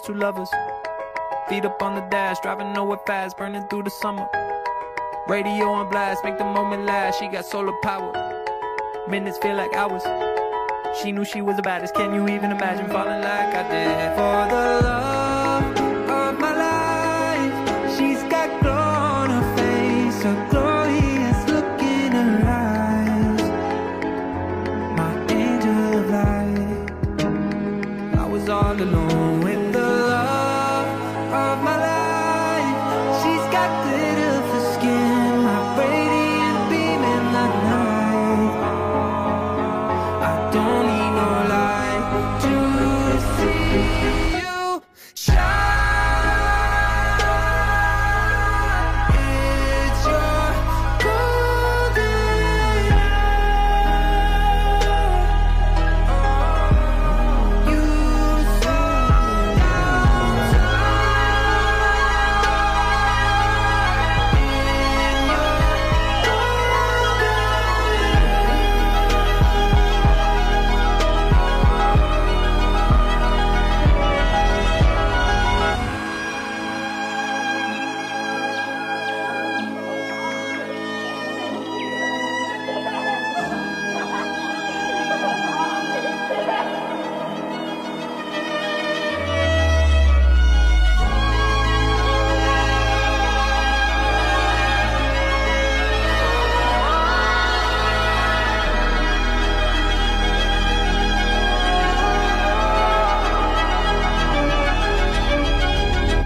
Two 0.01 0.15
lovers. 0.15 0.51
Feet 1.49 1.65
up 1.65 1.83
on 1.83 1.95
the 1.95 2.01
dash, 2.11 2.41
driving 2.41 2.73
nowhere 2.73 2.99
fast, 3.07 3.37
burning 3.37 3.67
through 3.69 3.85
the 3.85 3.91
summer. 3.91 4.29
Radio 5.29 5.69
on 5.69 5.91
blast, 5.91 6.25
make 6.25 6.39
the 6.39 6.45
moment 6.45 6.85
last. 6.85 7.19
She 7.19 7.29
got 7.29 7.45
solar 7.45 7.73
power. 7.83 8.13
Minutes 9.09 9.39
feel 9.39 9.55
like 9.55 9.73
hours. 9.75 10.03
She 11.03 11.13
knew 11.13 11.25
she 11.25 11.43
was 11.43 11.57
the 11.57 11.63
baddest. 11.63 11.95
Can 11.95 12.15
you 12.15 12.23
even 12.35 12.51
imagine 12.51 12.89
falling 12.89 13.21
like 13.21 13.55
I 13.55 13.63
did 13.71 14.17
for 14.17 14.55
the 14.55 14.87
love? 14.87 15.26